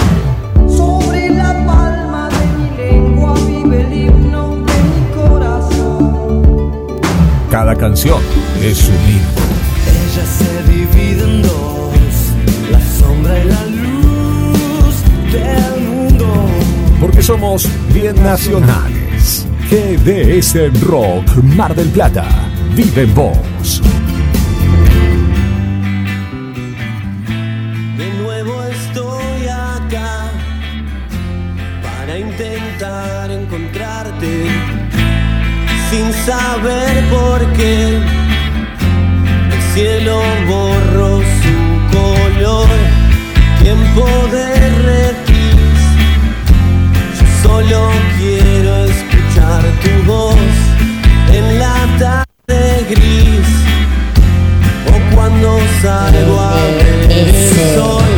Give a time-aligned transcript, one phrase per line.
[0.67, 7.01] Sobre la palma de mi lengua vive el himno de mi corazón.
[7.51, 8.23] Cada canción
[8.63, 9.48] es un himno.
[10.27, 11.53] Se divide en dos,
[12.73, 16.49] la sombra y la luz del mundo.
[17.01, 19.47] Porque somos bien nacionales.
[19.71, 22.27] GDS Rock Mar del Plata.
[22.75, 23.81] Vive en vos.
[27.97, 30.33] De nuevo estoy acá
[31.83, 34.47] para intentar encontrarte
[35.91, 38.28] sin saber por qué
[39.79, 42.69] cielo borró su color.
[43.63, 44.47] Tiempo de
[44.87, 45.81] repis,
[47.17, 50.35] yo solo quiero escuchar tu voz
[51.33, 53.49] en la tarde gris
[54.91, 58.11] o cuando salgo a ver el sol.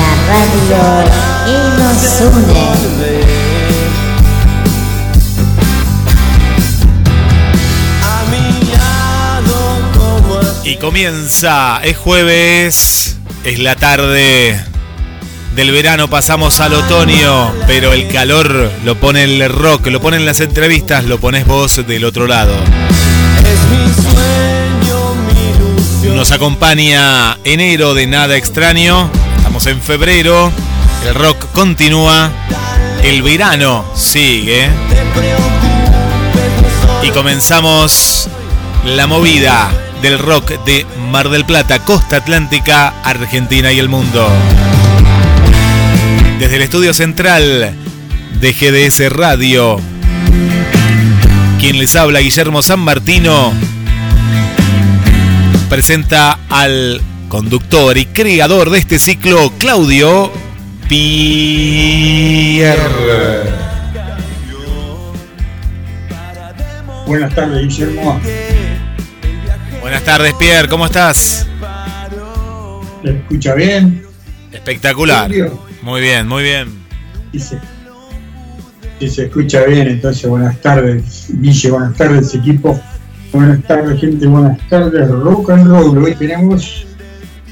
[0.00, 0.82] la radio
[1.46, 3.25] y nos une.
[10.66, 14.60] Y comienza, es jueves, es la tarde
[15.54, 20.40] del verano, pasamos al otoño, pero el calor lo pone el rock, lo ponen las
[20.40, 22.52] entrevistas, lo pones vos del otro lado.
[26.16, 30.50] Nos acompaña enero de nada extraño, estamos en febrero,
[31.06, 32.32] el rock continúa,
[33.04, 34.68] el verano sigue.
[37.04, 38.28] Y comenzamos
[38.84, 39.70] la movida
[40.02, 44.28] del rock de Mar del Plata, Costa Atlántica, Argentina y el mundo.
[46.38, 47.74] Desde el estudio central
[48.40, 49.80] de GDS Radio,
[51.58, 53.52] quien les habla, Guillermo San Martino,
[55.68, 60.30] presenta al conductor y creador de este ciclo, Claudio
[60.88, 62.76] Pierre.
[67.06, 68.20] Buenas tardes, Guillermo.
[69.86, 71.46] Buenas tardes, Pierre, ¿cómo estás?
[73.04, 74.02] ¿Te escucha bien?
[74.50, 75.30] Espectacular.
[75.80, 76.66] Muy bien, muy bien.
[78.98, 82.80] Sí, se, escucha bien, entonces buenas tardes, Guille, buenas tardes, equipo.
[83.32, 85.98] Buenas tardes, gente, buenas tardes, rock and roll.
[86.02, 86.84] Hoy tenemos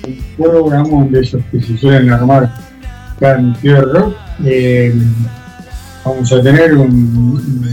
[0.04, 2.52] un programa de esos que se suelen armar
[3.16, 3.54] acá en
[3.92, 4.16] Rock.
[4.44, 4.92] Eh,
[6.04, 7.70] vamos a tener un-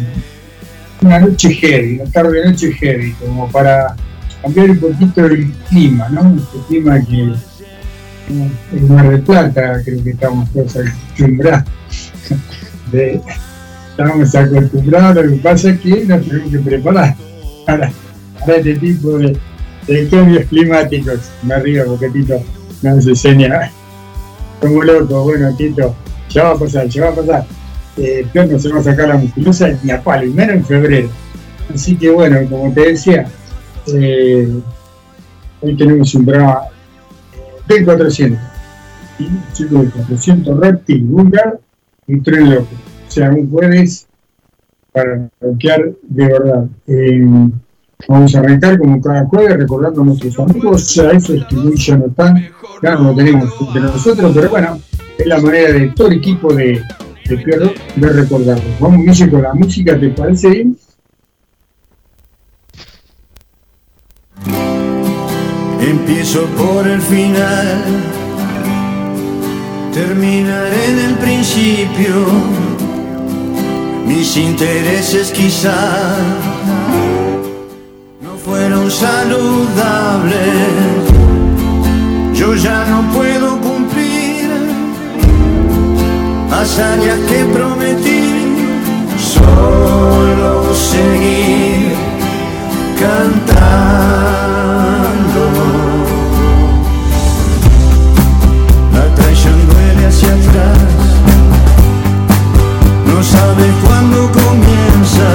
[1.02, 3.96] una noche heavy, una tarde noche heavy, como para
[4.42, 6.36] cambiar un poquito el clima, ¿no?
[6.36, 7.34] Este clima que
[8.30, 11.64] en Mar del Plata, creo que estamos todos acostumbrados.
[13.92, 17.16] Estamos acostumbrados, lo que pasa es que nos tenemos que preparar
[17.66, 17.92] para,
[18.48, 19.38] este tipo de,
[20.10, 21.32] cambios climáticos.
[21.44, 22.42] Me río porque Tito
[22.82, 23.72] nos enseña.
[24.62, 25.96] Como loco, bueno, Tito,
[26.30, 27.46] ya va a pasar, ya va a pasar.
[27.98, 31.10] Eh, peor no se a sacar la musculosa ni a y menos en febrero.
[31.74, 33.28] Así que bueno, como te decía,
[33.88, 34.48] eh,
[35.62, 36.62] hoy tenemos un programa
[37.68, 38.40] del 400.
[39.18, 39.30] ¿sí?
[39.54, 41.60] Chico del 400 reptil, vulgar
[42.08, 42.68] y tren loco.
[43.08, 44.08] O sea, un jueves
[44.92, 46.66] para bloquear de verdad.
[46.88, 47.50] Eh,
[48.08, 51.98] vamos a arrancar como cada jueves recordando a nuestros amigos, a esos que hoy ya
[51.98, 52.50] no están,
[52.82, 54.80] ya no tenemos entre nosotros, pero bueno,
[55.18, 56.82] es la manera de todo el equipo de,
[57.30, 58.80] de Pierro de recordarlos.
[58.80, 60.78] Vamos Guille, con la música, ¿te parece bien?
[65.92, 67.84] Empiezo por el final,
[69.94, 72.16] terminaré en el principio.
[74.08, 76.16] Mis intereses quizá
[78.22, 80.38] no fueron saludables.
[82.36, 84.50] Yo ya no puedo cumplir
[86.54, 88.24] hazañas que prometí,
[89.20, 91.96] solo seguir
[92.98, 94.31] cantando.
[103.24, 105.28] Sabe cuándo comienza.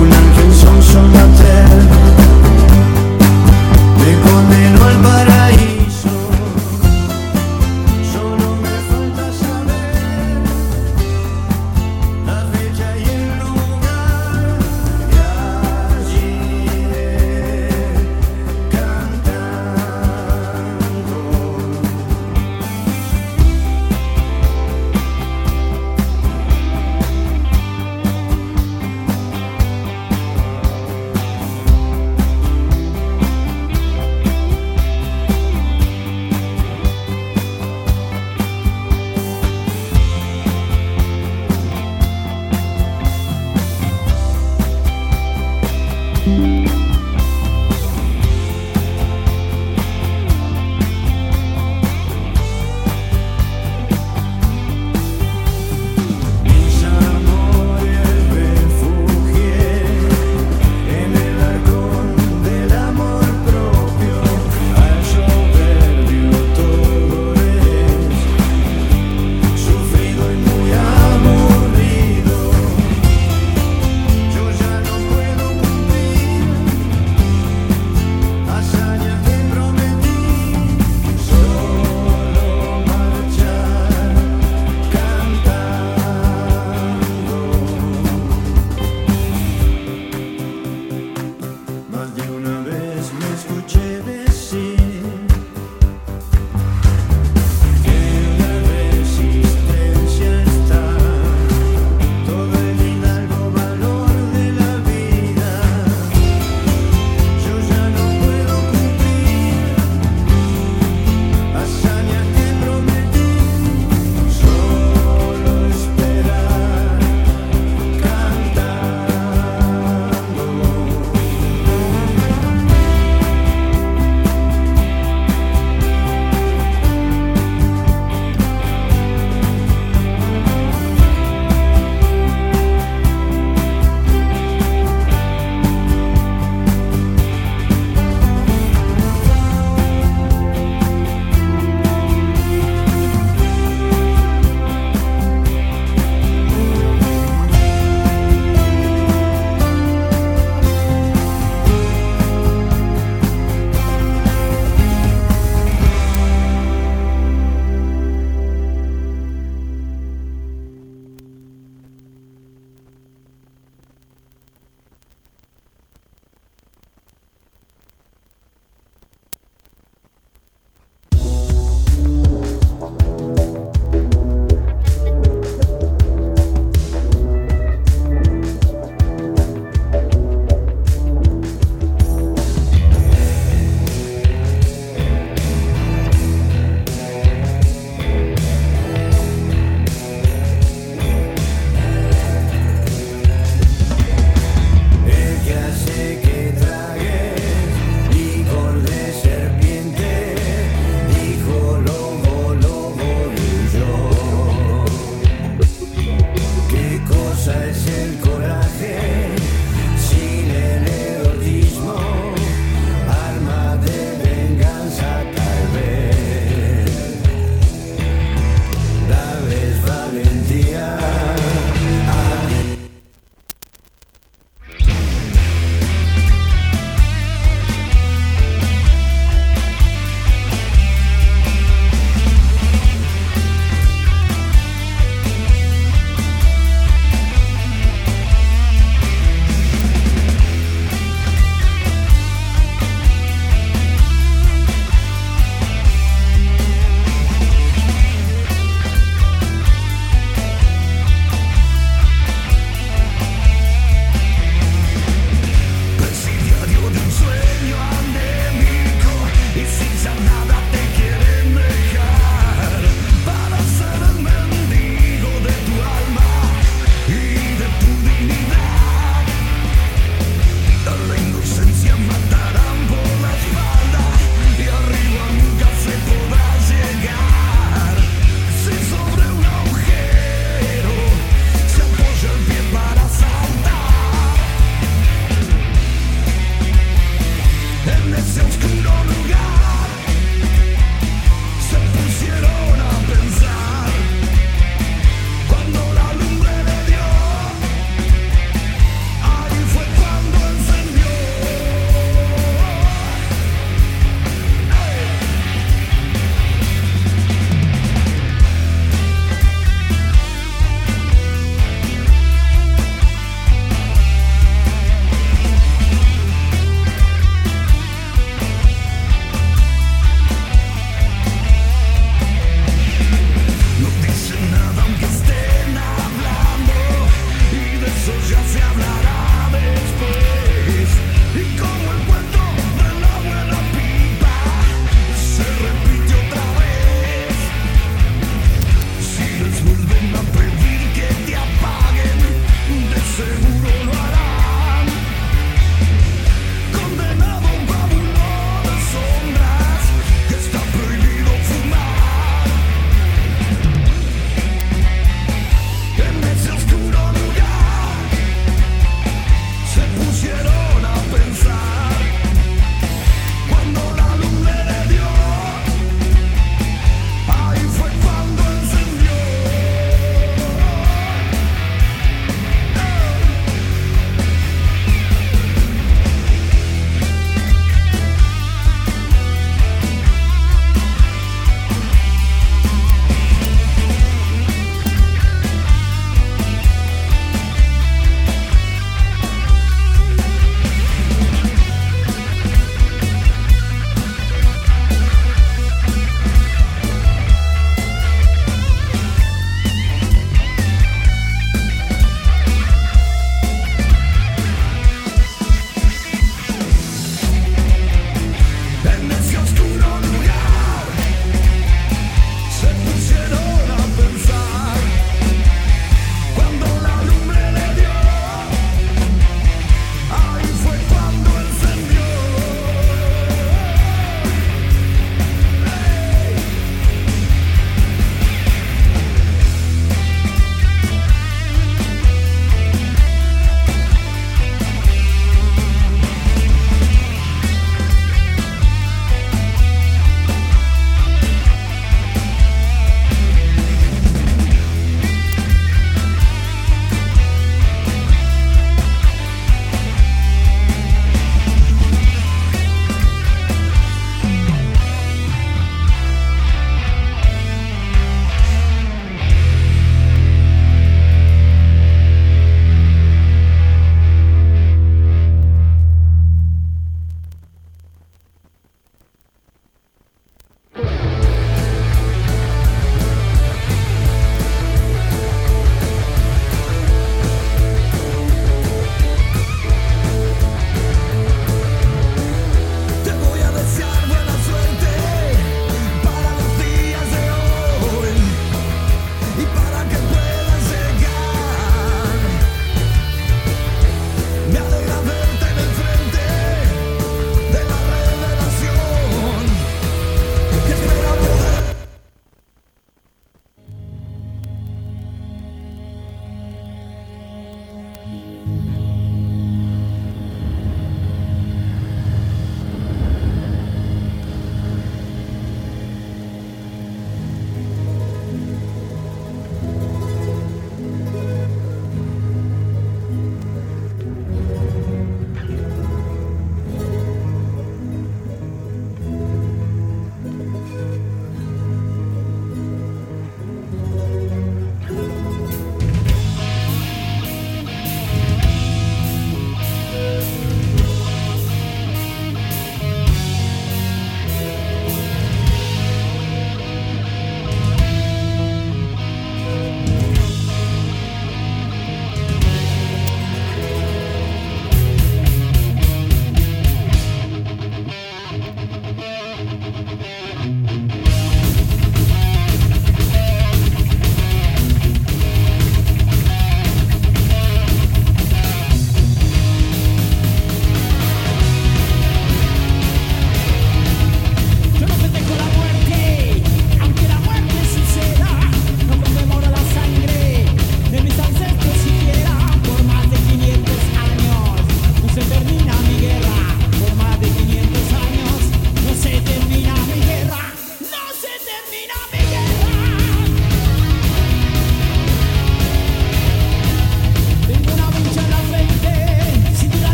[0.00, 1.68] Un ángel son sonater,
[3.98, 4.83] me condeno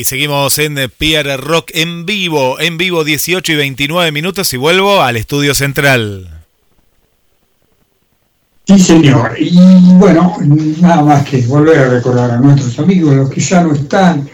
[0.00, 5.02] Y seguimos en Pierre Rock en vivo, en vivo 18 y 29 minutos y vuelvo
[5.02, 6.26] al estudio central.
[8.66, 9.34] Sí, señor.
[9.38, 9.58] Y
[9.98, 10.36] bueno,
[10.80, 14.26] nada más que volver a recordar a nuestros amigos, los que ya no están,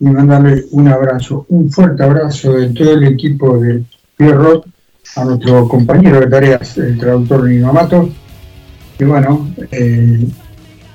[0.00, 3.84] y mandarle un abrazo, un fuerte abrazo de todo el equipo de
[4.16, 4.66] Pierrot,
[5.14, 8.10] a nuestro compañero de tareas, el traductor Nino Amato.
[8.98, 10.26] Y bueno, eh,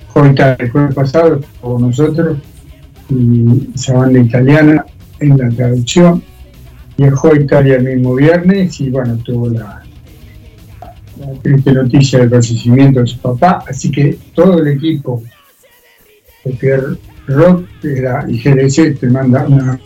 [0.10, 2.39] Joita el jueves pasado con nosotros,
[3.10, 4.86] y esa banda italiana
[5.20, 6.24] en la traducción.
[6.98, 9.84] Viajó a Italia el mismo viernes y bueno, tuvo la,
[11.42, 15.24] triste noticia del fallecimiento de su papá, así que todo el equipo
[16.46, 16.98] de Pierre
[17.28, 19.80] Rock de la IGDC te manda una-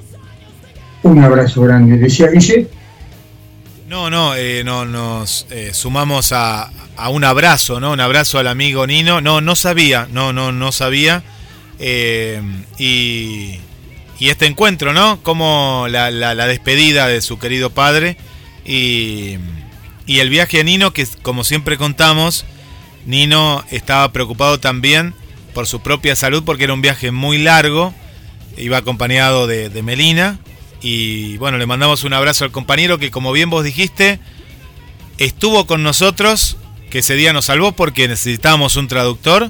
[1.03, 1.97] un abrazo grande.
[1.97, 2.67] Decía Guille,
[3.89, 7.91] No, no, eh, no nos eh, sumamos a, a un abrazo, ¿no?
[7.91, 9.19] Un abrazo al amigo Nino.
[9.19, 11.23] No, no sabía, no, no, no sabía.
[11.81, 12.41] Eh,
[12.77, 13.59] y,
[14.19, 15.21] este encuentro, ¿no?
[15.23, 18.17] Como la despedida de su querido padre.
[18.65, 19.37] Y,
[20.05, 22.45] y el viaje a Nino, que como siempre contamos,
[23.05, 25.13] Nino estaba preocupado también
[25.53, 27.93] por su propia salud porque era un viaje muy largo.
[28.57, 30.39] Iba acompañado de, de Melina.
[30.81, 34.19] Y bueno, le mandamos un abrazo al compañero que como bien vos dijiste,
[35.17, 36.57] estuvo con nosotros,
[36.89, 39.49] que ese día nos salvó porque necesitábamos un traductor.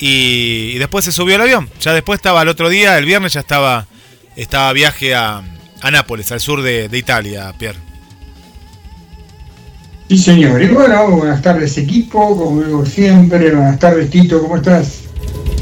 [0.00, 1.68] Y, y después se subió al avión.
[1.80, 3.86] Ya después estaba el otro día, el viernes ya estaba,
[4.34, 5.42] estaba viaje a,
[5.82, 7.78] a Nápoles, al sur de, de Italia, Pierre.
[10.08, 15.02] sí señor, y bueno, buenas tardes equipo, como digo siempre, buenas tardes Tito, ¿cómo estás?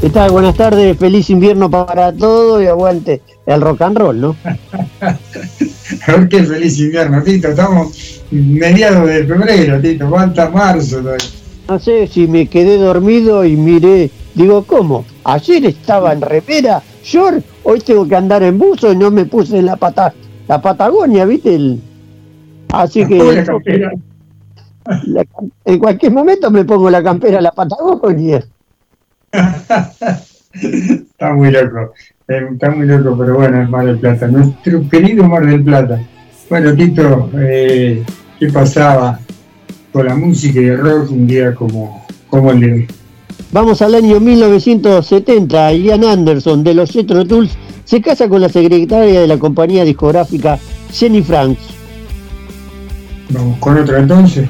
[0.01, 0.31] ¿Qué tal?
[0.31, 4.37] Buenas tardes, feliz invierno para todos y aguante el rock and roll, ¿no?
[6.07, 7.91] A ver qué feliz invierno, Tito, estamos
[8.31, 11.27] mediados de febrero, Tito, falta marzo todavía.
[11.67, 15.05] No sé si me quedé dormido y miré, digo, ¿cómo?
[15.23, 19.61] Ayer estaba en repera, short, hoy tengo que andar en buzo y no me puse
[19.61, 20.13] la pata,
[20.47, 21.55] la Patagonia, ¿viste?
[21.55, 21.81] El-
[22.71, 23.17] Así que
[25.07, 25.25] la-
[25.65, 28.43] en cualquier momento me pongo la campera de la Patagonia.
[30.51, 31.93] Está muy loco,
[32.27, 36.01] eh, está muy loco, pero bueno, es Mar del Plata, nuestro querido Mar del Plata.
[36.49, 38.03] Bueno, Tito, eh,
[38.39, 39.19] ¿qué pasaba
[39.93, 42.87] con la música y el rock un día como, como el de hoy?
[43.51, 45.73] Vamos al año 1970.
[45.73, 47.51] Ian Anderson de los Jethro Tools
[47.85, 50.59] se casa con la secretaria de la compañía discográfica
[50.91, 51.61] Jenny Franks.
[53.29, 54.49] Vamos con otro entonces.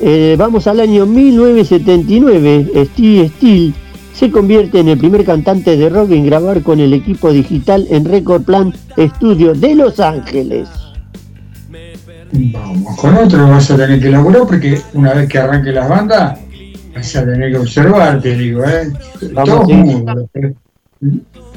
[0.00, 2.88] Eh, vamos al año 1979.
[2.92, 3.72] Steve Steele
[4.12, 8.04] se convierte en el primer cantante de rock en grabar con el equipo digital en
[8.04, 10.68] Record Plan Studio de Los Ángeles.
[12.52, 16.38] Vamos con otro, vas a tener que elaborar porque una vez que arranque las bandas,
[16.94, 18.92] vas a tener que observar, te digo, ¿eh?
[19.32, 19.74] Vamos, Todos sí.
[19.74, 20.28] mudos,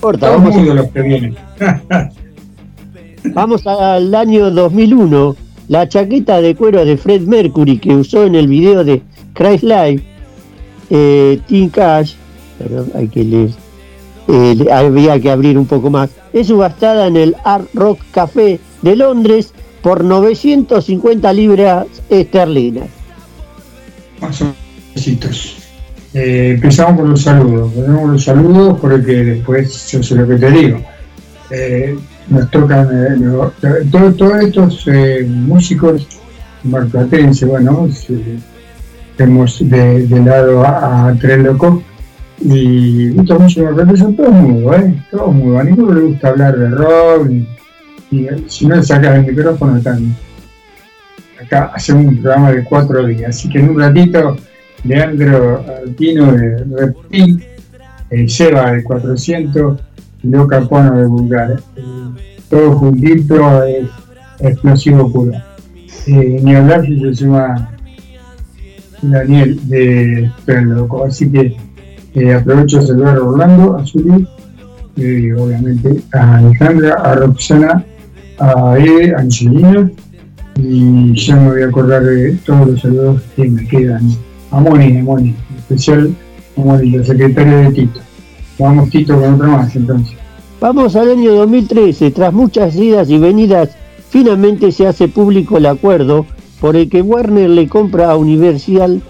[0.01, 1.35] todos vamos, mudos los que vienen.
[3.33, 5.35] vamos al año 2001.
[5.67, 9.01] La chaqueta de cuero de Fred Mercury que usó en el video de
[9.33, 10.01] Christ Live,
[10.89, 12.13] eh, Cash,
[12.57, 13.49] perdón, hay que leer,
[14.29, 18.95] eh, había que abrir un poco más, es subastada en el Art Rock Café de
[18.95, 22.87] Londres por 950 libras esterlinas.
[24.21, 24.66] Más o menos.
[26.13, 27.71] Eh, empezamos por los saludos.
[27.73, 30.81] Ponemos los saludos porque después yo sé lo que te digo.
[31.51, 31.97] Eh,
[32.29, 34.85] nos tocan eh, todos estos
[35.27, 36.07] músicos
[36.63, 37.87] marplatenses, bueno,
[39.15, 41.81] tenemos de, de lado a, a Tres Locos
[42.41, 44.93] y estos músicos marplatenses son todos mudos, ¿eh?
[45.11, 45.61] Todos mudos.
[45.61, 47.47] A ninguno le gusta hablar de rock, ni-
[48.47, 50.15] si no le sacas el micrófono están
[51.41, 54.35] acá hacemos un programa de cuatro días, así que en un ratito
[54.83, 57.43] Leandro Altino de Reptil,
[58.27, 59.79] Seba de 400
[60.23, 61.59] y Leo Capono de Bulgaria.
[61.75, 63.87] Eh, todo juntito es
[64.39, 65.33] explosivo puro.
[66.07, 67.69] Eh, ni hablar si se suma
[69.01, 71.03] Daniel de Tren Loco.
[71.03, 71.55] Así que
[72.15, 74.27] eh, aprovecho de saludar a Orlando, a Zuli,
[74.97, 77.85] eh, obviamente a Alejandra, a Roxana,
[78.39, 79.91] a Eve, a Angelina
[80.59, 84.09] y ya me voy a acordar de todos los saludos que me quedan.
[84.51, 86.15] A Moni, a Moni, en especial
[86.57, 87.99] a Moni, la secretaria de Tito.
[88.59, 90.17] Vamos Tito con otra más entonces.
[90.59, 92.11] Vamos al año 2013.
[92.11, 93.69] Tras muchas idas y venidas,
[94.09, 96.25] finalmente se hace público el acuerdo
[96.59, 99.01] por el que Warner le compra a Universal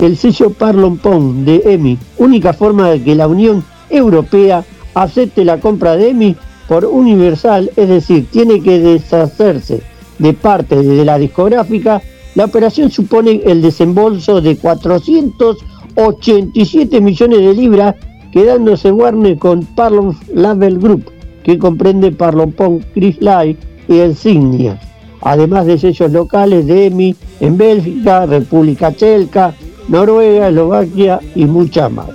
[0.00, 5.60] el sello Parlon Pong de EMI, única forma de que la Unión Europea acepte la
[5.60, 6.36] compra de EMI
[6.68, 9.82] por Universal, es decir, tiene que deshacerse
[10.18, 12.00] de parte de la discográfica.
[12.34, 17.96] La operación supone el desembolso de 487 millones de libras
[18.32, 21.10] quedándose Warner con Parlon Label Group,
[21.42, 23.56] que comprende Parlon Pong, Chris Live
[23.88, 24.78] y Insignia,
[25.22, 29.52] además de sellos locales de EMI en Bélgica, República Checa,
[29.88, 32.10] Noruega, Eslovaquia y muchas más.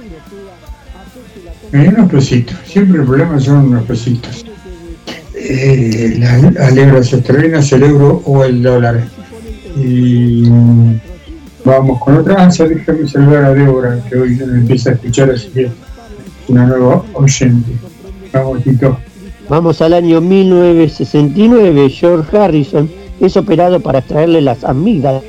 [1.73, 4.45] Unos pesitos, siempre el problema son unos pesitos.
[5.35, 9.03] Eh, las las libras esterlinas, el euro o el dólar.
[9.75, 10.49] Y
[11.63, 12.45] vamos con otra.
[12.45, 15.69] Ah, ya déjame saludar a Débora, que hoy no empieza a escuchar, así que
[16.47, 17.71] una nueva oyente.
[18.31, 18.97] Vamos, Tito.
[19.49, 21.89] Vamos al año 1969.
[21.89, 25.23] George Harrison es operado para extraerle las amígdalas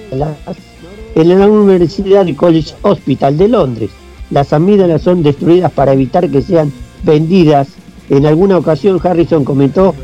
[1.14, 3.90] en la Universidad College Hospital de Londres.
[4.30, 7.68] Las amígdalas son destruidas para evitar que sean vendidas.
[8.08, 9.94] En alguna ocasión Harrison comentó,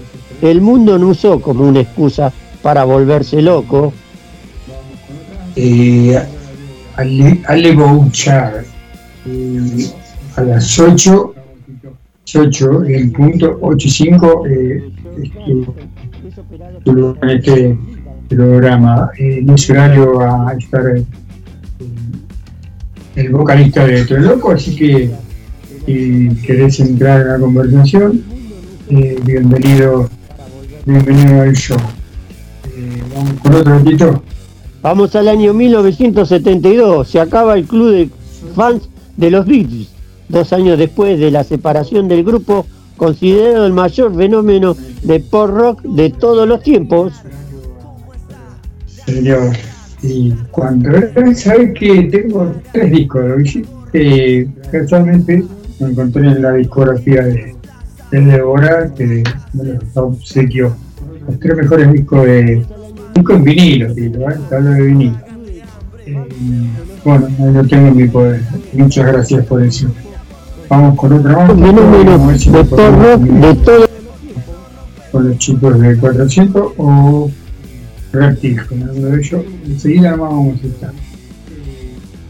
[0.43, 3.93] el mundo no usó como una excusa para volverse loco.
[5.57, 6.19] Eh,
[6.97, 8.65] Ale, Ale Bouchard,
[9.27, 9.91] eh,
[10.37, 11.35] a las 8,
[12.35, 15.53] 8 en punto 85 eh, este,
[17.23, 17.79] en este
[18.29, 19.11] programa.
[19.19, 21.05] Eh, en ese horario va a estar eh,
[23.17, 25.11] el vocalista de Tres Loco, así que
[25.87, 28.23] si querés entrar en la conversación,
[28.88, 30.09] eh, bienvenido,
[30.87, 31.79] bienvenido al show.
[33.15, 34.23] Vamos con otro ratito.
[34.83, 38.11] Vamos al año 1972, se acaba el club de
[38.57, 39.88] fans de los Beatles.
[40.29, 42.66] Dos años después de la separación del grupo,
[42.97, 47.12] considerado el mayor fenómeno de pop rock de todos los tiempos.
[49.07, 49.53] Señor,
[50.03, 50.90] y cuando
[51.35, 55.45] sabes que tengo tres discos de Oasis, eh, casualmente
[55.79, 57.55] me encontré en la discografía de,
[58.11, 60.75] de Deborah que me los obsequió
[61.29, 62.64] los tres mejores discos de
[63.14, 64.37] discos en vinilo, digo, ¿eh?
[64.48, 65.16] Te hablo de vinilo.
[66.07, 66.27] Eh,
[67.05, 68.42] bueno, ahí lo tengo en mi poder.
[68.72, 69.88] Muchas gracias por eso.
[70.68, 71.48] Vamos con otra más.
[71.48, 73.87] Fenómeno Vamos a ver si de rock de todo
[75.12, 77.31] con los chicos de 400 o
[78.12, 79.44] Reptil, con alguno de ellos.
[79.66, 80.92] Enseguida vamos a estar.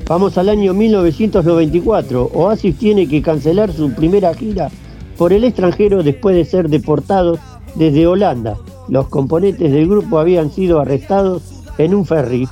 [0.09, 2.31] Vamos al año 1994.
[2.35, 4.69] Oasis tiene que cancelar su primera gira
[5.17, 7.39] por el extranjero después de ser deportados
[7.75, 8.57] desde Holanda.
[8.93, 11.43] Los componentes del grupo habían sido arrestados
[11.79, 12.47] en un ferry.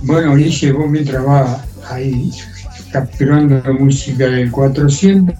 [0.00, 2.30] Bueno, Guille, vos mientras va ahí
[2.90, 5.36] capturando la música del 400,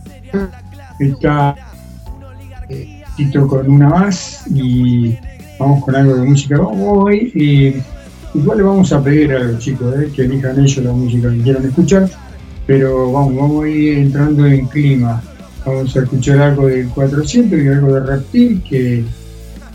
[1.01, 1.55] está
[2.69, 3.03] eh,
[3.49, 5.17] con una más y
[5.59, 6.59] vamos con algo de música.
[6.59, 10.85] Vamos hoy y igual le vamos a pedir a los chicos eh, que elijan ellos
[10.85, 12.11] la música que quieran escuchar.
[12.67, 15.23] pero vamos, vamos a ir entrando en clima.
[15.65, 19.24] Vamos a escuchar algo del 400 y algo de Reptil que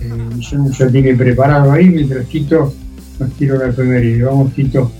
[0.02, 2.74] eh, Guillermo ya tiene preparado ahí, mientras Tito
[3.20, 4.24] nos tira la efeméride.
[4.24, 4.92] Vamos, Tito.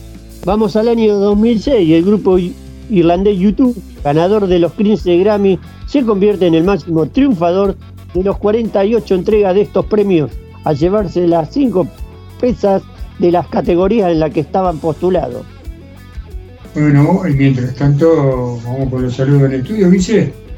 [0.46, 2.38] Vamos al año 2006 el grupo
[2.90, 7.76] irlandés YouTube, ganador de los 15 Grammy, se convierte en el máximo triunfador
[8.14, 10.32] de los 48 entregas de estos premios,
[10.64, 11.88] al llevarse las 5
[12.40, 12.82] pesas
[13.20, 15.46] de las categorías en las que estaban postulados.
[16.74, 20.49] Bueno, y mientras tanto, vamos con los saludos en el estudio, Vice.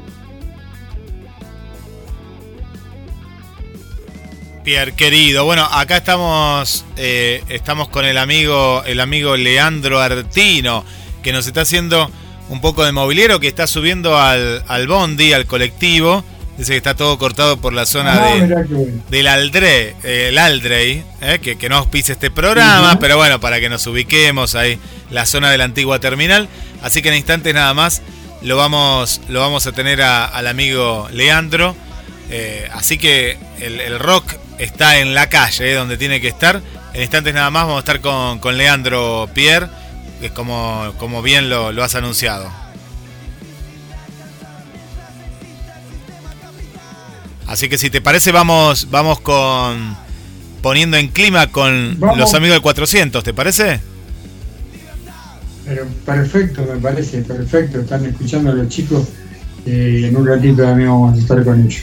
[4.64, 10.84] Pierre querido, bueno, acá estamos eh, estamos con el amigo el amigo Leandro Artino
[11.22, 12.08] que nos está haciendo
[12.48, 16.24] un poco de mobiliero que está subiendo al, al bondi, al colectivo.
[16.58, 19.02] Dice que está todo cortado por la zona Ah, de, bueno.
[19.08, 23.58] del Aldre, eh, el Aldrey, eh, que, que no auspice este programa, pero bueno, para
[23.58, 24.78] que nos ubiquemos ahí,
[25.10, 26.48] la zona de la antigua terminal.
[26.82, 28.02] Así que en instantes nada más
[28.42, 31.74] lo vamos, lo vamos a tener a- al amigo Leandro.
[32.30, 36.62] Eh, así que el, el rock está en la calle, eh, donde tiene que estar.
[36.94, 39.68] En instantes nada más vamos a estar con, con Leandro Pierre,
[40.20, 42.50] que como, como bien lo, lo has anunciado.
[47.46, 49.96] Así que si te parece vamos, vamos con
[50.62, 52.18] poniendo en clima con Vamos.
[52.18, 53.80] los amigos del 400, ¿te parece?
[55.64, 57.80] Pero perfecto, me parece, perfecto.
[57.80, 59.08] Están escuchando a los chicos.
[59.66, 61.82] eh, en un ratito también vamos a estar con ellos.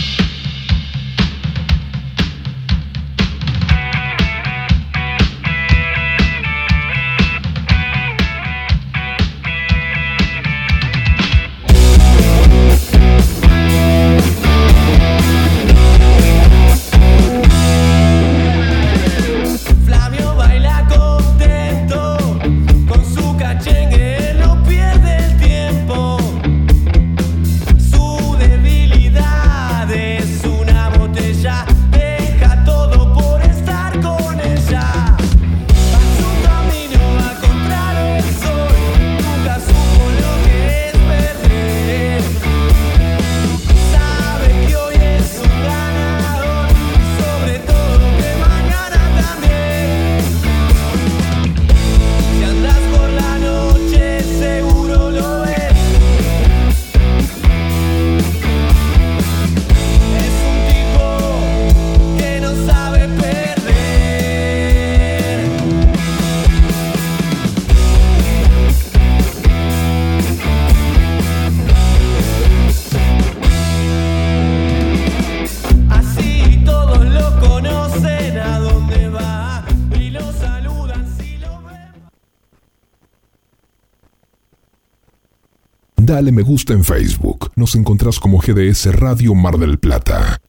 [86.21, 87.51] Dale me gusta en Facebook.
[87.55, 90.39] Nos encontrás como GDS Radio Mar del Plata.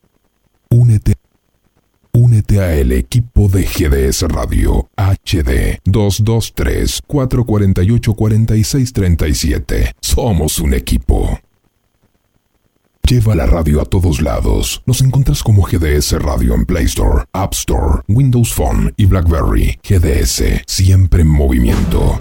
[0.69, 1.15] Únete.
[2.13, 9.95] Únete a el equipo de GDS Radio HD 223 448 4637.
[9.99, 11.41] Somos un equipo.
[13.09, 14.83] Lleva la radio a todos lados.
[14.85, 19.79] Nos encuentras como GDS Radio en Play Store, App Store, Windows Phone y BlackBerry.
[19.83, 22.21] GDS, siempre en movimiento.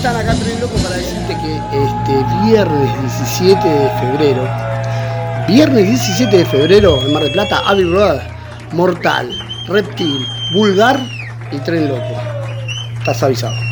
[0.00, 0.16] Están?
[0.16, 4.48] Acá Tren Loco para decirte que este viernes 17 de febrero,
[5.46, 8.18] viernes 17 de febrero en Mar del Plata, Abbey Road,
[8.72, 9.30] Mortal,
[9.68, 10.98] Reptil, Vulgar
[11.52, 12.18] y Tren Loco.
[12.98, 13.69] Estás avisado.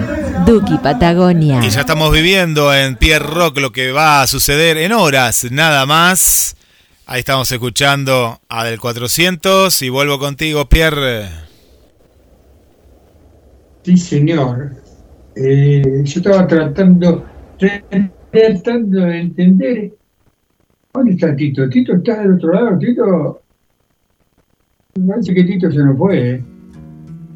[0.45, 1.61] Duki Patagonia.
[1.63, 5.87] Y ya estamos viviendo en Pierre Rock lo que va a suceder en horas, nada
[5.87, 6.57] más.
[7.07, 11.29] Ahí estamos escuchando a Del 400 y vuelvo contigo, Pierre.
[13.85, 14.88] Sí, señor.
[15.41, 17.25] Eh, yo estaba tratando,
[18.31, 19.93] tratando de entender.
[20.93, 21.69] ¿Dónde está Tito?
[21.69, 22.79] ¿Tito está del otro lado?
[22.79, 23.43] Tito.
[24.97, 26.31] Me parece que Tito se nos fue.
[26.31, 26.45] ¿eh?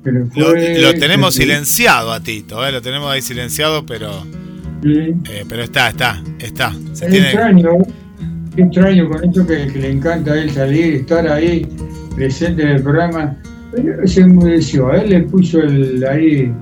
[0.02, 2.72] Se nos Lo, fue, lo tenemos se- silenciado a Tito, ¿eh?
[2.72, 4.10] lo tenemos ahí silenciado, pero
[4.82, 5.14] Sí.
[5.30, 6.72] eh, pero está, está, está.
[6.92, 7.70] Se Es tiene- extraño,
[8.56, 11.68] es extraño con esto que, que le encanta a él salir, estar ahí
[12.16, 13.36] presente en el programa.
[13.70, 16.52] Pero se enmudeció, a él le puso el ahí,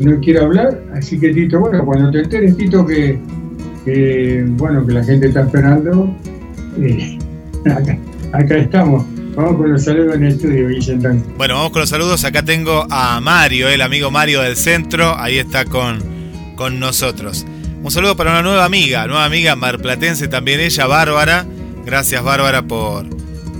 [0.00, 3.18] no quiere hablar, así que Tito, bueno, cuando te enteres, Tito, que,
[4.56, 6.14] bueno, que la gente está esperando,
[6.78, 7.18] eh,
[8.32, 9.04] acá, estamos.
[9.36, 11.08] Vamos con los saludos en el estudio, Vicente.
[11.36, 12.24] Bueno, vamos con los saludos.
[12.24, 15.16] Acá tengo a Mario, el amigo Mario del centro.
[15.16, 16.00] Ahí está con,
[16.56, 17.46] con nosotros.
[17.82, 21.46] Un saludo para una nueva amiga, nueva amiga marplatense también ella, Bárbara.
[21.86, 23.06] Gracias Bárbara por,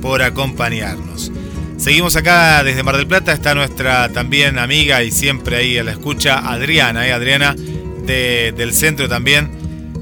[0.03, 1.33] por acompañarnos.
[1.81, 5.93] Seguimos acá desde Mar del Plata, está nuestra también amiga y siempre ahí a la
[5.93, 7.12] escucha, Adriana, ¿eh?
[7.12, 9.51] Adriana de- del centro también.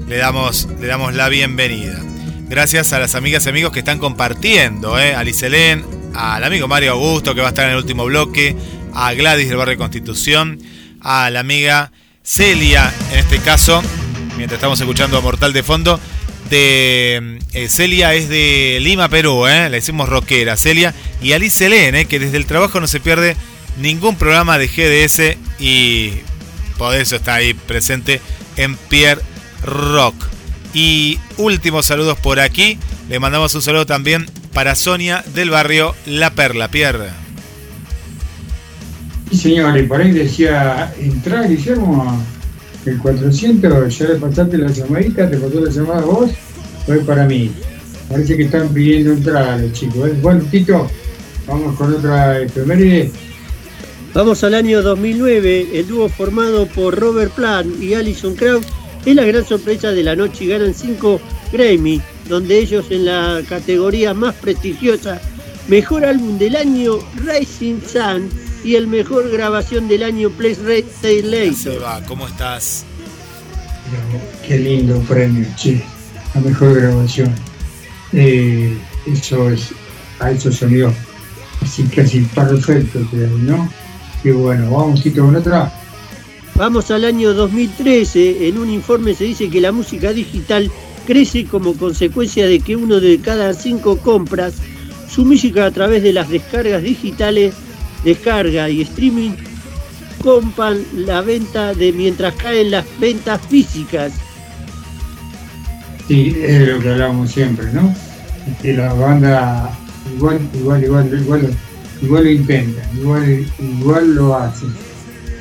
[0.07, 1.97] Le damos, le damos la bienvenida.
[2.49, 5.15] Gracias a las amigas y amigos que están compartiendo, ¿eh?
[5.15, 8.55] a Liselén, al amigo Mario Augusto que va a estar en el último bloque,
[8.93, 10.59] a Gladys del barrio Constitución,
[11.01, 11.91] a la amiga
[12.23, 13.81] Celia, en este caso,
[14.35, 15.99] mientras estamos escuchando a Mortal de fondo,
[16.49, 19.69] de eh, Celia es de Lima, Perú, ¿eh?
[19.69, 22.05] la hicimos rockera, Celia, y a Liselén, ¿eh?
[22.05, 23.35] que desde el trabajo no se pierde
[23.79, 26.13] ningún programa de GDS y
[26.77, 28.21] por eso está ahí presente
[28.57, 29.21] en Pierre
[29.63, 30.15] Rock.
[30.73, 32.77] Y últimos saludos por aquí.
[33.09, 37.09] Le mandamos un saludo también para Sonia del barrio La Perla, Pierre.
[39.31, 42.23] Sí, señor, por ahí decía, entra Guillermo,
[42.89, 46.31] el 400, ya le pasaste la llamadita, te pasó la llamada vos,
[46.85, 47.51] fue para mí.
[48.09, 50.09] Parece que están pidiendo entrada los chicos.
[50.09, 50.15] ¿eh?
[50.21, 50.87] Bueno, Tito,
[51.47, 53.11] vamos con otra efeméride.
[54.13, 58.65] Vamos al año 2009, el dúo formado por Robert Plant y Alison Krauss
[59.05, 61.21] es la gran sorpresa de la noche y ganan 5
[61.53, 65.21] Grammy, donde ellos en la categoría más prestigiosa,
[65.67, 71.21] mejor álbum del año Rising Sun y el mejor grabación del año Place Red Se
[71.23, 71.81] Later.
[71.81, 72.85] va, ¿cómo estás?
[73.89, 75.81] Pero qué lindo premio, che,
[76.35, 77.33] la mejor grabación.
[78.13, 79.69] Eh, eso es,
[80.19, 80.93] a esos sonidos
[81.61, 83.69] así casi perfectos, ¿no?
[84.23, 85.71] Y bueno, vamos Tito con otra.
[86.55, 90.69] Vamos al año 2013, en un informe se dice que la música digital
[91.07, 94.55] crece como consecuencia de que uno de cada cinco compras
[95.09, 97.53] su música a través de las descargas digitales,
[98.03, 99.31] descarga y streaming
[100.23, 104.11] compran la venta de mientras caen las ventas físicas.
[106.07, 107.93] Sí, es lo que hablamos siempre, ¿no?
[108.61, 109.69] Que la banda
[110.15, 111.57] igual, igual, igual, igual,
[112.01, 114.69] igual lo intentan, igual, igual lo hacen.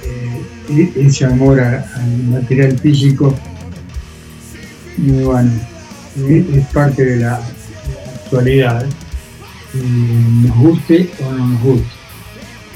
[0.05, 3.35] Eh, e- ese amor al material físico,
[4.99, 5.51] y bueno,
[6.19, 8.87] eh, es parte de la, de actualidad.
[9.75, 11.98] Y nos guste o no nos guste.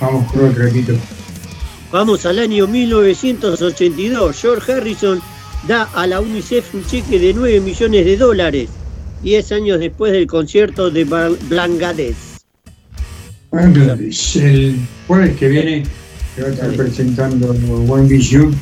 [0.02, 0.94] Vamos con otro ratito.
[1.92, 4.36] Vamos al año 1982.
[4.40, 5.20] George Harrison
[5.68, 8.68] da a la UNICEF un cheque de 9 millones de dólares,
[9.22, 12.16] 10 años después del concierto de Ba- Bangladesh.
[13.52, 14.36] Bangladesh.
[14.38, 14.76] El
[15.06, 15.84] jueves que viene
[16.34, 17.50] se va a estar presentando
[17.88, 18.52] One Vision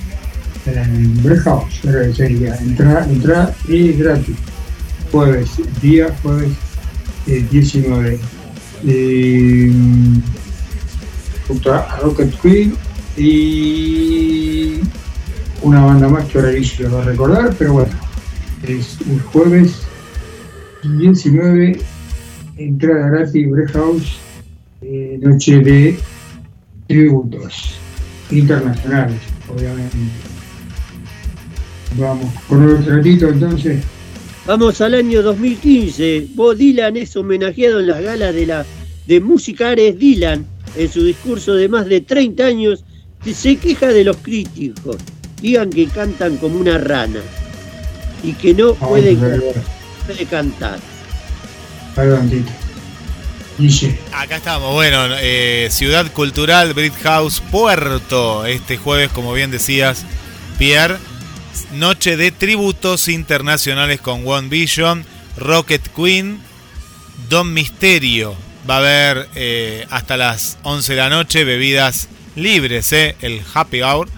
[0.66, 1.80] en Break House.
[1.86, 4.36] Ahora sería entrada, entrada y gratis.
[5.10, 5.48] Jueves,
[5.80, 6.50] día jueves
[7.26, 8.18] eh, 19.
[8.86, 9.72] Eh,
[11.50, 12.76] junto a Rocket Queen
[13.16, 14.78] y
[15.62, 16.52] una banda más que ahora
[16.92, 17.92] va a recordar, pero bueno,
[18.62, 19.82] es el jueves
[20.84, 21.80] 19,
[22.56, 24.20] entrada gratis, Break House
[24.82, 25.98] eh, noche de
[26.86, 27.74] tributos
[28.30, 29.96] internacionales, obviamente.
[31.98, 33.82] Vamos, con otro ratito entonces.
[34.46, 36.28] Vamos al año 2015.
[36.36, 38.64] Bob Dylan es homenajeado en las galas de la
[39.08, 40.46] de música Ares Dylan.
[40.76, 42.84] En su discurso de más de 30 años
[43.34, 44.96] se queja de los críticos.
[45.40, 47.20] Digan que cantan como una rana
[48.22, 49.54] y que no puede, a ver,
[50.06, 50.78] puede cantar.
[54.12, 60.04] Acá estamos, bueno, eh, Ciudad Cultural Brit House Puerto, este jueves, como bien decías,
[60.58, 60.96] Pierre,
[61.74, 65.04] noche de tributos internacionales con One Vision,
[65.36, 66.40] Rocket Queen,
[67.28, 68.34] Don Misterio.
[68.68, 73.82] Va a haber eh, hasta las 11 de la noche bebidas libres, eh, el Happy
[73.82, 74.08] Hour,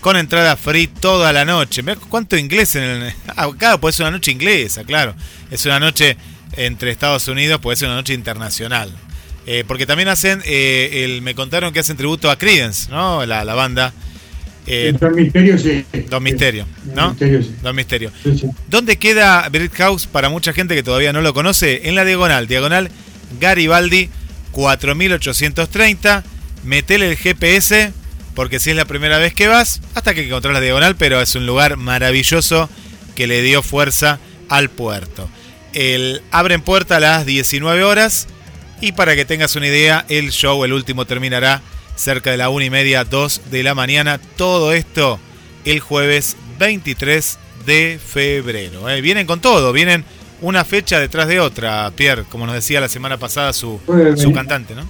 [0.00, 1.82] con entrada free toda la noche.
[1.82, 3.14] Mirá cuánto inglés en el...
[3.36, 5.14] Acá pues es una noche inglesa, claro.
[5.50, 6.16] Es una noche
[6.56, 8.90] entre Estados Unidos, puede ser una noche internacional.
[9.46, 13.24] Eh, porque también hacen, el, me contaron que hacen tributo a Creedence, ¿no?
[13.26, 13.92] La, la banda.
[15.00, 15.84] Don Misterio sí.
[16.08, 17.08] Don Misterio, Don ¿no?
[17.10, 17.54] Misterio, sí.
[17.60, 18.12] Don Misterio.
[18.22, 18.46] Sí, sí.
[18.68, 21.88] ¿Dónde queda Brit House para mucha gente que todavía no lo conoce?
[21.88, 22.90] En la diagonal, diagonal
[23.38, 24.10] Garibaldi
[24.52, 26.24] 4830.
[26.64, 27.92] Metele el GPS,
[28.34, 31.34] porque si es la primera vez que vas, hasta que encontrás la diagonal, pero es
[31.34, 32.68] un lugar maravilloso
[33.14, 34.18] que le dio fuerza
[34.48, 35.28] al puerto.
[35.72, 38.26] El, abren puerta a las 19 horas
[38.80, 41.62] y para que tengas una idea, el show, el último, terminará
[41.96, 44.18] cerca de la 1 y media, 2 de la mañana.
[44.36, 45.20] Todo esto
[45.64, 48.88] el jueves 23 de febrero.
[48.88, 49.00] ¿eh?
[49.00, 50.04] Vienen con todo, vienen
[50.40, 53.80] una fecha detrás de otra, Pierre, como nos decía la semana pasada su,
[54.16, 54.32] su ¿eh?
[54.32, 54.88] cantante, ¿no?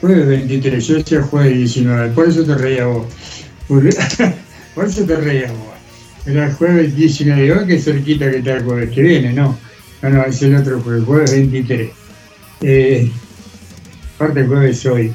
[0.00, 3.06] Jueves 23, yo decía jueves 19, por eso te reía vos.
[3.68, 3.82] Por,
[4.74, 5.68] por eso te reías vos.
[6.26, 9.58] Era el jueves 19, hoy que cerquita que está el jueves que viene, no.
[10.02, 11.90] No, no, es el otro jueves, jueves 23.
[12.62, 13.10] Eh,
[14.16, 15.12] aparte el jueves hoy.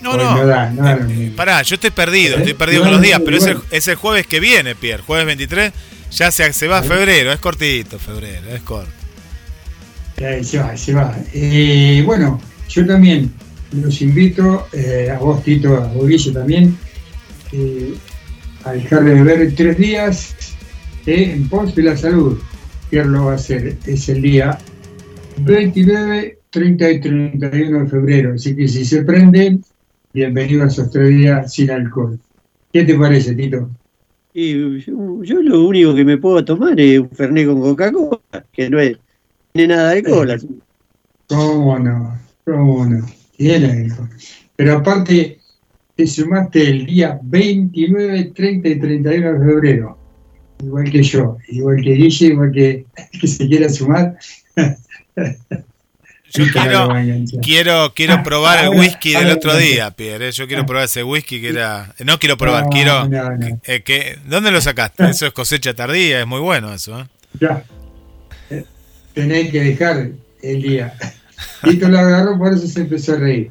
[0.00, 0.36] No, Hoy no.
[0.36, 1.34] no da, no da mismo.
[1.34, 2.38] Pará, yo estoy perdido, ¿Eh?
[2.38, 5.02] estoy perdido No, con los días, pero es el, es el jueves que viene, Pierre,
[5.04, 5.72] jueves 23,
[6.10, 8.92] ya se, se va febrero, es cortito febrero, es corto.
[10.42, 11.16] Se va, se va.
[11.32, 13.32] Eh, bueno, yo también
[13.72, 16.76] los invito, eh, a vos Tito, a Guille también,
[17.52, 17.94] eh,
[18.64, 20.34] a dejar de beber tres días
[21.06, 22.38] eh, en pos de la salud.
[22.90, 24.58] Pierre lo va a hacer, es el día
[25.38, 28.34] 29, 30 y 31 de febrero.
[28.34, 29.62] Así que si se prenden,
[30.12, 32.18] bienvenido a esos tres días sin alcohol.
[32.72, 33.70] ¿Qué te parece, Tito?
[34.40, 38.78] Y yo, lo único que me puedo tomar es un Fernet con Coca-Cola, que no
[38.78, 38.96] es,
[39.52, 40.60] tiene nada de así.
[41.28, 42.16] ¿Cómo no?
[42.44, 43.04] ¿Cómo no?
[43.36, 43.92] Tiene.
[44.54, 45.40] Pero aparte,
[45.96, 49.98] te sumaste el día 29, 30 y 31 de febrero.
[50.62, 52.86] Igual que yo, igual que Guille, igual que
[53.20, 54.16] que se quiera sumar.
[56.32, 56.88] Yo quiero,
[57.42, 60.28] quiero, quiero probar el whisky del otro día, Pierre.
[60.28, 61.94] eh, Yo quiero probar ese whisky que era.
[62.04, 63.08] No quiero probar, No, quiero.
[63.08, 63.60] no, no.
[63.64, 65.08] eh, que, ¿Dónde lo sacaste?
[65.08, 67.00] Eso es cosecha tardía, es muy bueno eso.
[67.00, 67.04] ¿eh?
[67.40, 67.62] Ya.
[68.50, 68.64] Eh,
[69.14, 70.10] Tenés que dejar
[70.42, 70.94] el día.
[71.64, 73.50] Tito lo agarró, por eso se empezó a reír.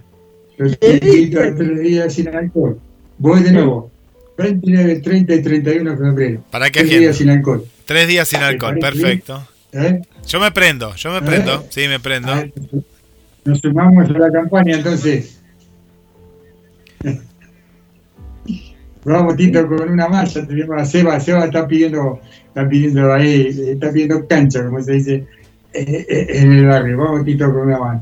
[0.57, 2.79] Los Tito a tres días sin alcohol.
[3.17, 3.91] Voy de nuevo.
[4.37, 6.43] 29, 30 y 31 de febrero.
[6.51, 7.65] ¿Para qué Tres días sin alcohol.
[7.85, 9.47] Tres días sin alcohol, perfecto.
[9.77, 10.01] ¿Eh?
[10.25, 11.21] Yo me prendo, yo me ¿Eh?
[11.21, 12.31] prendo, sí, me prendo.
[12.31, 12.51] A ver,
[13.45, 15.39] Nos sumamos a la campaña entonces.
[19.05, 20.47] Vamos, Tito, con una malla.
[20.47, 21.19] Tenemos a Seba.
[21.19, 25.25] Seba está pidiendo, está pidiendo ahí, está pidiendo cancha, como se dice
[25.73, 26.97] eh, eh, en el barrio.
[26.97, 28.01] Vamos, Tito, con una mano.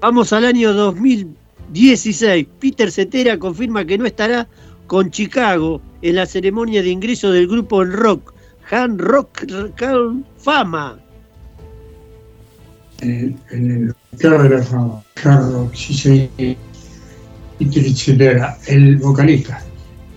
[0.00, 2.46] Vamos al año 2016.
[2.60, 4.46] Peter Cetera confirma que no estará
[4.86, 8.32] con Chicago en la ceremonia de ingreso del grupo en rock,
[8.70, 9.44] Han Rock
[9.80, 10.98] Hall Fama.
[13.00, 13.94] En el,
[15.72, 16.30] sí, sí.
[17.58, 19.62] Peter Cetera, el vocalista.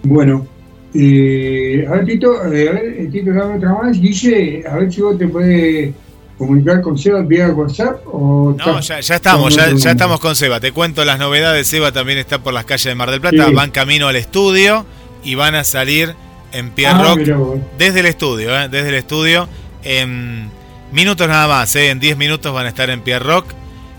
[0.03, 0.47] Bueno,
[0.93, 3.99] eh, a ver, Tito, eh, a ver, Tito, dame otra más.
[3.99, 5.93] Guille, a ver si vos te puedes
[6.37, 8.55] comunicar con Seba vía WhatsApp o.
[8.57, 10.59] No, ya, ya estamos, ya, ya estamos con Seba.
[10.59, 11.67] Te cuento las novedades.
[11.67, 13.47] Seba también está por las calles de Mar del Plata.
[13.47, 13.53] Sí.
[13.53, 14.85] Van camino al estudio
[15.23, 16.15] y van a salir
[16.51, 18.69] en Pierre Ah, Rock desde el estudio, ¿eh?
[18.69, 19.47] desde el estudio.
[19.83, 20.49] En
[20.91, 21.89] minutos nada más, ¿eh?
[21.89, 23.45] en 10 minutos van a estar en Pierre Rock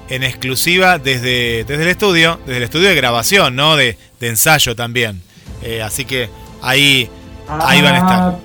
[0.08, 3.76] en exclusiva desde, desde el estudio, desde el estudio de grabación, ¿no?
[3.76, 5.22] De, de ensayo también.
[5.62, 6.28] Eh, así que
[6.60, 7.08] ahí,
[7.48, 8.20] ahí van a estar.
[8.20, 8.38] Ah,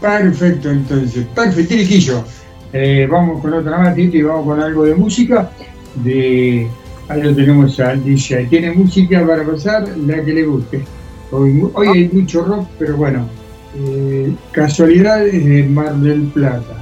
[0.00, 1.26] Perfecto, entonces.
[1.34, 2.24] Perfecto, Tiriquillo.
[2.72, 5.50] Eh, vamos con otra más, Tito, y vamos con algo de música.
[5.96, 6.68] De,
[7.08, 8.46] ahí lo tenemos al DJ.
[8.46, 10.84] Tiene música para pasar, la que le guste.
[11.32, 13.39] Hoy, hoy hay mucho rock, pero bueno.
[13.76, 16.76] Eh, casualidades de Mar del Plata.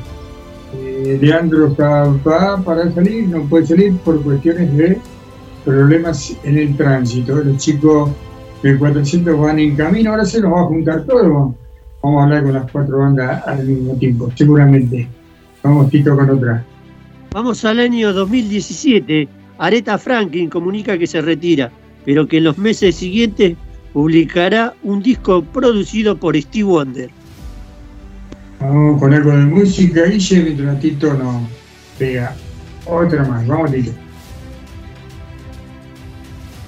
[0.75, 2.15] Eh, Leandro está,
[2.65, 4.99] para salir, no puede salir por cuestiones de
[5.65, 7.37] problemas en el tránsito.
[7.37, 8.11] Los chicos
[8.63, 11.55] el 400 van en camino, ahora se nos va a juntar todo.
[12.03, 15.09] Vamos a hablar con las cuatro bandas al mismo tiempo, seguramente.
[15.63, 16.65] Vamos, Tito, con otra.
[17.33, 19.29] Vamos al año 2017.
[19.59, 21.71] Aretha Franklin comunica que se retira,
[22.05, 23.57] pero que en los meses siguientes
[23.99, 27.11] publicará un disco producido por Steve Wonder.
[28.61, 31.43] Vamos con algo de música, Guille, mientras Tito nos
[31.99, 32.33] pega
[32.87, 33.45] otra más.
[33.45, 33.91] Vamos, Tito.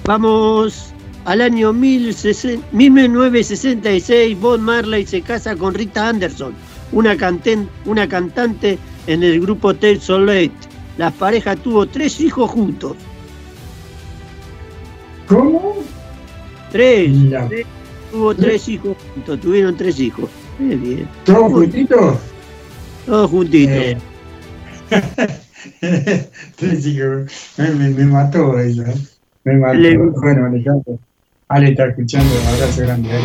[0.07, 0.93] Vamos
[1.25, 4.41] al año 1060 1966.
[4.41, 6.53] Bob Marley se casa con Rita Anderson,
[6.91, 8.77] una, canten- una cantante
[9.07, 10.51] en el grupo Tel Soleil.
[10.99, 12.97] La pareja tuvo tres hijos juntos.
[15.29, 15.80] ¿Cómo?
[16.73, 17.11] Tres.
[17.49, 17.67] Tres.
[18.13, 19.41] Tuvo tres hijos juntos.
[19.41, 20.29] Tuvieron tres hijos.
[20.59, 21.09] Qué bien.
[21.25, 22.17] ¿Todos juntitos?
[23.07, 23.75] Todos juntitos.
[23.77, 23.97] Eh.
[26.57, 27.31] Tres hijos.
[27.57, 28.95] Me, me- me mató eso, ¿eh?
[29.45, 29.75] Me mató.
[29.75, 30.99] Le- Bueno, Alejandro.
[31.49, 33.11] Ale está escuchando, abrazo grande.
[33.11, 33.21] Ale.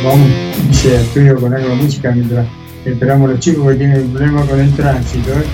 [0.00, 0.28] Y vamos,
[0.68, 2.46] dice estudio con algo de música mientras
[2.84, 5.30] esperamos a los chicos que tienen un problema con el tránsito.
[5.30, 5.44] ¿eh?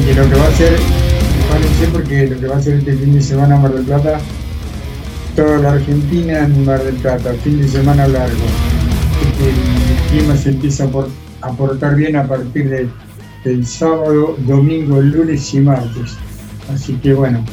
[0.00, 2.92] Y que lo que va a hacer, prepárense porque lo que va a hacer este
[2.94, 4.18] fin de semana Mar del Plata,
[5.44, 8.36] la Argentina en Mar del Plata, fin de semana largo.
[9.22, 11.08] Porque el clima se empieza a, por-
[11.42, 12.88] a portar bien a partir de-
[13.44, 16.16] del sábado, domingo, lunes y martes.
[16.72, 17.44] Así que bueno,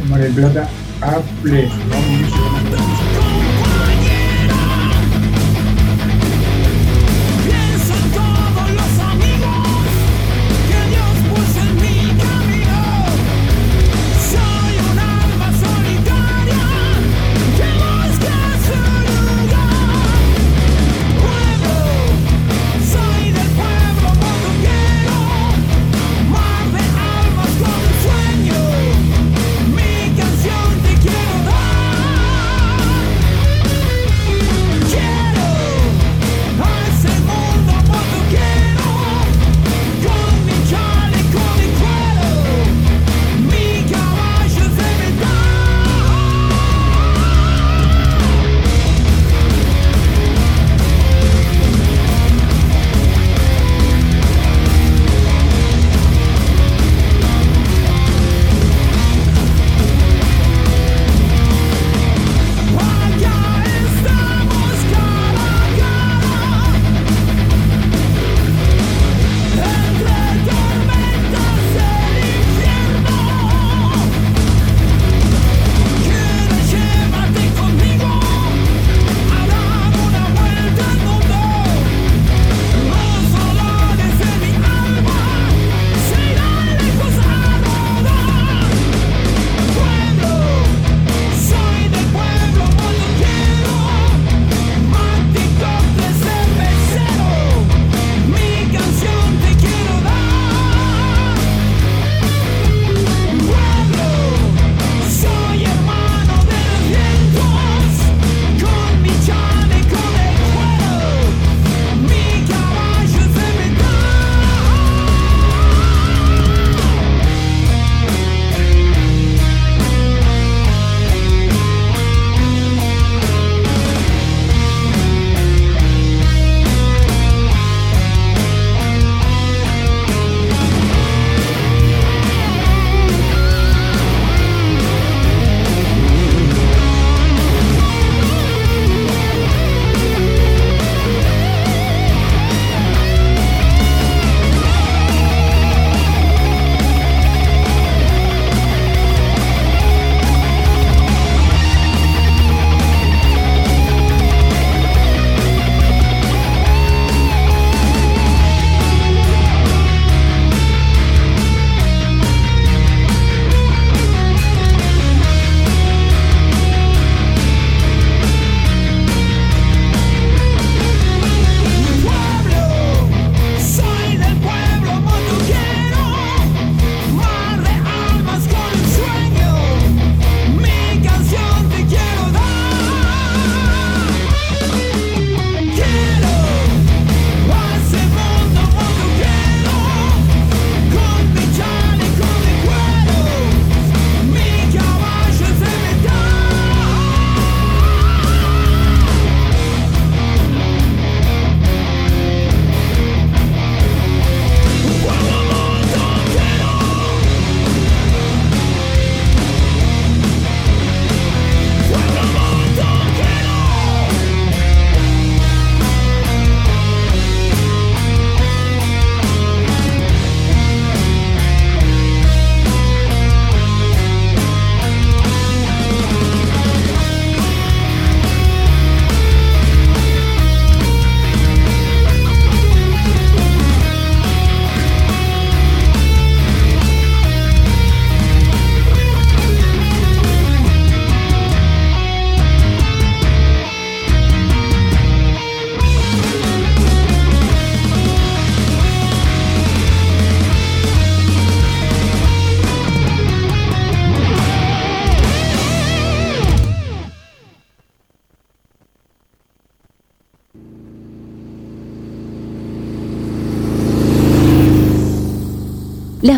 [0.00, 0.68] en Mar del Plata
[1.02, 1.70] a pleno.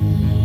[0.00, 0.39] Que estás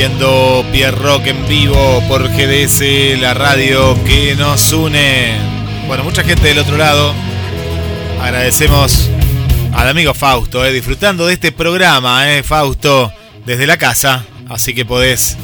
[0.00, 5.36] viviendo Pierre Rock en vivo por GDS, la radio que nos une.
[5.88, 7.12] Bueno, mucha gente del otro lado.
[8.18, 9.10] Agradecemos
[9.74, 13.12] al amigo Fausto, eh, disfrutando de este programa, eh, Fausto,
[13.44, 14.24] desde la casa.
[14.48, 15.36] Así que podés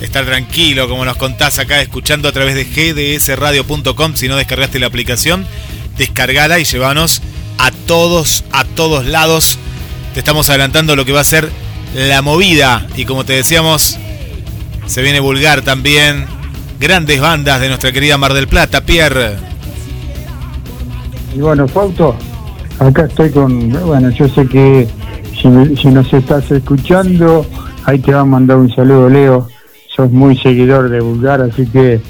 [0.00, 2.64] estar tranquilo, como nos contás acá, escuchando a través de
[3.18, 4.14] gdsradio.com.
[4.14, 5.44] Si no descargaste la aplicación,
[5.98, 7.22] descargala y llévanos
[7.58, 9.58] a todos, a todos lados.
[10.14, 11.50] Te estamos adelantando lo que va a ser
[11.94, 12.86] la movida.
[12.96, 13.98] Y como te decíamos,
[14.86, 16.26] se viene vulgar también.
[16.78, 19.36] Grandes bandas de nuestra querida Mar del Plata, Pierre.
[21.34, 22.16] Y bueno, Fausto,
[22.78, 23.70] acá estoy con.
[23.86, 24.86] Bueno, yo sé que
[25.34, 27.46] si, si nos estás escuchando,
[27.84, 29.48] ahí te va a mandar un saludo, Leo.
[29.94, 32.00] Sos muy seguidor de Vulgar, así que,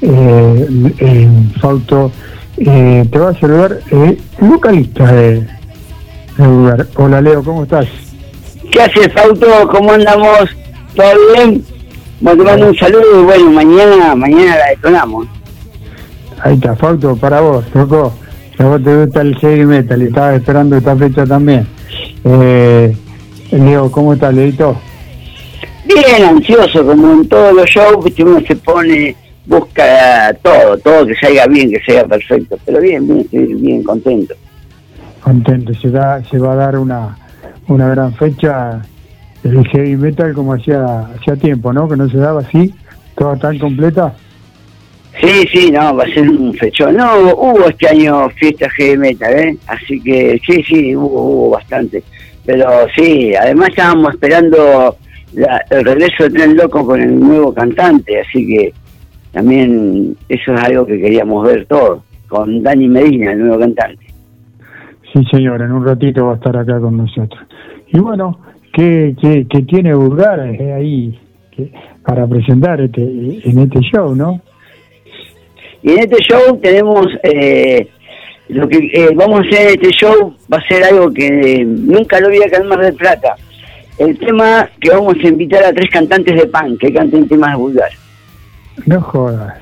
[0.00, 1.28] eh, eh,
[1.60, 2.10] Fausto,
[2.56, 5.46] eh, te va a saludar eh, vocalista de,
[6.38, 6.86] de Vulgar.
[6.96, 7.86] Hola, Leo, ¿cómo estás?
[8.74, 9.46] ¿Qué haces, Fausto?
[9.70, 10.50] ¿Cómo andamos?
[10.96, 11.64] ¿Todo bien?
[12.20, 15.28] Bueno, te mando un saludo y bueno, mañana, mañana la detonamos.
[16.42, 18.12] Ahí está, Fausto, para vos, loco.
[18.56, 21.68] Si a vos te gusta el heavy metal y estabas esperando esta fecha también.
[22.24, 22.96] Eh,
[23.52, 24.76] Leo, ¿cómo estás, Leito?
[25.84, 29.14] Bien ansioso, como en todos los shows, uno se pone,
[29.46, 32.58] busca todo, todo que salga bien, que sea perfecto.
[32.64, 34.34] Pero bien, bien, bien contento.
[35.20, 37.16] Contento, se, da, se va a dar una,
[37.68, 38.82] una gran fecha
[39.42, 40.82] el heavy metal como hacía,
[41.16, 41.88] hacía tiempo, ¿no?
[41.88, 42.74] Que no se daba así,
[43.16, 44.14] toda tan completa.
[45.20, 46.96] Sí, sí, no, va a ser un fechón.
[46.96, 49.56] No, hubo este año fiesta heavy metal, ¿eh?
[49.66, 52.02] Así que sí, sí, hubo, hubo bastante.
[52.44, 54.96] Pero sí, además estábamos esperando
[55.34, 58.72] la- el regreso de Tren Loco con el nuevo cantante, así que
[59.32, 64.04] también eso es algo que queríamos ver todo, con Dani Medina, el nuevo cantante.
[65.12, 67.40] Sí, señor, en un ratito va a estar acá con nosotros.
[67.94, 68.38] Y bueno,
[68.72, 71.18] ¿qué, qué, qué tiene Vulgar eh, ahí
[71.52, 71.70] que-
[72.04, 74.40] para presentar este, en este show, no?
[75.82, 77.86] Y en este show tenemos, eh,
[78.48, 81.64] lo que eh, vamos a hacer en este show va a ser algo que eh,
[81.64, 83.36] nunca lo vi acá en Mar del Plata.
[83.96, 87.90] El tema que vamos a invitar a tres cantantes de punk que canten temas vulgar.
[88.86, 89.54] No jodas.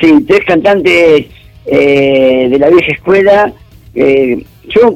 [0.00, 1.26] Sí, tres cantantes
[1.66, 3.52] eh, de la vieja escuela.
[3.96, 4.94] Eh, yo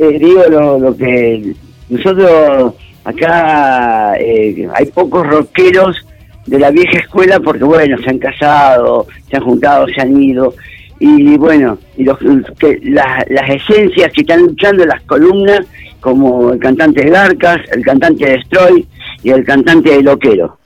[0.00, 1.52] eh, digo lo, lo que
[1.90, 2.74] nosotros
[3.04, 6.06] acá eh, hay pocos rockeros
[6.46, 10.54] de la vieja escuela porque bueno, se han casado, se han juntado, se han ido
[10.98, 12.18] y bueno, y los,
[12.58, 15.60] que, las, las esencias que están luchando las columnas
[16.00, 18.86] como el cantante de Garcas, el cantante de Destroy
[19.22, 20.58] y el cantante de Loquero.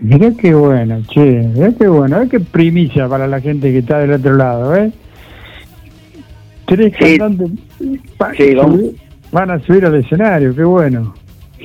[0.00, 3.98] Mirá qué bueno, che, mirá qué bueno, mirá qué primicia para la gente que está
[3.98, 4.92] del otro lado, ¿eh?
[6.66, 7.50] Tres cantantes
[8.18, 8.80] pa- Sí, vamos.
[9.32, 11.14] van a subir al escenario, qué bueno.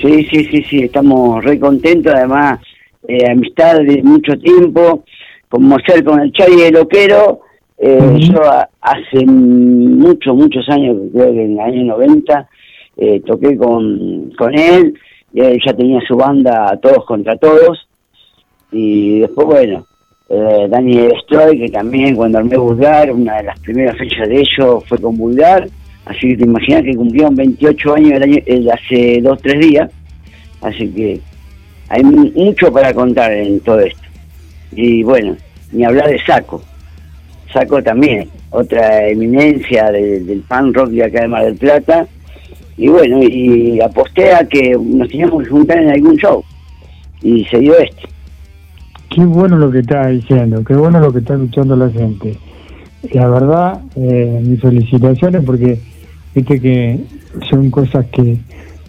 [0.02, 2.60] Sí, sí, sí, sí, estamos re contentos, además,
[3.08, 5.04] eh, amistad de mucho tiempo,
[5.50, 7.42] como ser con el Chari de Loquero,
[7.78, 12.48] eh, yo a- hace muchos, muchos años, creo que en el año 90,
[12.98, 14.94] eh, toqué con, con él,
[15.34, 17.88] y él ya tenía su banda Todos contra Todos,
[18.72, 19.86] y después, bueno,
[20.34, 24.84] eh, Dani Destroy, que también cuando armé Vulgar, una de las primeras fechas de ellos
[24.88, 25.68] fue con Vulgar,
[26.06, 29.92] así que te imaginas que cumplieron 28 años el año, hace dos, tres días,
[30.62, 31.20] así que
[31.90, 34.02] hay mu- mucho para contar en todo esto.
[34.74, 35.36] Y bueno,
[35.74, 36.62] ni hablar de Saco,
[37.52, 42.08] Saco también, otra eminencia de- del pan rock de acá de Mar del Plata,
[42.78, 46.42] y bueno, y aposté a que nos teníamos que juntar en algún show,
[47.22, 48.08] y se dio este.
[49.14, 52.38] Qué bueno lo que está diciendo, qué bueno lo que está escuchando la gente.
[53.14, 55.80] La verdad, eh, mis felicitaciones porque
[56.34, 57.00] viste que
[57.50, 58.38] son cosas que,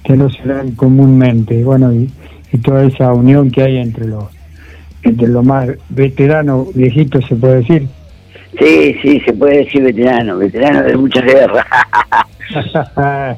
[0.04, 1.64] que no se dan comúnmente.
[1.64, 2.08] Bueno, y,
[2.52, 4.24] y toda esa unión que hay entre los
[5.02, 7.88] entre los más veteranos, viejitos, se puede decir.
[8.58, 11.66] Sí, sí, se puede decir veterano, veterano de muchas guerras.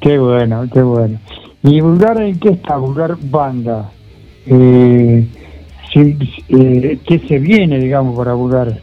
[0.00, 1.18] qué bueno, qué bueno.
[1.64, 2.76] ¿Y Vulgar en qué está?
[2.76, 3.90] Vulgar Banda.
[4.46, 5.26] Eh,
[5.92, 6.16] sí,
[6.48, 8.80] eh, ¿Qué se viene, digamos, para Vulgar?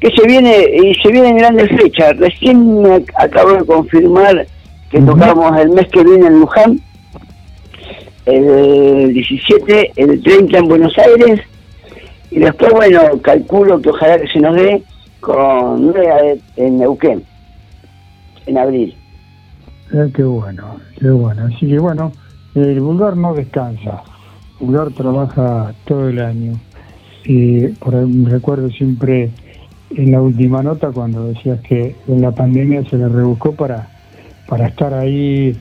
[0.00, 2.16] que se viene y se vienen grandes fechas.
[2.18, 4.46] Recién me ac- acabo de confirmar
[4.90, 6.80] que tocamos el mes que viene en Luján,
[8.26, 11.40] el 17, el 30 en Buenos Aires,
[12.30, 14.82] y después, bueno, calculo que ojalá que se nos dé
[15.20, 15.94] con
[16.56, 17.22] en Neuquén,
[18.46, 18.94] en abril.
[19.92, 21.46] Eh, qué bueno, qué bueno.
[21.46, 22.12] Así que bueno,
[22.54, 24.02] el vulgar no descansa.
[24.60, 26.52] Vulgar trabaja todo el año.
[27.24, 29.30] Y por recuerdo siempre
[29.90, 33.88] en la última nota cuando decías que en la pandemia se le rebuscó para,
[34.48, 35.56] para estar ahí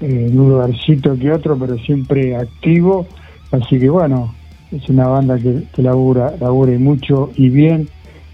[0.00, 3.06] eh, en un lugarcito que otro, pero siempre activo.
[3.50, 4.34] Así que bueno,
[4.70, 7.88] es una banda que, que labura, labura mucho y bien.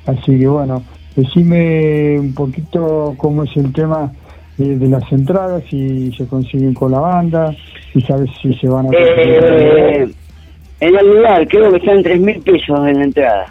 [0.07, 0.83] Así que bueno,
[1.17, 4.13] decime un poquito cómo es el tema
[4.59, 7.57] de, de las entradas, si se consiguen con la banda,
[7.93, 8.91] si sabes si se van a...
[8.93, 10.09] Eh,
[10.81, 13.47] en el lugar creo que están tres mil pesos en la entrada.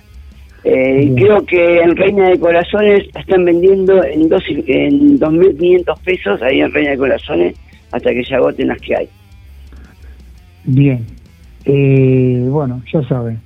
[0.63, 6.59] Eh, creo que en Reina de Corazones están vendiendo en, dos, en 2.500 pesos ahí
[6.59, 7.55] en Reina de Corazones
[7.91, 9.09] hasta que se agoten las que hay.
[10.65, 11.05] Bien.
[11.63, 13.39] Eh, bueno, ya saben,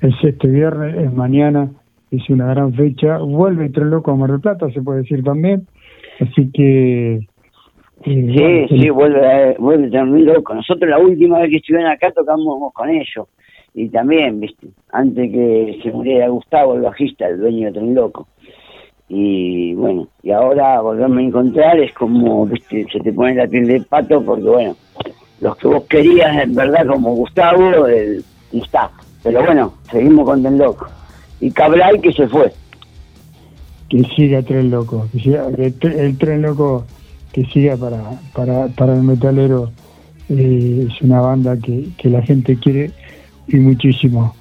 [0.00, 1.70] es este viernes, es mañana,
[2.10, 3.18] es una gran fecha.
[3.18, 5.66] Vuelve Tres Loco a Mar del Plata, se puede decir también.
[6.20, 7.14] Así que...
[7.14, 7.20] eh,
[8.04, 10.54] Sí, bueno, sí, vuelve, a- vuelve a muy loco.
[10.54, 13.26] Nosotros la última vez que estuvieron acá tocamos con ellos.
[13.74, 18.28] Y también, viste, antes que se muriera Gustavo, el bajista, el dueño de Tren Loco.
[19.08, 23.66] Y bueno, y ahora volverme a encontrar es como, viste, se te pone la piel
[23.66, 24.76] de pato porque bueno,
[25.40, 28.90] los que vos querías en verdad como Gustavo, el, no está.
[29.22, 30.86] Pero bueno, seguimos con Tren Loco.
[31.40, 32.50] Y Cabral que se fue.
[33.88, 36.84] Que siga Tren Loco, que siga, que el Tren Loco
[37.32, 38.02] que siga para,
[38.34, 39.70] para, para el metalero.
[40.28, 42.90] eh, es una banda que, que la gente quiere
[43.48, 44.34] y muchísimo.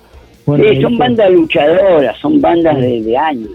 [0.45, 3.51] Bueno, sí, son bandas luchadoras, son bandas de, de años.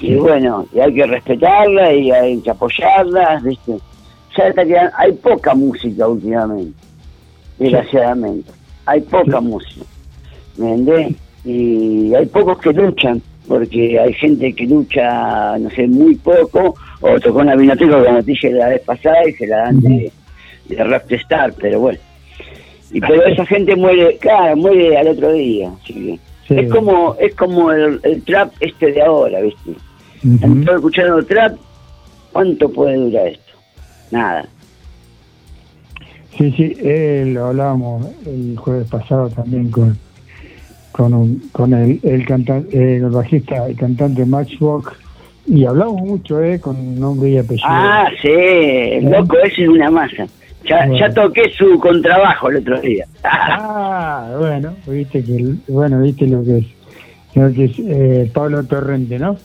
[0.00, 3.78] Y bueno, y hay que respetarlas y hay que apoyarlas, ¿viste?
[4.36, 6.78] Ya hay poca música últimamente,
[7.58, 8.52] desgraciadamente.
[8.86, 9.84] Hay poca música,
[10.56, 11.16] ¿me entendés?
[11.44, 17.18] Y hay pocos que luchan, porque hay gente que lucha, no sé, muy poco, o
[17.20, 20.12] tocó una vinoteca como te dije la vez pasada y se la dan de,
[20.68, 21.98] de Rockstar, pero bueno.
[22.92, 26.18] Y pero esa gente muere, claro, muere al otro día, Sí.
[26.48, 29.72] es como es como el, el trap este de ahora, ¿viste?
[30.24, 31.56] Estado escuchando trap,
[32.32, 33.52] ¿cuánto puede durar esto?
[34.10, 34.48] Nada.
[36.36, 39.98] Sí, sí, eh, lo hablábamos el jueves pasado también con
[40.92, 44.92] con, un- con el, el, cantante, el bajista, el cantante Matchbox,
[45.46, 47.66] y hablamos mucho eh, con nombre y apellido.
[47.68, 50.26] Ah, sí, el loco ese es una masa.
[50.68, 50.98] Ya, Bueno.
[50.98, 53.06] ya toqué su contrabajo el otro día.
[53.24, 56.66] Ah, bueno, viste que bueno, viste lo que es,
[57.34, 59.36] lo que es eh, Pablo Torrente, ¿no?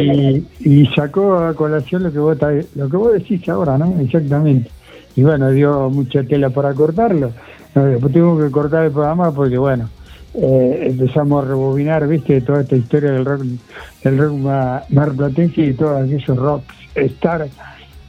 [0.00, 2.36] Y, y sacó a colación lo que vos
[2.74, 3.94] lo que vos decís ahora, ¿no?
[4.00, 4.68] Exactamente.
[5.16, 7.30] Y bueno, dio mucha tela para cortarlo.
[7.74, 9.88] No, después tengo que cortar el programa porque bueno,
[10.34, 13.42] eh, empezamos a rebobinar, viste, toda esta historia del rock,
[14.04, 16.62] del rock ma- marplatense y todos aquellos rock
[16.94, 17.48] star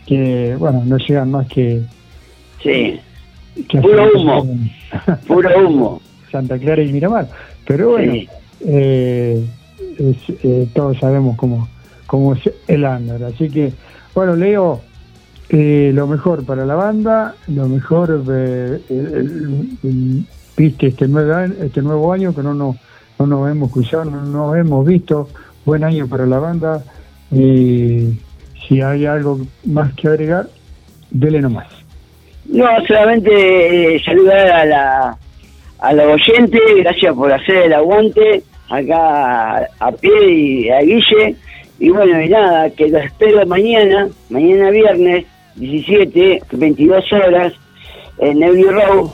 [0.05, 1.81] que bueno, no llegan más que,
[2.61, 2.99] Sí,
[3.67, 4.47] que Puro humo.
[5.27, 6.01] Puro humo.
[6.31, 7.27] Santa Clara y Miramar.
[7.65, 8.29] Pero bueno, Sí.
[8.61, 9.43] eh,
[9.97, 11.67] es- eh, todos sabemos cómo,
[12.07, 13.23] cómo es el under.
[13.23, 13.73] Así que,
[14.13, 14.81] bueno, Leo,
[15.49, 20.25] eh, lo mejor para la banda, lo mejor, eh, el- el- el-
[20.57, 22.75] viste, este nuevo, este nuevo año que no nos,
[23.19, 25.29] no nos hemos cruzado, no nos hemos visto.
[25.65, 26.83] Buen año para la banda.
[27.31, 28.19] Y
[28.67, 30.47] si hay algo más que agregar,
[31.09, 31.67] dele nomás.
[32.45, 35.17] No, solamente eh, saludar a la
[35.81, 41.35] a los oyentes, gracias por hacer el aguante acá a, pie y a Guille.
[41.79, 45.25] Y bueno, y nada, que lo espero mañana, mañana viernes,
[45.55, 47.53] 17, 22 horas,
[48.19, 49.11] en Every Row.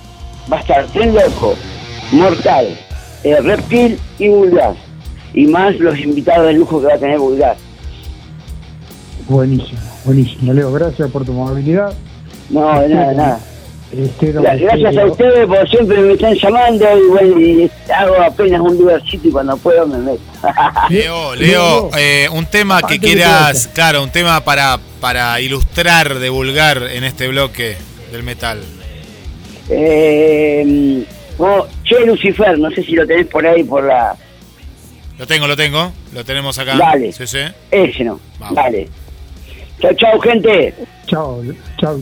[0.52, 1.56] Va a estar Tren Loco,
[2.12, 2.78] Mortal,
[3.24, 4.74] eh, Reptil y Vulgar.
[5.34, 7.56] Y más los invitados de lujo que va a tener Vulgar.
[9.28, 10.54] Buenísimo, buenísimo.
[10.54, 11.94] Leo, gracias por tu amabilidad.
[12.50, 13.40] No, de nada, nada.
[13.92, 18.60] Esteban Gra- Gracias a ustedes por siempre me están llamando y bueno, y hago apenas
[18.60, 20.22] un lugarcito y cuando puedo me meto.
[20.90, 27.04] Leo, Leo, eh, un tema que quieras, claro, un tema para, para ilustrar, divulgar en
[27.06, 27.78] este bloque
[28.12, 28.60] del metal.
[29.70, 31.06] Eh,
[31.38, 34.16] oh, che Lucifer, no sé si lo tenés por ahí por la...
[35.18, 36.78] Lo tengo, lo tengo, lo tenemos acá.
[36.78, 37.12] Dale.
[37.12, 37.40] Sí, sí.
[37.72, 38.56] Ese no, Vamos.
[38.56, 38.88] dale.
[39.82, 40.74] Chao, chao gente.
[41.08, 41.42] Chao,
[41.80, 42.00] chao.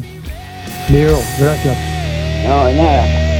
[0.89, 1.78] Leo, gracias.
[2.45, 3.35] No, nada.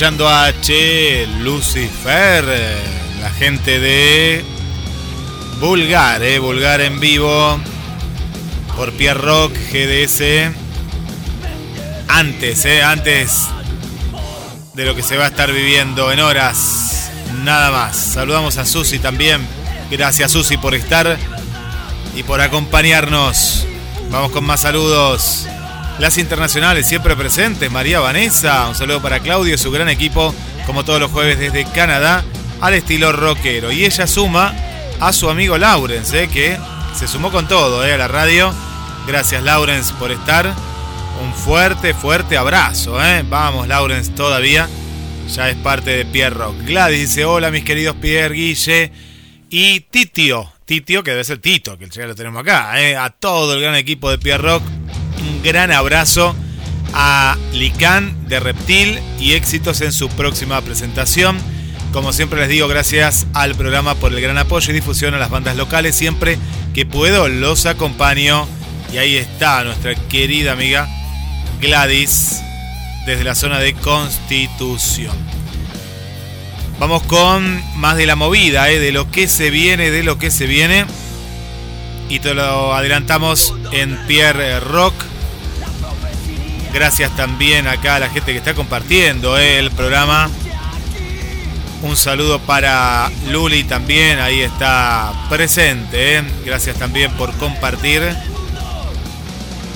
[0.00, 2.78] Escuchando a Che Lucifer, eh,
[3.20, 4.42] la gente de
[5.60, 7.60] Vulgar, eh, Vulgar en vivo
[8.78, 10.54] por Pierre Rock GDS.
[12.08, 13.48] Antes, eh, antes
[14.72, 17.10] de lo que se va a estar viviendo en horas,
[17.44, 17.94] nada más.
[17.94, 19.46] Saludamos a Susi también.
[19.90, 21.18] Gracias Susi por estar
[22.16, 23.66] y por acompañarnos.
[24.10, 25.46] Vamos con más saludos.
[26.00, 27.70] Las internacionales siempre presentes.
[27.70, 30.34] María Vanessa, un saludo para Claudio y su gran equipo,
[30.66, 32.24] como todos los jueves desde Canadá,
[32.60, 33.70] al estilo rockero.
[33.70, 34.54] Y ella suma
[34.98, 36.58] a su amigo Lawrence, eh, que
[36.94, 38.52] se sumó con todo eh, a la radio.
[39.06, 40.54] Gracias Lawrence por estar.
[41.22, 43.02] Un fuerte, fuerte abrazo.
[43.04, 43.22] eh.
[43.28, 44.68] Vamos Lawrence todavía.
[45.34, 46.56] Ya es parte de Pierre Rock.
[46.64, 48.90] Gladys dice, hola mis queridos Pierre, Guille
[49.50, 50.50] y Titio.
[50.64, 52.80] Titio, que debe ser Tito, que ya lo tenemos acá.
[52.80, 52.96] eh.
[52.96, 54.62] A todo el gran equipo de Pierre Rock.
[55.42, 56.36] Gran abrazo
[56.92, 61.38] a Lican de Reptil y éxitos en su próxima presentación.
[61.92, 65.30] Como siempre les digo, gracias al programa por el gran apoyo y difusión a las
[65.30, 65.96] bandas locales.
[65.96, 66.38] Siempre
[66.74, 68.46] que puedo los acompaño.
[68.92, 70.88] Y ahí está nuestra querida amiga
[71.60, 72.40] Gladys
[73.06, 75.16] desde la zona de Constitución.
[76.78, 78.78] Vamos con más de la movida, ¿eh?
[78.78, 80.86] de lo que se viene, de lo que se viene.
[82.08, 84.94] Y te lo adelantamos en Pierre Rock.
[86.72, 89.58] Gracias también acá a la gente que está compartiendo ¿eh?
[89.58, 90.30] el programa.
[91.82, 96.18] Un saludo para Luli también, ahí está presente.
[96.18, 96.22] ¿eh?
[96.44, 98.02] Gracias también por compartir.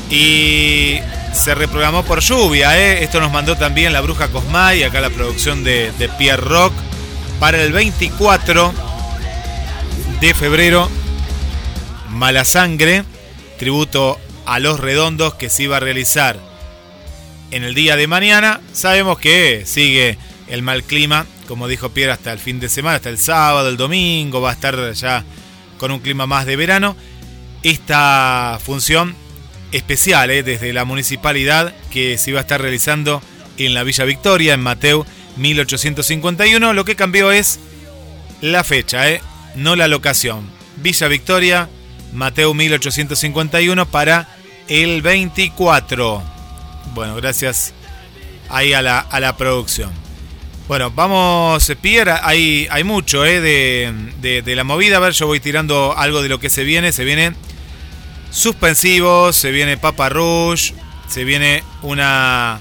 [0.08, 1.00] Y
[1.32, 2.78] se reprogramó por lluvia.
[2.78, 3.02] ¿eh?
[3.02, 6.72] Esto nos mandó también la Bruja Cosmay, acá la producción de, de Pierre Rock,
[7.40, 8.72] para el 24
[10.20, 10.88] de febrero.
[12.10, 13.02] Mala Sangre,
[13.58, 16.53] tributo a los redondos que se iba a realizar
[17.54, 18.60] en el día de mañana.
[18.72, 23.10] Sabemos que sigue el mal clima, como dijo Pierre, hasta el fin de semana, hasta
[23.10, 25.24] el sábado, el domingo, va a estar ya
[25.78, 26.96] con un clima más de verano.
[27.62, 29.14] Esta función
[29.70, 33.22] especial eh, desde la municipalidad que se iba a estar realizando
[33.56, 36.72] en la Villa Victoria, en Mateo 1851.
[36.72, 37.60] Lo que cambió es
[38.40, 39.20] la fecha, eh,
[39.54, 40.50] no la locación.
[40.76, 41.68] Villa Victoria,
[42.12, 44.28] Mateo 1851 para
[44.66, 46.33] el 24.
[46.92, 47.72] Bueno, gracias
[48.48, 49.90] ahí a la, a la producción.
[50.66, 54.96] Bueno, vamos, Pierre, hay, hay mucho eh, de, de, la movida.
[54.96, 56.90] A ver, yo voy tirando algo de lo que se viene.
[56.92, 57.34] Se viene
[58.30, 60.72] suspensivos, se viene Papa Rouge,
[61.06, 62.60] se viene una,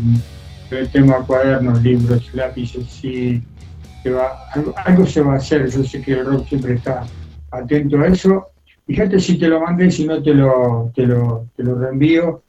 [0.70, 3.43] el tema cuadernos, libros, lápices, sí,
[4.03, 7.05] se va, algo, algo se va a hacer, yo sé que el rock siempre está
[7.51, 8.47] atento a eso.
[8.87, 12.43] Fíjate si te lo mandé, si no te lo, te lo, te lo reenvío,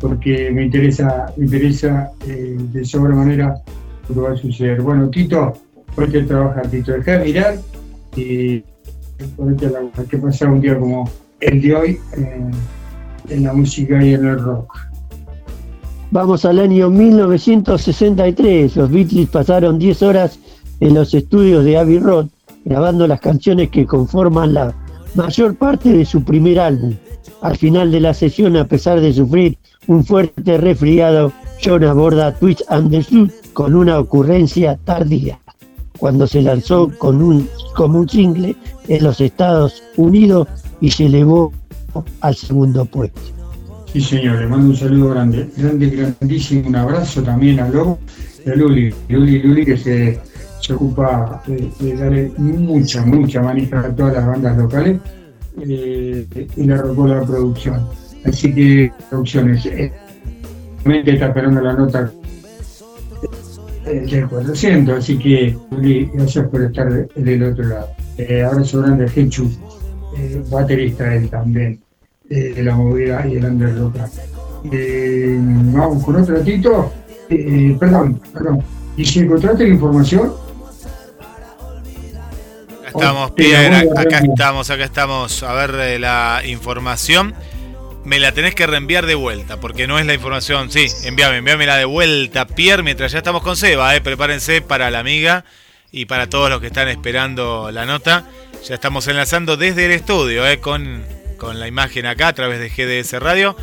[0.00, 3.54] porque me interesa, me interesa eh, de sobremanera
[4.08, 4.80] lo que va a suceder.
[4.80, 5.52] Bueno, Tito,
[5.94, 7.58] ponte a trabajar, Tito, deja de mirar
[8.16, 8.64] y
[9.20, 10.06] a laburar.
[10.10, 11.08] ¿Qué pasa un día como
[11.40, 12.50] el de hoy eh,
[13.28, 14.76] en la música y en el rock?
[16.10, 18.76] Vamos al año 1963.
[18.76, 20.38] Los Beatles pasaron 10 horas
[20.80, 22.26] en los estudios de Abbey Road
[22.64, 24.74] grabando las canciones que conforman la
[25.14, 26.94] mayor parte de su primer álbum.
[27.40, 31.32] Al final de la sesión, a pesar de sufrir un fuerte resfriado,
[31.64, 35.40] John aborda Twitch and the Suit con una ocurrencia tardía,
[36.02, 38.56] cuando se lanzó con un, como un single
[38.88, 40.48] en los Estados Unidos
[40.80, 41.52] y se elevó
[42.22, 43.20] al segundo puesto.
[43.92, 48.00] Sí, señor, le mando un saludo grande, grande, grandísimo, un abrazo también a Lobo
[48.44, 50.18] y a Luli, Luli, Luli que se,
[50.60, 55.00] se ocupa de, darle mucha, mucha manija a todas las bandas locales
[55.60, 56.26] eh,
[56.56, 57.86] y le arrojó la producción.
[58.24, 59.92] Así que, producciones, eh,
[60.84, 62.10] está esperando la nota
[63.84, 67.88] del 400, así que, Luli, gracias por estar del otro lado.
[68.18, 69.50] Eh, abrazo grande a Genchu,
[70.16, 71.80] eh, baterista él también
[72.30, 74.10] eh, de la movida y el under local.
[74.70, 76.92] Eh, vamos con otro ratito.
[77.28, 78.62] Eh, perdón, perdón.
[78.96, 80.32] ¿Y si encontraste la información?
[82.80, 85.42] Acá estamos, Pierre, acá estamos, acá estamos.
[85.42, 87.34] A ver eh, la información.
[88.04, 90.70] Me la tenés que reenviar de vuelta, porque no es la información.
[90.70, 94.00] Sí, envíame, envíamela de vuelta, Pierre, mientras ya estamos con Seba, eh.
[94.00, 95.44] Prepárense para la amiga
[95.92, 98.24] y para todos los que están esperando la nota.
[98.66, 101.04] Ya estamos enlazando desde el estudio, eh, con,
[101.38, 103.56] con la imagen acá a través de GDS Radio.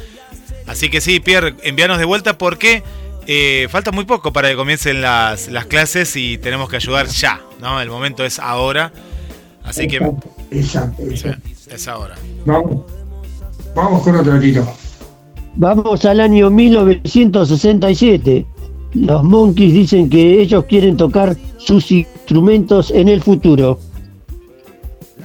[0.68, 2.84] Así que sí, Pierre, envíanos de vuelta porque
[3.28, 7.42] eh, falta muy poco para que comiencen las, las clases y tenemos que ayudar ya,
[7.60, 7.82] ¿no?
[7.82, 8.92] El momento es ahora.
[9.64, 10.00] Así que
[10.52, 11.50] Exacto, exacto.
[11.70, 12.16] es ahora.
[12.46, 12.86] Vamos,
[13.76, 14.68] vamos con otro ratito.
[15.56, 18.46] Vamos al año 1967.
[18.94, 23.80] Los Monkeys dicen que ellos quieren tocar sus instrumentos en el futuro.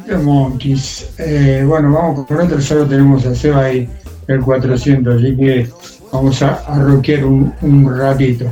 [0.07, 1.15] The Monkeys.
[1.19, 3.89] Eh, bueno, vamos con otro, ya lo tenemos a Seba ahí,
[4.29, 5.69] el 400, así que
[6.13, 8.47] vamos a, a rockear un, un ratito.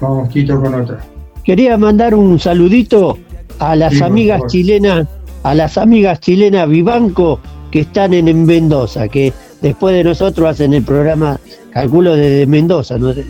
[0.00, 1.00] Vamos, Tito, con otra.
[1.42, 3.18] Quería mandar un saludito
[3.58, 5.06] a las Sí, amigas chilenas,
[5.42, 7.40] a las amigas chilenas Vivanco
[7.74, 11.40] que están en, en Mendoza, que después de nosotros hacen el programa,
[11.72, 13.26] calculo desde Mendoza, no De-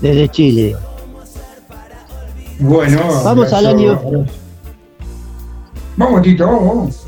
[0.00, 0.76] desde Chile.
[2.60, 4.00] Bueno, Vamos al año-.
[5.96, 7.00] Vamos, Tito, vamos, vamos.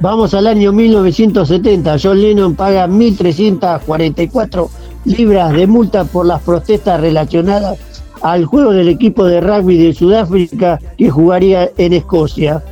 [0.00, 1.96] Vamos al año 1970.
[2.02, 4.68] John Lennon paga 1.344
[5.06, 7.78] libras de multa por las protestas relacionadas
[8.20, 12.62] al juego del equipo de rugby de Sudáfrica que jugaría en Escocia.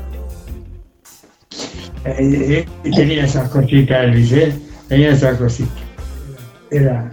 [2.04, 4.52] Eh, eh, tenía esas cositas, Elvis, ¿eh?
[4.88, 5.72] Tenía esas cositas.
[6.70, 7.10] Era.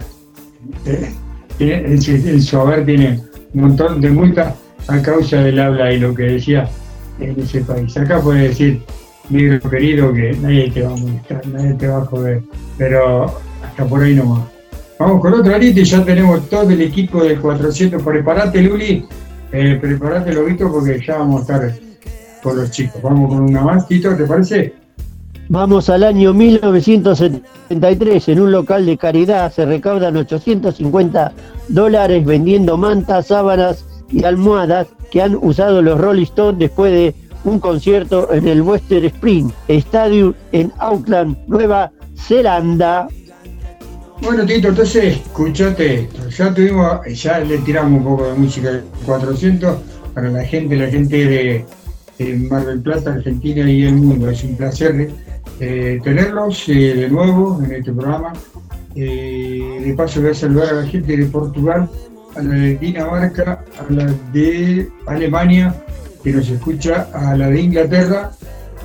[0.86, 1.12] eh,
[1.58, 3.20] en, su- en tiene
[3.54, 4.54] un montón de multas
[4.86, 6.68] a causa del habla y lo que decía
[7.20, 7.96] en ese país.
[7.96, 8.82] Acá puede decir,
[9.28, 12.42] negro querido, que nadie te va a molestar, nadie te va a joder,
[12.78, 13.26] pero
[13.62, 14.48] hasta por ahí no va.
[14.98, 18.02] Vamos con otro arito y ya tenemos todo el equipo del 400.
[18.02, 19.04] Preparate, Luli,
[19.52, 21.87] eh, preparate, Lobito, porque ya vamos a estar
[22.42, 23.00] con los chicos.
[23.02, 24.74] Vamos con una más, Tito, ¿te parece?
[25.50, 28.28] Vamos al año 1973.
[28.28, 31.32] En un local de caridad se recaudan 850
[31.68, 37.60] dólares vendiendo mantas, sábanas y almohadas que han usado los Rolling Stones después de un
[37.60, 43.08] concierto en el Western Spring Stadium en Auckland, Nueva Zelanda.
[44.20, 46.28] Bueno, Tito, entonces, escuchate esto.
[46.28, 49.78] Ya tuvimos, ya le tiramos un poco de música de 400
[50.12, 51.64] para la gente, la gente de,
[52.18, 54.28] de Mar del Plata, Argentina y el mundo.
[54.28, 55.10] Es un placer
[55.60, 58.32] eh, tenerlos eh, de nuevo en este programa.
[58.94, 61.88] Eh, de paso voy a saludar a la gente de Portugal,
[62.36, 65.74] a la de Dinamarca, a la de Alemania,
[66.22, 68.32] que nos escucha, a la de Inglaterra.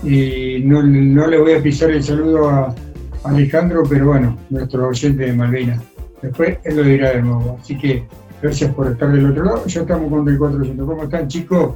[0.03, 2.75] No, no le voy a pisar el saludo a
[3.23, 5.81] Alejandro, pero bueno, nuestro oyente de Malvinas.
[6.21, 7.57] Después él lo dirá de nuevo.
[7.61, 8.05] Así que
[8.41, 9.65] gracias por estar del otro lado.
[9.65, 10.87] Ya estamos con el 400.
[10.87, 11.75] ¿Cómo están, chicos?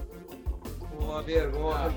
[1.28, 1.52] ¿Cómo va, Pierre?
[1.52, 1.90] ¿Cómo va?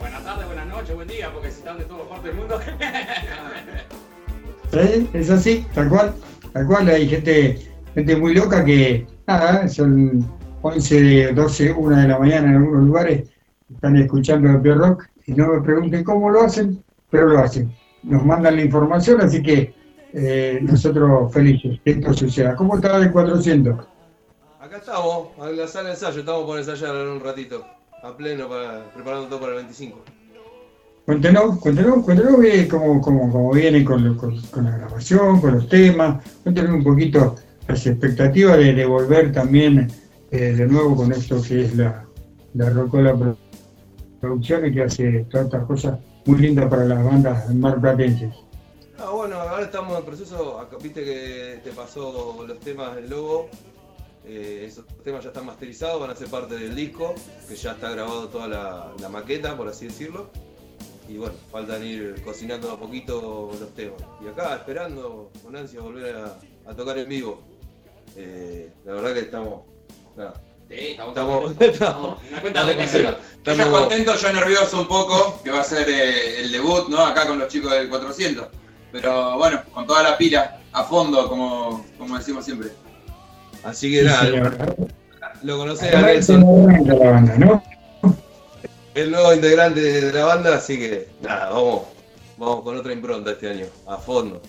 [0.00, 2.60] Buenas tardes, buenas noches, buen día, porque si están de todas partes del mundo.
[4.72, 5.08] ¿Sí?
[5.12, 6.14] Es así, tal cual.
[6.52, 7.58] Tal cual, hay gente,
[7.94, 10.24] gente muy loca que, nada, son
[10.62, 13.28] 11, 12, 1 de la mañana en algunos lugares,
[13.74, 17.74] están escuchando el Pierre Rock y no me pregunten cómo lo hacen, pero lo hacen.
[18.04, 19.74] Nos mandan la información, así que
[20.12, 22.54] eh, nosotros felices que esto suceda.
[22.54, 23.84] ¿Cómo está el 400?
[24.60, 27.66] Acá estamos, a la sala de ensayo, estamos por ensayar en un ratito,
[28.02, 29.98] a pleno, para, preparando todo para el 25.
[31.04, 35.54] Cuéntenos, cuéntenos, cuéntenos eh, cómo, cómo, cómo viene con, lo- con- con la grabación, con
[35.54, 37.36] los temas, cuéntenos un poquito
[37.68, 39.90] las expectativas de, de volver también
[40.30, 42.04] eh, de nuevo con esto que es la,
[42.54, 43.36] la Rocola Pro-
[44.20, 48.34] Producciones, que hace todas estas cosas muy lindas para las bandas marplatenses.
[48.98, 53.48] Ah, bueno, ahora estamos en proceso, viste que te pasó los temas del logo,
[54.26, 57.14] eh, esos temas ya están masterizados, van a ser parte del disco,
[57.48, 60.30] que ya está grabado toda la, la maqueta, por así decirlo.
[61.08, 64.00] Y bueno, faltan ir cocinando a poquito los temas.
[64.24, 66.36] Y acá esperando con ansia volver a,
[66.68, 67.40] a tocar en vivo.
[68.16, 69.62] Eh, la verdad que estamos...
[70.16, 70.34] nada,
[70.68, 74.88] Sí, estamos, Estamos- estamos en una cuenta de estamos- Yo ya contento, yo nervioso un
[74.88, 77.06] poco, que va a ser eh, el debut, ¿no?
[77.06, 78.48] Acá con los chicos del 400.
[78.90, 82.70] Pero bueno, con toda la pila, a fondo, como, como decimos siempre.
[83.66, 84.56] Así que Sí, nada, señor.
[85.42, 86.66] lo conocés a Nelson.
[86.66, 87.62] banda la banda, ¿no?
[88.94, 91.82] el nuevo integrante de la banda, así que nada, vamos,
[92.38, 94.40] vamos con otra impronta este año, a fondo.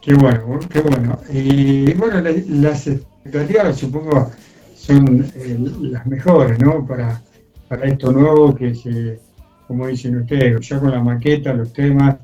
[0.00, 1.18] Qué bueno, qué bueno.
[1.30, 4.30] Y bueno, la- las expectativas supongo
[4.76, 6.86] son eh, las mejores, ¿no?
[6.86, 7.20] Para,
[7.68, 9.18] para esto nuevo que se,
[9.66, 12.16] como dicen ustedes, ya con la maqueta, los temas.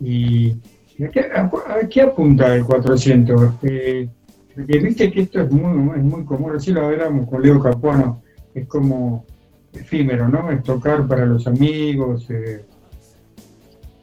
[0.00, 0.54] ¿Y
[0.98, 1.50] y a qué, a-
[1.80, 3.54] a qué apunta el 400?
[3.62, 4.08] Eh,
[4.54, 8.22] porque viste que esto es muy, es muy común, así lo hablamos con Leo Capuano,
[8.54, 9.24] es como
[9.72, 10.50] efímero, ¿no?
[10.50, 12.64] Es tocar para los amigos, eh,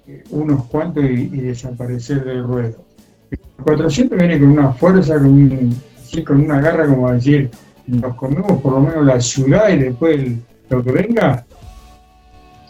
[0.08, 2.84] eh, unos cuantos y, desaparecer del ruedo.
[3.30, 7.52] El 400 viene con una fuerza, con, un- así, con una garra como decir,
[7.86, 10.32] nos comemos por lo menos la ciudad y después
[10.70, 11.46] lo que venga.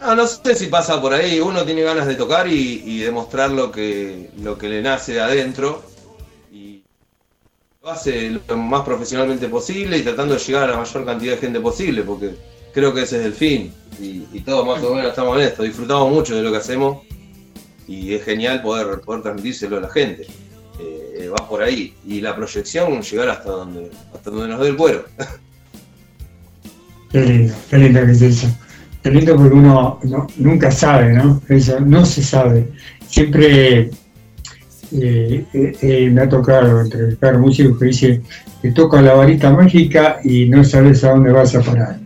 [0.02, 3.72] No, no sé si pasa por ahí, uno tiene ganas de tocar y, demostrar lo
[3.72, 5.84] que, lo que le nace de adentro
[7.92, 11.60] hace lo más profesionalmente posible y tratando de llegar a la mayor cantidad de gente
[11.60, 12.36] posible, porque
[12.74, 15.64] creo que ese es el fin y, y todos más o menos estamos en esto,
[15.64, 17.00] disfrutamos mucho de lo que hacemos
[17.88, 20.28] y es genial poder, poder transmitírselo a la gente.
[20.82, 24.78] Eh, va por ahí y la proyección llegar hasta donde, hasta donde nos dé el
[24.78, 25.04] cuero.
[27.12, 28.48] Qué lindo, qué lindo que es eso.
[29.04, 31.42] Qué lindo porque uno no- nunca sabe, ¿no?
[31.50, 32.70] Eso no se sabe.
[33.08, 33.90] Siempre
[34.92, 38.24] eh, eh, me ha tocado entrevistar músicos que dicen
[38.62, 41.98] que toca la varita mágica y no sabes a dónde vas a parar.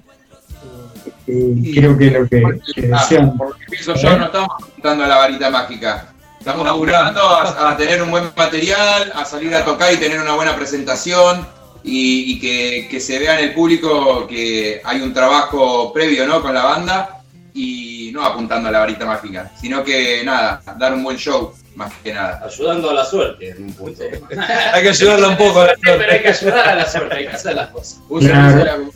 [1.28, 2.44] Eh, creo que lo que,
[2.76, 3.38] que Ah, desean.
[3.38, 6.08] porque pienso yo, no estamos apuntando a la varita mágica.
[6.40, 10.34] Estamos laburando a, a tener un buen material, a salir a tocar y tener una
[10.36, 11.48] buena presentación
[11.84, 16.42] y, y que, que se vea en el público que hay un trabajo previo ¿no?
[16.42, 17.22] con la banda
[17.54, 21.92] y no apuntando a la varita mágica, sino que nada, dar un buen show más
[22.04, 22.42] que nada.
[22.46, 24.04] Ayudando a la suerte en un punto.
[24.74, 27.24] hay que ayudarla un poco a la Pero hay que ayudar a la suerte, hay
[27.28, 28.00] que hacer las cosas.
[28.20, 28.92] Claro.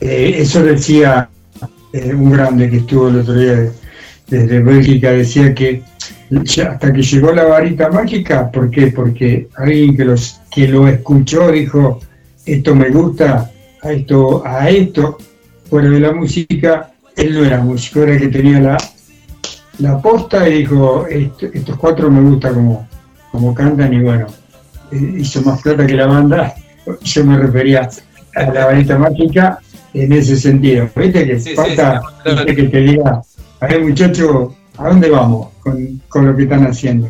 [0.00, 1.28] Eh, eso decía
[1.92, 3.72] eh, un grande que estuvo el otro día de-
[4.32, 5.82] desde Bélgica, decía que
[6.66, 8.86] hasta que llegó la varita mágica, ¿por qué?
[8.86, 12.00] Porque alguien que, los, que lo escuchó dijo,
[12.46, 13.50] esto me gusta,
[13.82, 15.18] a esto, a esto,
[15.68, 18.78] fuera de la música, él no era músico, era el que tenía la,
[19.78, 22.88] la posta y dijo, "Esto- estos cuatro me gusta como,
[23.30, 24.26] como cantan y bueno,
[24.90, 26.54] eh, hizo más plata que la banda,
[27.02, 27.88] yo me refería
[28.36, 29.58] a la varita mágica
[29.94, 30.88] en ese sentido.
[30.94, 33.22] Viste que Sí, falta sí, gente que te diga,
[33.60, 37.06] a ver muchacho, ¿a dónde vamos con, con lo que están haciendo?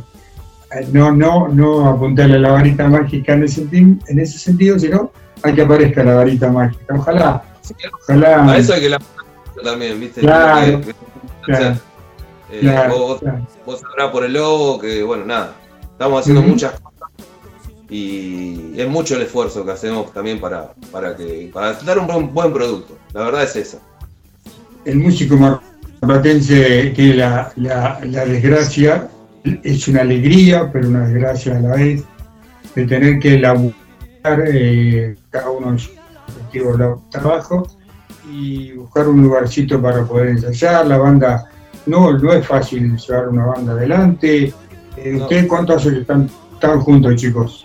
[0.75, 5.11] Eh, No, no, no apuntarle a la varita mágica en ese, en ese sentido, sino
[5.43, 6.95] a que aparezca la varita mágica.
[6.97, 7.43] Ojalá,
[8.09, 8.53] ojalá.
[8.53, 8.99] A eso hay que la
[9.63, 10.21] también, ¿viste?
[10.23, 10.95] Claro, Que- que-
[11.43, 11.81] claro, o sea,
[12.53, 13.47] eh, claro, vos, claro.
[13.66, 15.55] vos sabrás por el logo que, bueno, nada,
[15.93, 17.09] estamos haciendo muchas cosas
[17.91, 22.33] y es mucho el esfuerzo que hacemos también para, para, que, para dar un buen,
[22.33, 22.97] buen producto.
[23.12, 23.79] La verdad es esa.
[24.85, 29.09] el músico marplatense tiene la, la, la desgracia,
[29.45, 32.05] es una alegría, pero una desgracia a la vez,
[32.74, 33.74] de tener que laburar
[34.47, 35.91] eh, cada uno en su
[36.27, 37.66] respectivo la- trabajo
[38.33, 40.87] y buscar un lugarcito para poder ensayar.
[40.87, 41.45] La banda,
[41.87, 44.53] no, no es fácil llevar una banda adelante.
[44.97, 45.25] Eh, No.
[45.25, 47.65] ¿Ustedes cuánto hace que están, están juntos, chicos?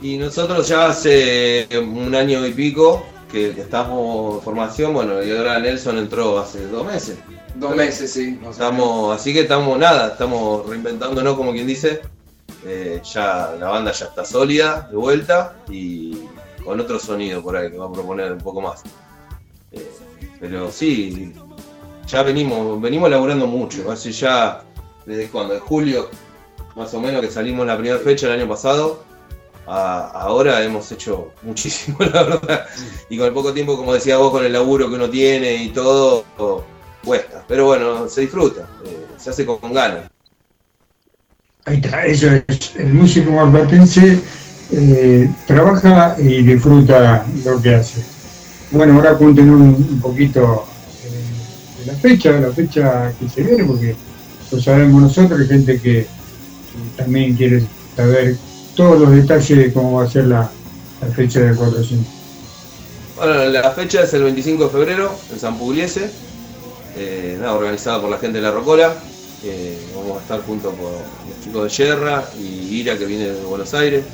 [0.00, 5.36] Y nosotros ya hace un año y pico que, que estamos en formación, bueno, y
[5.36, 7.18] ahora Nelson entró hace dos meses.
[7.56, 8.38] Dos meses, sí.
[8.40, 12.00] más o Estamos, así que estamos nada, estamos reinventándonos como quien dice.
[12.64, 16.18] Eh, ya la banda ya está sólida, de vuelta, y
[16.64, 18.82] con otro sonido por ahí que va a proponer un poco más.
[19.72, 19.90] Eh,
[20.40, 21.32] pero sí,
[22.08, 24.62] ya venimos, venimos laburando mucho, hace ya,
[25.06, 26.08] desde cuando, de julio,
[26.74, 29.04] más o menos que salimos la primera fecha el año pasado,
[29.66, 32.66] a- ahora hemos hecho muchísimo, la verdad.
[33.10, 35.68] Y con el poco tiempo, como decía vos, con el laburo que uno tiene y
[35.68, 36.24] todo,
[37.04, 37.44] cuesta.
[37.46, 40.10] Pero bueno, se disfruta, eh, se hace con, ganas.
[41.66, 42.76] Ahí está, eso es.
[42.76, 44.18] El músico marplatense
[44.72, 48.02] eh, trabaja y disfruta lo que hace.
[48.70, 50.66] Bueno, ahora cuéntenos un, poquito
[51.88, 53.96] la fecha, la fecha que se viene, porque
[54.50, 56.06] lo sabemos nosotros, hay gente que
[56.96, 57.64] también quiere
[57.96, 58.36] saber
[58.76, 60.50] todos los detalles de cómo va a ser la,
[61.16, 62.06] fecha del 400.
[63.16, 66.10] Bueno, la fecha es el 25 de febrero en San Pugliese,
[66.96, 68.94] eh, organizada por la gente de la Rocola.
[69.44, 73.40] Eh, vamos a estar junto con los chicos de Yerra y Ira que viene de
[73.42, 74.04] Buenos Aires.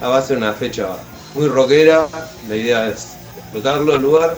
[0.00, 0.88] Ah, va a ser una fecha
[1.34, 2.08] muy rockera,
[2.48, 3.08] la idea es
[3.38, 4.36] explotarlo el lugar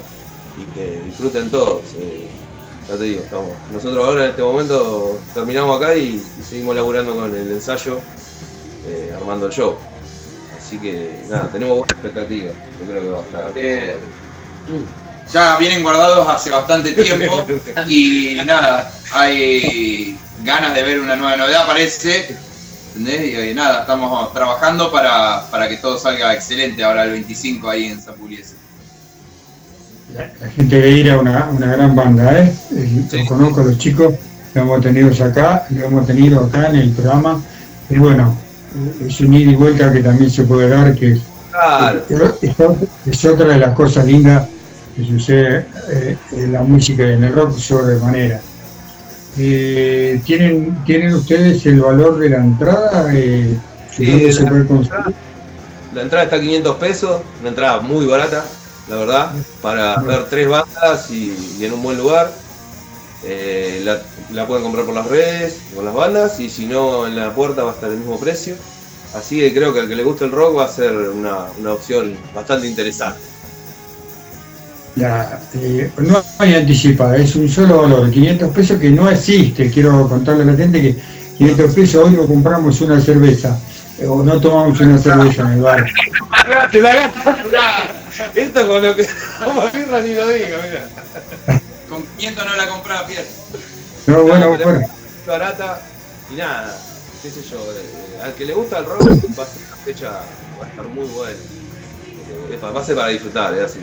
[0.60, 1.82] y que disfruten todos.
[1.98, 2.28] eh,
[2.92, 3.50] ya te digo, estamos.
[3.72, 8.00] Nosotros ahora en este momento terminamos acá y, y seguimos laburando con el ensayo,
[8.86, 9.76] eh, armando el show.
[10.58, 12.52] Así que nada, tenemos buena expectativa.
[12.80, 13.52] Yo creo que va a estar.
[13.56, 13.96] Eh,
[15.32, 17.46] ya vienen guardados hace bastante tiempo
[17.88, 22.36] y nada, hay ganas de ver una nueva novedad, parece.
[22.88, 23.32] ¿entendés?
[23.32, 27.86] Y eh, nada, estamos trabajando para, para que todo salga excelente ahora el 25 ahí
[27.86, 28.61] en Zapuliese.
[30.14, 32.52] La gente de Ira una, una gran banda, ¿eh?
[32.76, 34.12] Eh, Los conozco, los chicos,
[34.54, 37.40] lo hemos tenido acá, lo hemos tenido acá en el programa.
[37.88, 38.36] Y bueno,
[39.06, 41.18] es un ida y vuelta que también se puede dar, que
[41.50, 42.02] Claro.
[42.40, 42.54] es,
[43.06, 44.48] es otra de las cosas lindas
[44.96, 48.40] que sucede eh, en la música y en el rock sobremanera.
[49.38, 53.06] Eh, ¿tienen, ¿Tienen ustedes el valor de la entrada?
[53.14, 53.56] Eh,
[53.94, 55.14] Sí, ¿Dónde se la- puede conseguir?
[55.94, 58.42] La entrada está a 500 pesos, una entrada muy barata,
[58.88, 62.32] la verdad, para ver tres bandas y, y en un buen lugar.
[63.24, 64.02] Eh, la,
[64.32, 67.62] la pueden comprar por las redes, con las bandas, y si no, en la puerta
[67.62, 68.56] va a estar el mismo precio.
[69.14, 71.72] Así que creo que al que le guste el rock va a ser una, una
[71.72, 73.20] opción bastante interesante.
[74.96, 79.70] La, eh, no hay anticipada, es un solo valor, 500 pesos que no existe.
[79.70, 80.96] Quiero contarle a la gente que
[81.38, 83.58] 500 pesos hoy no compramos una cerveza
[83.98, 85.86] eh, o no tomamos una cerveza en el bar.
[86.70, 87.10] Te la
[88.34, 89.06] Esto con lo que
[89.44, 91.60] como birra ni lo digo, mira.
[91.88, 93.26] Con 500 no la compraba Pierre.
[94.06, 94.80] No, bueno, pero bueno.
[94.80, 95.80] es barata
[96.30, 96.76] y nada,
[97.22, 99.02] qué sé yo, eh, al que le gusta el rock
[99.38, 100.10] va a ser una fecha,
[100.60, 101.32] va a estar muy buena.
[102.50, 103.80] Eh, Va a ser para disfrutar, es así.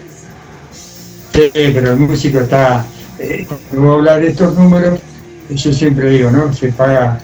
[1.34, 2.86] Sí, pero el músico está.
[3.18, 5.00] Eh, cuando voy a hablar de estos números,
[5.50, 6.54] yo siempre digo, ¿no?
[6.54, 7.20] Se paga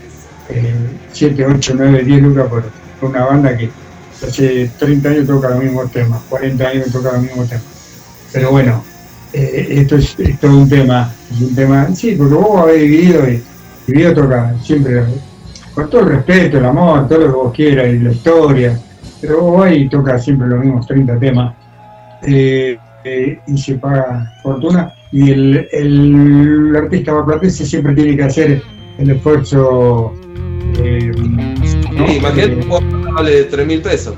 [0.50, 0.74] eh,
[1.14, 2.64] 7, 8, 9, 10 lucas por
[3.10, 3.70] una banda que
[4.28, 7.66] hace 30 años toca los mismos temas, 40 años toca los mismos temas.
[8.32, 8.84] Pero bueno,
[9.34, 13.30] eh, esto es, es todo un tema, es un tema, sí, porque vos habéis vivido
[13.30, 13.44] y
[13.88, 15.04] vivido toca siempre,
[15.74, 18.80] con todo el respeto, el amor, todo lo que vos quieras y la historia,
[19.22, 21.56] pero vos vas y toca siempre los mismos 30 temas.
[22.24, 28.64] Eh, eh, y se paga fortuna y el, el artista marplatense siempre tiene que hacer
[28.98, 30.12] el esfuerzo
[31.92, 32.08] ¿no?
[32.08, 32.20] Sí,
[33.16, 34.16] vale 3 mil pesos.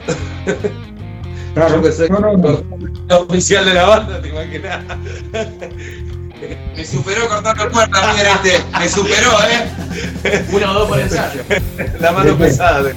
[1.53, 2.63] claro, Yo no, no, no.
[3.09, 4.83] el oficial de la banda, te imaginas.
[6.75, 8.79] Me superó cortando puertas, Pierre, este.
[8.79, 10.43] Me superó, ¿eh?
[10.51, 11.41] Uno o dos por ensayo.
[11.99, 12.51] La mano Después.
[12.51, 12.91] pesada.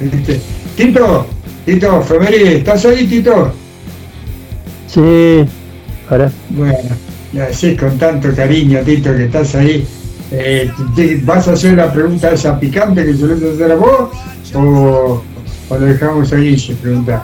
[0.00, 0.40] Este,
[0.76, 1.26] Tito,
[1.64, 3.52] Tito, Femeri, ¿estás ahí, Tito?
[4.86, 5.44] Sí,
[6.10, 6.30] ahora.
[6.50, 6.76] Bueno,
[7.32, 9.86] le decís con tanto cariño, Tito, que estás ahí.
[10.32, 14.10] Eh, te- ¿Vas a hacer la pregunta esa picante que sueles hacer a vos?
[14.54, 15.22] ¿O,
[15.68, 17.22] o lo dejamos ahí se preguntar?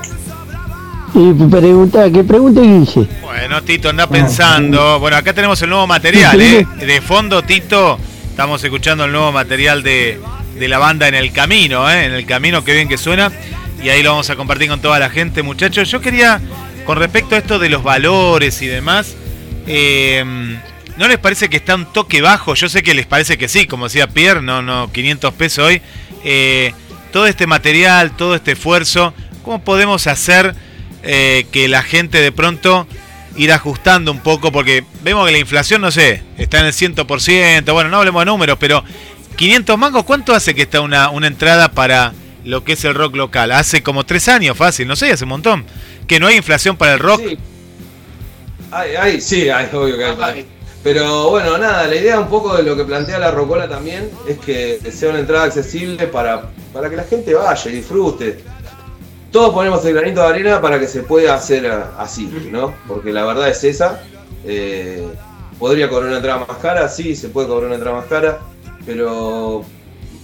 [1.14, 3.08] Y pregunta, que pregunte Guille.
[3.22, 4.98] Bueno, Tito, anda pensando.
[5.00, 6.66] Bueno, acá tenemos el nuevo material, ¿eh?
[6.78, 10.20] De fondo, Tito, estamos escuchando el nuevo material de,
[10.58, 12.04] de la banda En el Camino, ¿eh?
[12.06, 13.32] En el Camino, qué bien que suena.
[13.82, 15.90] Y ahí lo vamos a compartir con toda la gente, muchachos.
[15.90, 16.40] Yo quería,
[16.84, 19.14] con respecto a esto de los valores y demás,
[19.66, 20.22] eh,
[20.96, 22.54] ¿no les parece que está un toque bajo?
[22.54, 25.82] Yo sé que les parece que sí, como decía Pierre, no, no, 500 pesos hoy.
[26.24, 26.72] Eh,
[27.12, 30.54] todo este material, todo este esfuerzo, ¿cómo podemos hacer
[31.02, 32.86] eh, que la gente de pronto
[33.36, 34.52] ir ajustando un poco?
[34.52, 38.26] Porque vemos que la inflación, no sé, está en el 100%, bueno, no hablemos de
[38.26, 38.84] números, pero
[39.36, 42.12] 500 mangos, ¿cuánto hace que está una, una entrada para
[42.44, 43.52] lo que es el rock local?
[43.52, 45.64] Hace como tres años, fácil, no sé, hace un montón.
[46.06, 47.20] Que no hay inflación para el rock.
[47.26, 47.38] Sí.
[48.70, 50.55] Ay, ay, sí, ay, obvio que hay.
[50.86, 54.38] Pero bueno, nada, la idea un poco de lo que plantea la Rocola también es
[54.38, 58.38] que sea una entrada accesible para, para que la gente vaya y disfrute.
[59.32, 61.66] Todos ponemos el granito de arena para que se pueda hacer
[61.98, 62.72] así, ¿no?
[62.86, 64.00] Porque la verdad es esa.
[64.44, 65.04] Eh,
[65.58, 66.88] ¿Podría cobrar una entrada más cara?
[66.88, 68.38] Sí, se puede cobrar una entrada más cara,
[68.86, 69.64] pero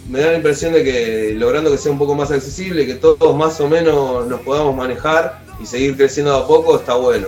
[0.08, 3.34] me da la impresión de que logrando que sea un poco más accesible, que todos
[3.34, 7.26] más o menos nos podamos manejar y seguir creciendo a poco, está bueno.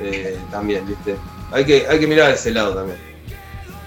[0.00, 1.16] Eh, también, ¿viste?
[1.52, 2.98] Hay que, hay que mirar ese lado también.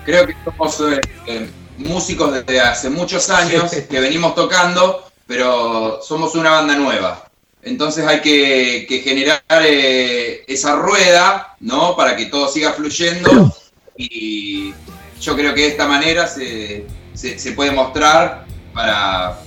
[0.05, 0.83] Creo que somos
[1.27, 7.27] eh, músicos desde hace muchos años que venimos tocando, pero somos una banda nueva.
[7.63, 11.95] Entonces hay que, que generar eh, esa rueda, ¿no?
[11.95, 13.55] Para que todo siga fluyendo.
[13.97, 14.73] Y
[15.19, 19.39] yo creo que de esta manera se, se, se puede mostrar para,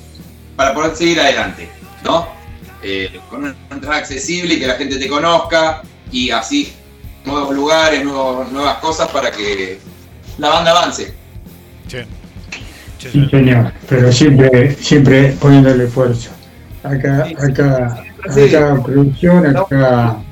[0.57, 1.69] para poder seguir adelante,
[2.03, 2.27] ¿no?
[2.82, 6.73] Eh, con una entrada accesible y que la gente te conozca y así
[7.24, 9.78] nuevos lugares, nuevos- nuevas cosas para que
[10.39, 11.15] la banda avance.
[12.99, 16.31] Sí, señor, pero siempre, siempre poniéndole esfuerzo.
[16.82, 18.55] Acá, acá, Sí.
[18.55, 20.16] acá producción, acá.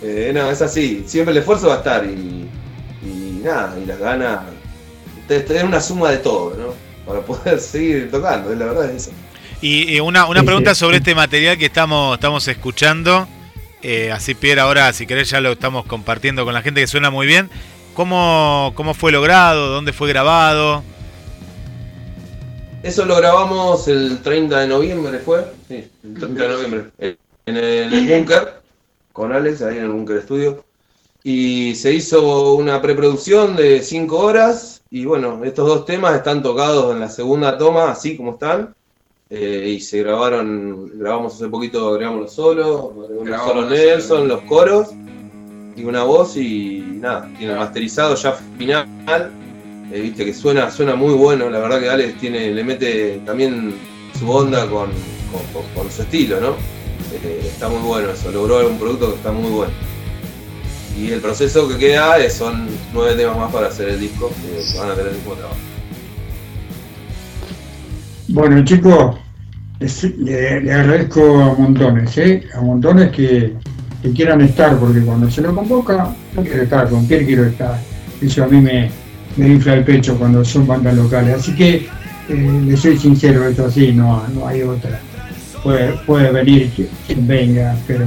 [0.00, 1.02] Eh, no, es así.
[1.06, 2.48] Siempre el esfuerzo va a estar y,
[3.02, 4.40] y nada, y las ganas.
[5.26, 6.74] Tener una suma de todo, ¿no?
[7.04, 9.10] Para poder seguir tocando, es la verdad es eso.
[9.60, 10.78] Y una, una Sí, pregunta sí.
[10.80, 13.26] sobre este material que estamos, estamos escuchando.
[13.82, 17.10] Eh, así, Pierre, ahora, si querés, ya lo estamos compartiendo con la gente que suena
[17.10, 17.48] muy bien.
[17.94, 19.68] ¿Cómo, cómo fue logrado?
[19.68, 20.82] ¿Dónde fue grabado?
[22.82, 25.44] Eso lo grabamos el 30 de noviembre, ¿fue?
[25.68, 27.16] Sí, el 30 de noviembre.
[27.46, 28.60] En el búnker,
[29.12, 30.64] con Alex, ahí en el búnker estudio.
[31.24, 34.82] Y se hizo una preproducción de 5 horas.
[34.90, 38.74] Y bueno, estos dos temas están tocados en la segunda toma, así como están.
[39.30, 44.28] Eh, y se grabaron, grabamos hace poquito, grabamos los solos, los Grabamos solos los Nelson,
[44.28, 44.88] los coros
[45.76, 48.86] y una voz y nada, tiene el masterizado ya final.
[49.92, 53.74] Eh, viste que suena, suena muy bueno, la verdad que Alex tiene, le mete también
[54.18, 54.90] su onda con,
[55.30, 56.50] con, con- con su estilo, ¿no?
[57.22, 59.72] Eh, está muy bueno eso, logró un producto que está muy bueno.
[60.98, 64.78] Y el proceso que queda es, son nueve temas más para hacer el disco, que
[64.78, 65.56] van a tener el mismo trabajo.
[68.28, 69.16] Bueno, chicos,
[69.80, 72.42] les- le, le agradezco a montones, ¿eh?
[72.54, 73.54] A montones que,
[74.14, 77.78] quieran estar, porque cuando se lo convoca, yo quiero estar, con quién quiero estar.
[78.22, 78.90] Eso a mí me,
[79.36, 81.34] me infla el pecho cuando son bandas locales.
[81.36, 81.88] Así que,
[82.28, 85.00] eh, les soy sincero, esto así, no, no hay otra.
[85.62, 86.70] Puede, puede venir
[87.06, 88.06] quien venga, pero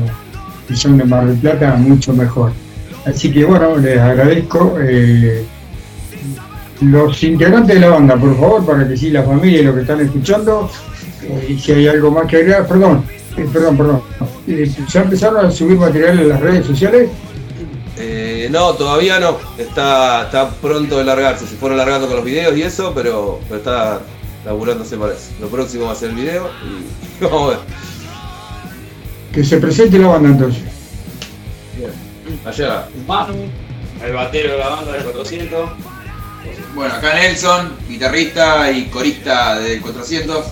[0.67, 2.51] si son de Mar del Plata, mucho mejor.
[3.05, 4.77] Así que bueno, les agradezco.
[4.81, 5.45] eh,
[6.81, 9.81] los integrantes de la banda, por favor, para que sí, la familia y los que
[9.81, 10.69] están escuchando,
[11.23, 13.03] eh, y si hay algo más que agregar, perdón,
[13.37, 14.03] eh, perdón, perdón.
[14.47, 17.09] Eh, ¿Ya empezaron a subir material en las redes sociales?
[17.97, 19.37] Eh, no, todavía no.
[19.57, 21.47] Está, está pronto de largarse.
[21.47, 24.01] Se fueron largando con los videos y eso, pero, pero está
[24.45, 25.31] laburándose para eso.
[25.39, 27.59] Lo próximo va a ser el video y vamos a ver.
[29.31, 30.63] Que se presente la banda entonces.
[32.45, 32.87] Allá.
[33.07, 33.33] Manu,
[34.03, 35.69] el batero de la banda del 400.
[36.73, 40.45] Bueno, acá Nelson, guitarrista y corista del 400.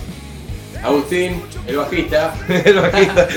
[0.82, 2.34] Agustín, el bajista.
[2.48, 3.28] el bajista.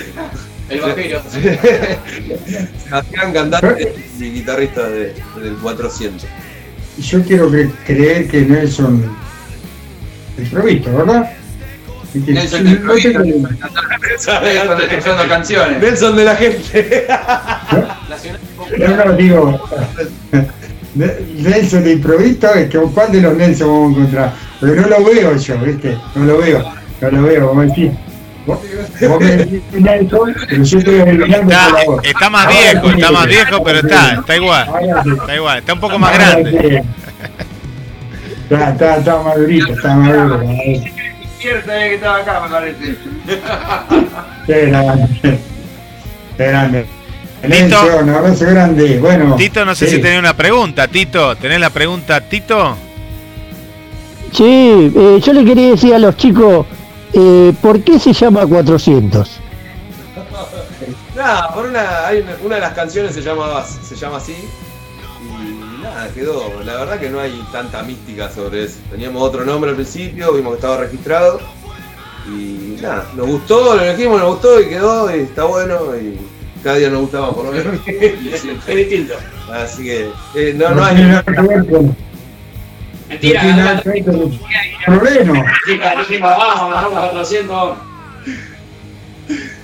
[0.69, 1.21] el bajero.
[2.83, 6.25] Sebastián, cantante y guitarrista de- del 400.
[6.97, 9.15] Y yo quiero cre- creer que Nelson
[10.37, 11.31] el provisto, ¿verdad?
[12.13, 13.19] Nelson del Provisto.
[13.23, 15.81] Nelson escuchando canciones.
[15.81, 17.07] Nelson de la gente.
[18.77, 19.69] No, no, digo,
[20.95, 24.33] Nelson de improviso, es que ¿cuál de los Nelson vamos a encontrar?
[24.61, 25.97] Pero no lo veo yo, ¿viste?
[26.15, 26.63] No lo veo,
[27.01, 27.91] no lo veo, vos me decís.
[28.45, 28.59] Vos,
[29.09, 32.01] vos me decís Nelson, pero yo estoy adivinando por la Está, voz.
[32.05, 34.67] está más Ahora viejo, sí, está más viejo, pero está, está igual.
[35.03, 35.09] Sí.
[35.11, 36.83] Está igual, está un poco más Ahora grande.
[36.83, 36.89] sí.
[38.49, 40.41] Está, está, está madurito, está maduro.
[40.43, 40.93] Eh,
[41.41, 42.95] que estaba acá, me parece.
[44.45, 45.39] Qué grande.
[46.37, 46.85] Qué grande.
[47.43, 47.83] Tito.
[47.83, 48.99] Nelson, un abrazo grande.
[48.99, 49.35] Bueno.
[49.35, 49.95] Tito, no sé sí.
[49.95, 51.35] si tenés una pregunta, Tito.
[51.35, 52.77] ¿Tenés la pregunta, Tito?
[54.31, 56.65] Sí, eh, yo le quería decir a los chicos,
[57.13, 59.29] eh, ¿por qué se llama 400?
[61.15, 64.35] Nada, por una, hay una, una de las canciones se llama, se llama así.
[65.21, 66.63] Y nada, quedó.
[66.63, 68.77] La verdad que no hay tanta mística sobre eso.
[68.89, 71.39] Teníamos otro nombre al principio, vimos que estaba registrado.
[72.25, 75.95] Y nada, nos gustó, lo elegimos, nos gustó y quedó y está bueno.
[75.95, 76.17] Y
[76.63, 77.79] cada día nos gustaba por lo menos.
[77.87, 79.13] Es distinto.
[79.51, 80.95] Así que eh, no, no hay.
[80.95, 81.95] tiene nada que ver con.
[83.09, 84.39] Mentira, no nada que ver con el
[84.85, 85.53] problema.
[85.65, 87.77] Chica, dijimos, vamos, bajamos a 400.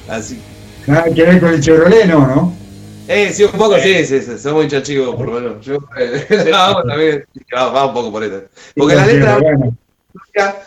[0.07, 0.41] Así.
[0.87, 2.53] Nada que ver con el Chevrolet, no, ¿no?
[3.07, 5.65] Eh, sí, un poco, sí, sí, sí, somos hinchas chicos, por lo menos.
[5.65, 8.43] Yo, eh, vamos también, va, va un poco por eso.
[8.75, 9.39] Porque la letra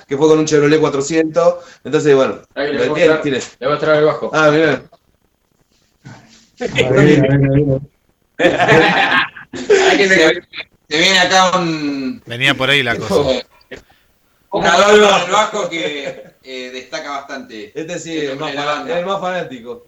[0.07, 1.55] que fue con un Chevrolet 400,
[1.85, 3.39] entonces bueno, Ahí le lo voy a tiene, mostrar- tiene.
[3.61, 4.31] le voy a traer el bajo.
[4.33, 4.83] Ah, mira.
[6.62, 7.80] A ver, a ver, a ver.
[9.90, 10.43] Hay que se,
[10.89, 13.44] se viene acá un, Venía por ahí la cosa.
[14.52, 17.72] un adorno bajo que eh, destaca bastante.
[17.78, 19.86] Este sí, el es el más, el fanático.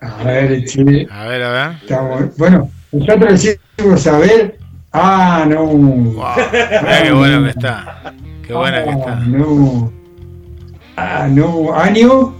[0.00, 1.76] A ver, sí, A ver, a ver.
[1.82, 4.58] estamos- Bueno, nosotros decimos a ver.
[4.92, 5.64] Ah, no.
[5.64, 6.34] Wow,
[7.02, 8.12] qué bueno que está.
[8.46, 9.14] Qué buena que Ah, está.
[9.16, 9.92] no.
[10.96, 11.74] Ah, no.
[11.74, 12.34] ¿Año?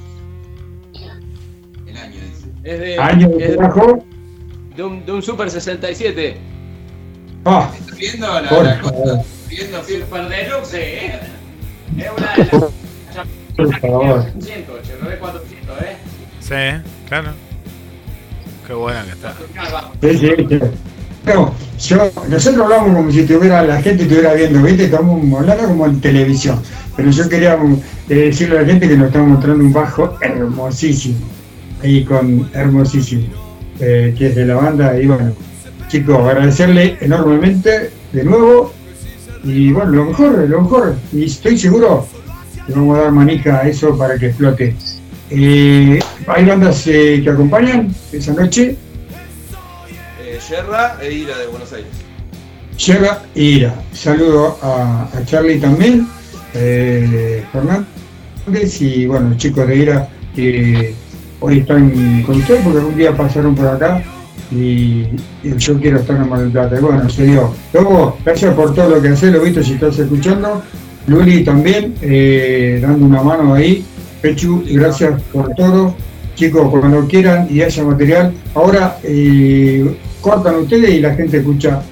[2.64, 4.05] Es de, ¿Año es de trabajo?
[4.76, 6.36] de un, de un Super 67.
[7.44, 9.22] Ah, viendo la, la cosa?
[9.48, 11.20] Viendo Super Deluxe, ¿eh?
[11.98, 12.72] Es una de las.
[13.56, 14.22] Por favor.
[14.22, 15.97] 400, Chevrolet 400, ¿eh?
[16.40, 17.30] Sí, claro.
[18.66, 19.34] Qué buena que está.
[20.01, 20.60] Sí, sí, sí.
[21.26, 24.84] No, yo, nosotros hablamos como si tuviera, la gente estuviera viendo, ¿viste?
[24.84, 26.60] Estamos hablando como en televisión.
[26.97, 27.59] Pero yo quería
[28.09, 31.16] eh, decirle a la gente que nos estamos mostrando un bajo hermosísimo.
[31.82, 33.26] Ahí con hermosísimo.
[33.80, 35.00] eh, que es de la banda.
[35.00, 35.32] Y bueno,
[35.88, 38.72] chicos, agradecerle enormemente de nuevo.
[39.44, 40.94] Y bueno, lo mejor, lo mejor.
[41.12, 42.06] Y estoy seguro
[42.66, 44.76] que vamos a dar manija a eso para que explote.
[45.30, 48.76] Eh, hay bandas eh, que acompañan esa noche.
[50.48, 51.90] Yerra e Ira de Buenos Aires.
[52.86, 53.74] Llega Ira.
[53.92, 56.06] Saludo a, a Charlie también,
[57.52, 60.94] Fernández y bueno, chicos de Ira que
[61.43, 64.02] hoy están con usted porque un día pasaron por acá
[64.51, 65.06] y,
[65.43, 66.77] y yo quiero estar en Mar del Plata.
[66.77, 67.52] Y bueno, se dio.
[67.73, 70.62] Luego, gracias por todo lo que haces, lo visto si estás escuchando.
[71.06, 73.85] Luli también, eh, dando una mano ahí.
[74.20, 75.94] Pechu, gracias por todo.
[76.35, 81.82] Chicos, cuando quieran y haya material, ahora eh, cortan ustedes y la gente escucha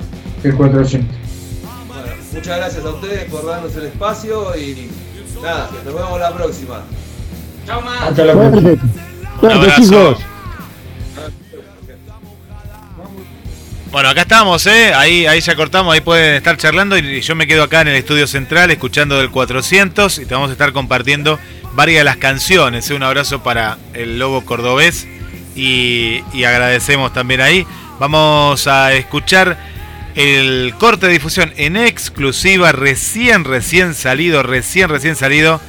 [0.42, 1.16] el 400.
[1.88, 2.02] Bueno,
[2.32, 4.88] muchas gracias a ustedes por darnos el espacio y
[5.42, 6.82] nada, nos vemos la próxima.
[7.66, 8.02] Chao, más.
[8.02, 9.09] Hasta la próxima.
[13.90, 14.94] Bueno, acá estamos, ¿eh?
[14.94, 17.96] Ahí, ahí ya cortamos, ahí pueden estar charlando y yo me quedo acá en el
[17.96, 21.40] estudio central escuchando del 400 y te vamos a estar compartiendo
[21.72, 22.88] varias de las canciones.
[22.88, 22.94] ¿eh?
[22.94, 25.08] Un abrazo para el Lobo Cordobés
[25.56, 27.66] y, y agradecemos también ahí.
[27.98, 29.58] Vamos a escuchar
[30.14, 35.60] el corte de difusión en exclusiva, recién, recién salido, recién, recién salido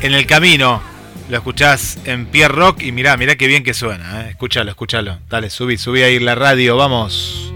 [0.00, 0.89] en el camino.
[1.30, 4.22] Lo escuchás en Pierre Rock y mirá, mirá qué bien que suena.
[4.22, 4.30] ¿eh?
[4.30, 5.20] Escúchalo, escúchalo.
[5.28, 7.54] Dale, subí, subí ahí la radio, vamos.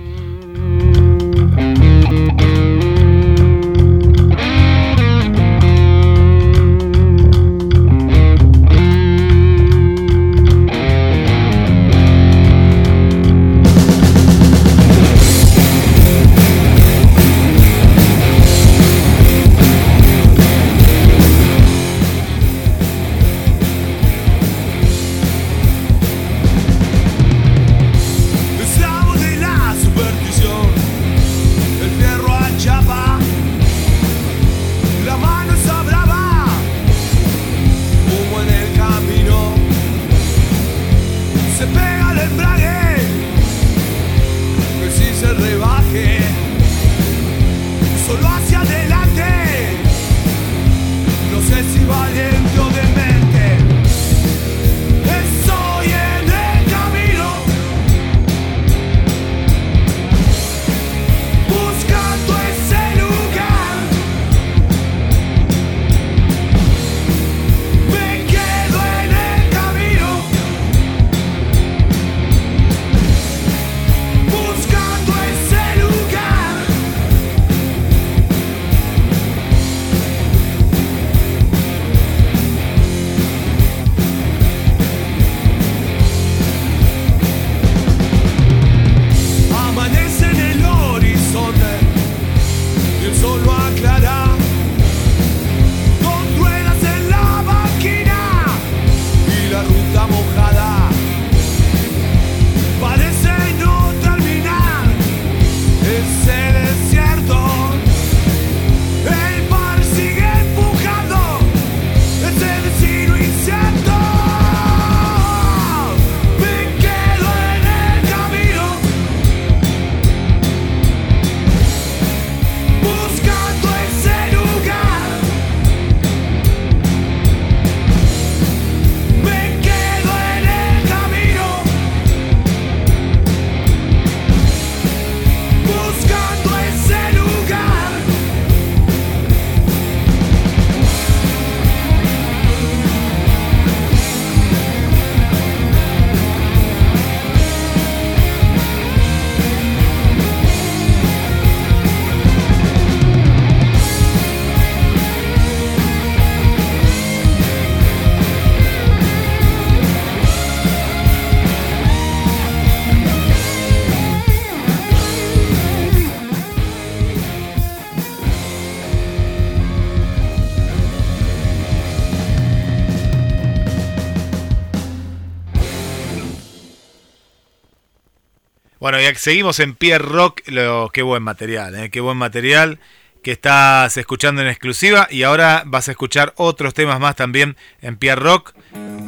[179.25, 180.43] Seguimos en Pierre Rock.
[180.49, 181.89] Lo, qué buen material, ¿eh?
[181.89, 182.79] qué buen material
[183.23, 185.09] que estás escuchando en exclusiva.
[185.11, 188.53] Y ahora vas a escuchar otros temas más también en Pierre Rock.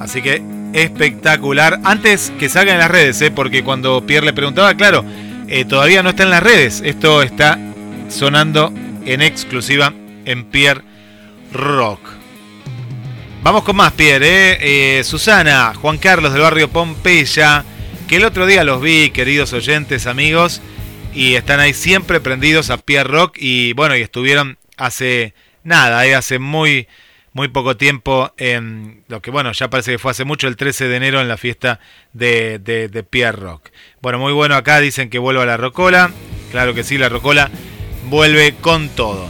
[0.00, 1.80] Así que espectacular.
[1.84, 3.30] Antes que salga en las redes, ¿eh?
[3.30, 5.04] porque cuando Pierre le preguntaba, claro,
[5.48, 6.80] eh, todavía no está en las redes.
[6.82, 7.58] Esto está
[8.08, 8.72] sonando
[9.04, 9.92] en exclusiva
[10.24, 10.82] en Pierre
[11.52, 12.00] Rock.
[13.42, 14.98] Vamos con más, Pierre.
[14.98, 17.66] Eh, Susana, Juan Carlos del barrio Pompeya,
[18.06, 20.62] que el otro día los vi, queridos oyentes, amigos,
[21.12, 23.36] y están ahí siempre prendidos a Pierre Rock.
[23.38, 25.34] Y bueno, y estuvieron hace
[25.64, 26.14] nada, ¿eh?
[26.14, 26.86] hace muy,
[27.32, 30.88] muy poco tiempo, en lo que bueno, ya parece que fue hace mucho, el 13
[30.88, 31.80] de enero, en la fiesta
[32.12, 33.70] de, de, de Pierre Rock.
[34.00, 36.12] Bueno, muy bueno acá, dicen que vuelva la Rocola.
[36.52, 37.50] Claro que sí, la Rocola
[38.08, 39.28] vuelve con todo.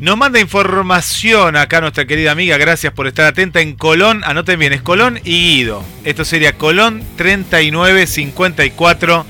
[0.00, 4.72] Nos manda información acá nuestra querida amiga, gracias por estar atenta en Colón, anoten bien,
[4.72, 5.84] es Colón y Guido.
[6.04, 9.26] Esto sería Colón 3954,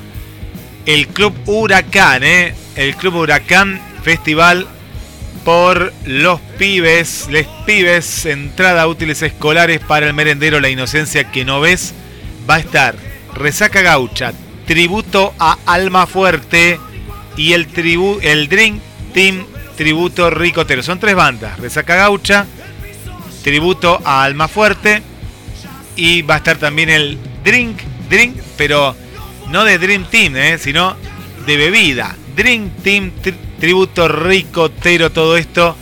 [0.86, 2.54] el Club Huracán, ¿eh?
[2.76, 4.68] el Club Huracán Festival
[5.44, 11.60] por los pibes, les pibes, entrada útiles escolares para el merendero La Inocencia que no
[11.60, 11.94] ves,
[12.48, 12.94] va a estar
[13.34, 14.34] Resaca Gaucha,
[14.68, 16.78] tributo a Alma Fuerte
[17.36, 18.80] y el, tribu, el Drink
[19.12, 19.49] Team
[19.80, 20.82] tributo Ricotero.
[20.82, 22.44] Son tres bandas, Resaca Gaucha,
[23.42, 25.02] tributo a Alma Fuerte
[25.96, 27.80] y va a estar también el Drink,
[28.10, 28.94] Drink, pero
[29.48, 30.58] no de Dream Team, ¿eh?
[30.58, 30.98] sino
[31.46, 32.14] de bebida.
[32.36, 35.74] Drink Team, tri tributo Ricotero, todo esto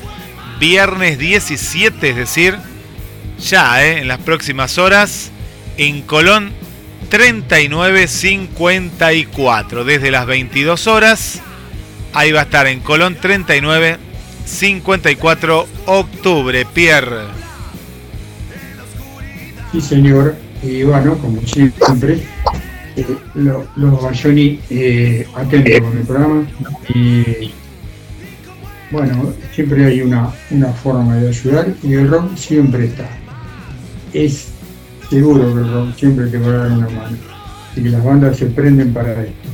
[0.61, 2.57] viernes 17, es decir,
[3.41, 3.99] ya ¿eh?
[3.99, 5.33] en las próximas horas
[5.77, 6.53] en Colón
[7.11, 11.43] 3954, desde las 22 horas.
[12.19, 13.97] Ahí va a estar en Colón 39
[14.45, 17.27] 54 octubre, Pierre.
[19.71, 20.35] Sí, señor.
[20.61, 22.21] Y bueno, como siempre,
[22.97, 26.47] eh, lo- los Bayoni eh, atentos con el programa.
[26.93, 27.53] Y
[28.91, 33.09] bueno, siempre hay una, una forma de ayudar y el rock siempre está.
[34.13, 34.49] Es
[35.09, 37.17] seguro que el rock siempre te va a dar una mano.
[37.77, 39.49] Y que las bandas se prenden para esto.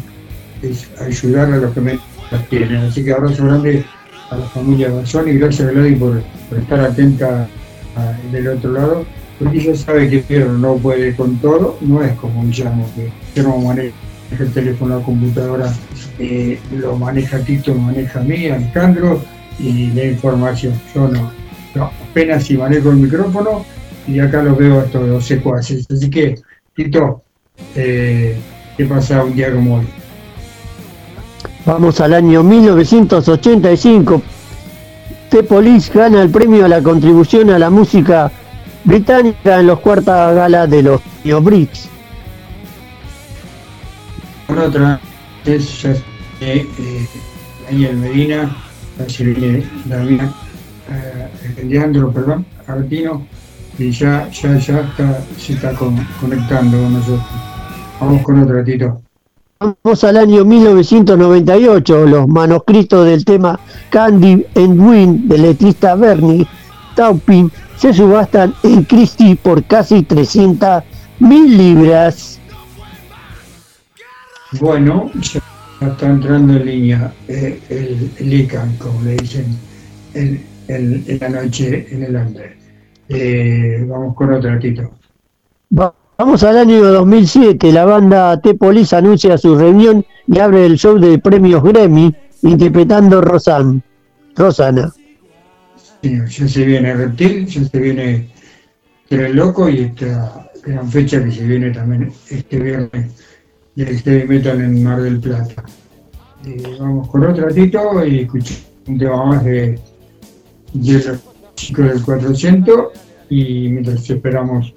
[0.62, 2.03] Es ayudar a los que menos
[2.48, 2.76] tienen.
[2.78, 3.84] Así que abrazo grande
[4.30, 7.48] a la familia Bayoni y gracias Gladys por, por estar atenta
[7.96, 9.06] a- del otro lado.
[9.38, 13.92] Porque ella sabe que no puede con todo, no es como Guillermo, que Guillermo maneja
[14.38, 15.72] el teléfono, la computadora,
[16.20, 19.20] eh, lo maneja Tito, lo maneja a mí, Alejandro,
[19.59, 20.74] y la información.
[20.94, 21.32] Yo no.
[21.74, 23.64] Yo apenas si manejo el micrófono
[24.06, 25.84] y acá los veo a todos los secuaces.
[25.90, 26.36] Así que,
[26.76, 27.22] Tito,
[27.74, 28.36] eh,
[28.76, 29.86] ¿qué pasa un día como hoy?
[31.66, 34.23] Vamos al año 1985.
[35.31, 38.31] The Police gana el premio a la contribución a la música
[38.85, 41.01] británica en los cuartas galas de los
[41.43, 41.89] Brits.
[44.47, 45.01] Por otra,
[45.47, 45.95] es ya
[46.41, 46.66] eh,
[47.66, 48.55] Daniel Medina,
[48.99, 49.65] eh,
[51.65, 53.27] Leandro, perdón, Artino,
[53.78, 57.24] y ya, ya, ya está, se está con- conectando con nosotros.
[57.99, 59.03] Vamos con otro Tito.
[59.65, 62.05] Vamos al año 1998.
[62.07, 63.59] Los manuscritos del tema
[63.91, 66.47] Candy and Win del letrista Bernie
[66.95, 70.82] Taupin se subastan en Christie por casi 300
[71.20, 72.39] mil libras.
[74.61, 75.41] Bueno, ya
[75.89, 79.47] está entrando en línea eh, el, el ICANN, como le dicen
[80.12, 82.57] en, en- en la noche en el hambre.
[83.09, 84.91] Eh, vamos con otro Tito.
[85.77, 87.73] Va- Vamos al año 2007.
[87.73, 93.20] La banda The Police anuncia su reunión y abre el show de premios Grammy interpretando
[93.20, 93.82] Rosan,
[94.36, 94.93] Rosana.
[96.03, 98.28] Sí, ya se viene Reptil, ya se viene
[99.09, 103.11] Tres Loco y esta gran fecha que se viene también este viernes
[103.74, 105.65] del heavy metal en Mar del Plata.
[106.47, 109.81] Eh, vamos con otro ratito y escuchamos un tema más de,
[110.74, 111.20] los
[111.57, 112.89] chicos del 400
[113.31, 114.73] y mientras esperamos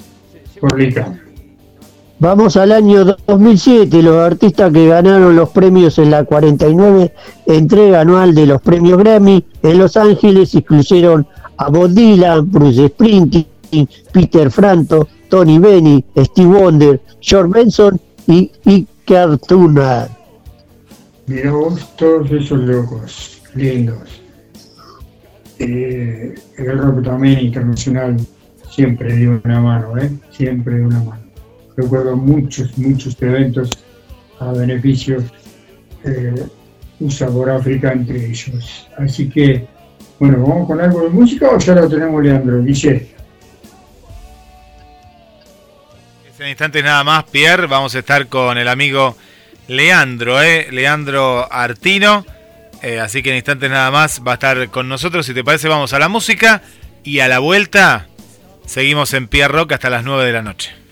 [0.60, 1.27] por Lica.
[2.20, 7.14] Vamos al año 2007, los artistas que ganaron los premios en la 49
[7.46, 11.28] entrega anual de los premios Grammy en Los Ángeles incluyeron
[11.58, 19.38] a Bob Dylan, Bruce Springsteen, Peter Franto, Tony Benny, Steve Wonder, George Benson y Iker
[19.38, 20.08] Turner.
[21.28, 24.22] Mirá vos todos esos locos, lindos.
[25.60, 28.18] Eh, el rock también internacional
[28.72, 30.12] siempre dio una mano, ¿eh?
[30.32, 31.27] Siempre dio una mano.
[31.78, 33.70] Recuerdo muchos, muchos eventos
[34.40, 35.24] a beneficio
[36.04, 36.34] eh,
[37.00, 38.88] USA por África entre ellos.
[38.98, 39.68] Así que,
[40.20, 42.62] bueno, ¿vamos con algo de música o ya lo tenemos, Leandro?
[42.62, 43.14] Dice,
[46.40, 49.16] En instantes nada más, Pierre, vamos a estar con el amigo
[49.68, 50.70] Leandro, ¿eh?
[50.72, 52.26] Leandro Artino.
[52.82, 55.28] Eh, así que en instantes nada más va a estar con nosotros.
[55.28, 56.64] Si te parece, vamos a la música
[57.04, 58.08] y a la vuelta
[58.66, 60.87] seguimos en Pierre Rock hasta las 9 de la noche.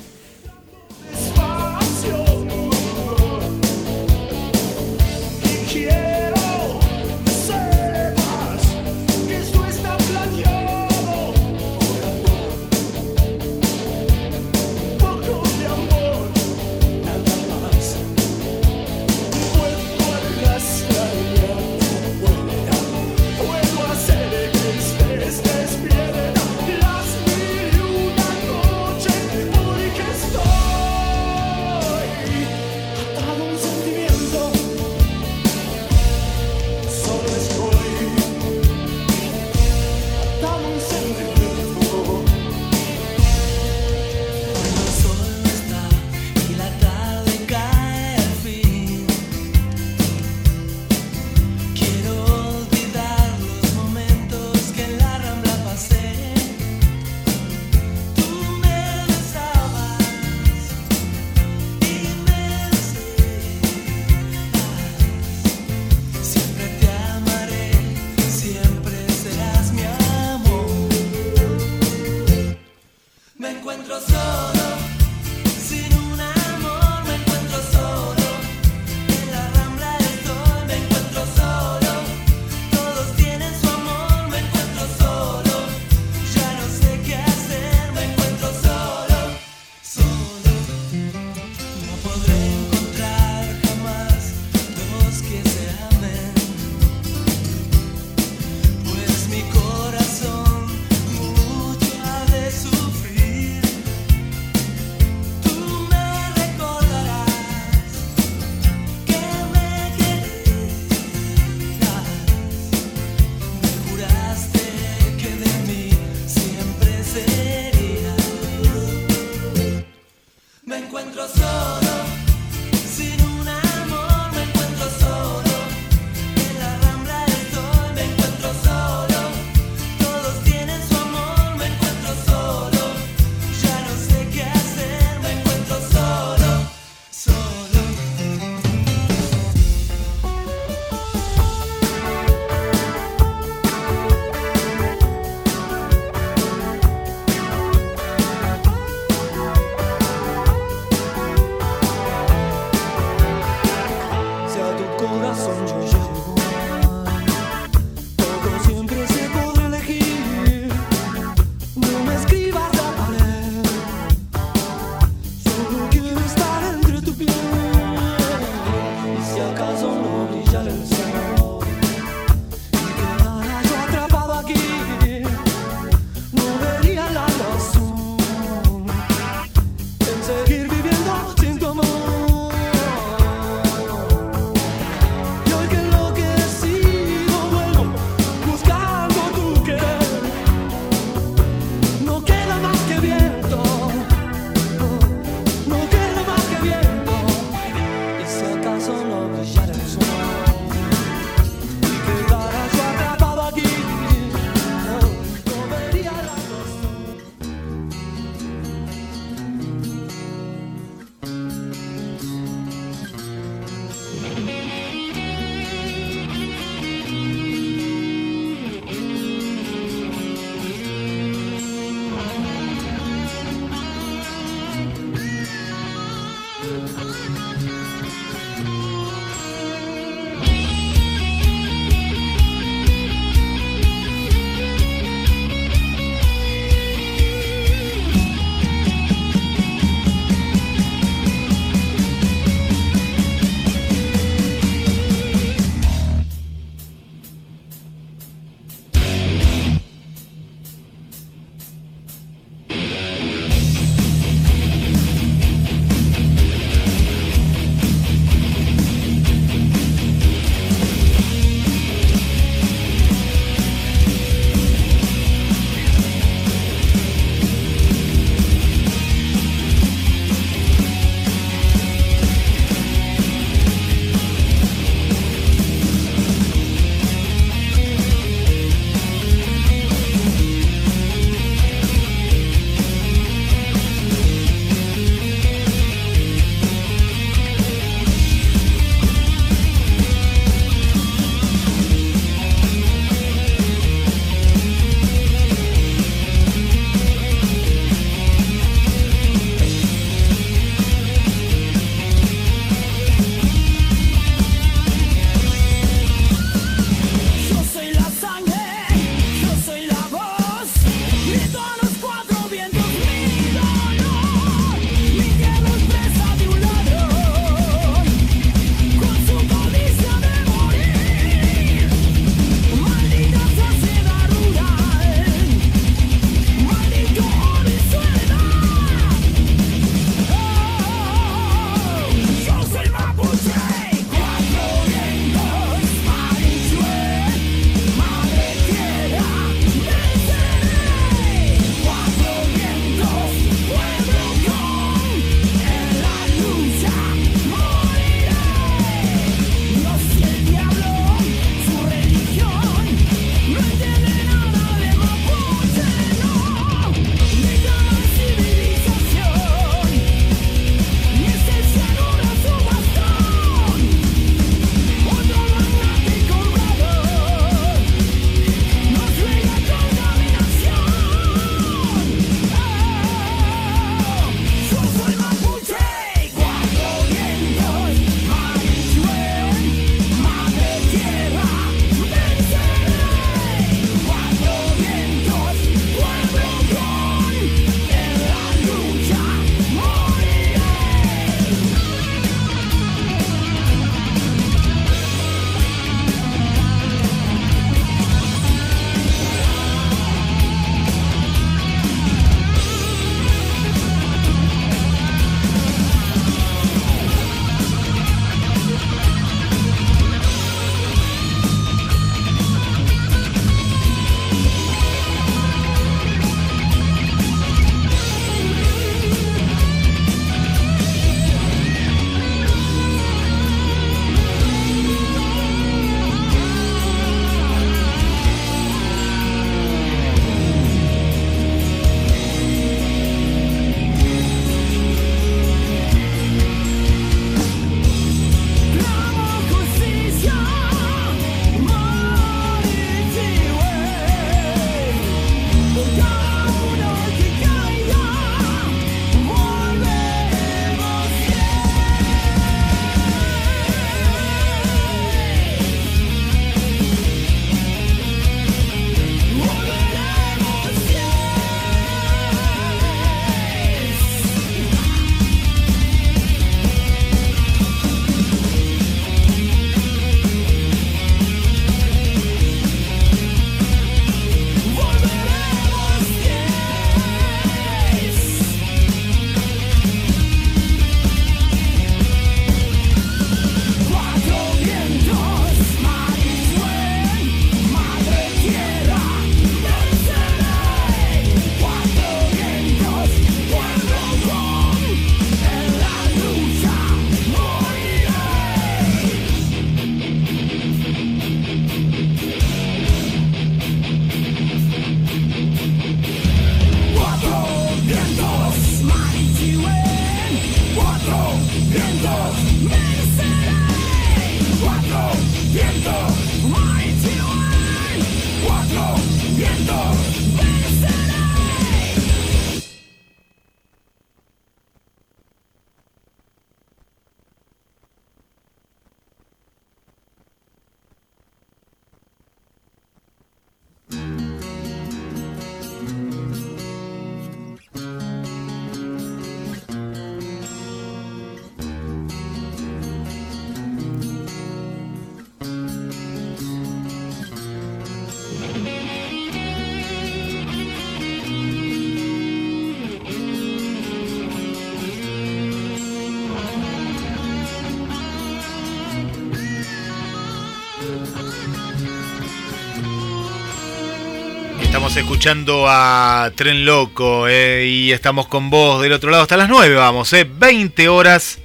[565.28, 570.14] A Tren Loco eh, y estamos con vos del otro lado hasta las 9 vamos,
[570.14, 571.40] eh, 20 horas,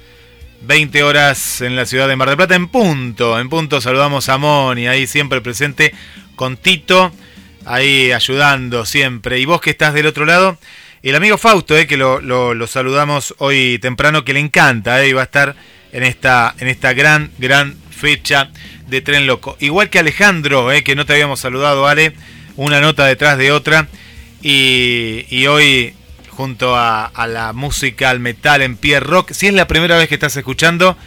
[0.61, 4.37] 20 horas en la ciudad de Mar del Plata en punto, en punto saludamos a
[4.37, 5.95] Moni ahí siempre presente
[6.35, 7.11] con Tito,
[7.65, 9.39] ahí ayudando siempre.
[9.39, 10.59] Y vos que estás del otro lado,
[11.01, 15.09] el amigo Fausto, eh, que lo, lo- lo saludamos hoy temprano, que le encanta, eh,
[15.09, 15.55] y va a estar
[15.91, 18.51] en esta, en esta gran, gran fecha
[18.87, 19.57] de Tren Loco.
[19.59, 22.13] Igual que Alejandro, eh, que no te habíamos saludado, Ale,
[22.55, 23.87] una nota detrás de otra.
[24.41, 25.93] Y, y hoy,
[26.29, 30.07] junto a, a la música, al metal en pie rock, si es la primera vez
[30.09, 30.97] que estás escuchando,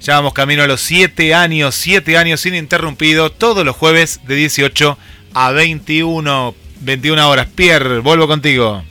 [0.00, 4.98] ya vamos camino a los 7 años, 7 años ininterrumpido, todos los jueves de 18
[5.32, 7.48] a 21, 21 horas.
[7.54, 8.84] Pierre, vuelvo contigo.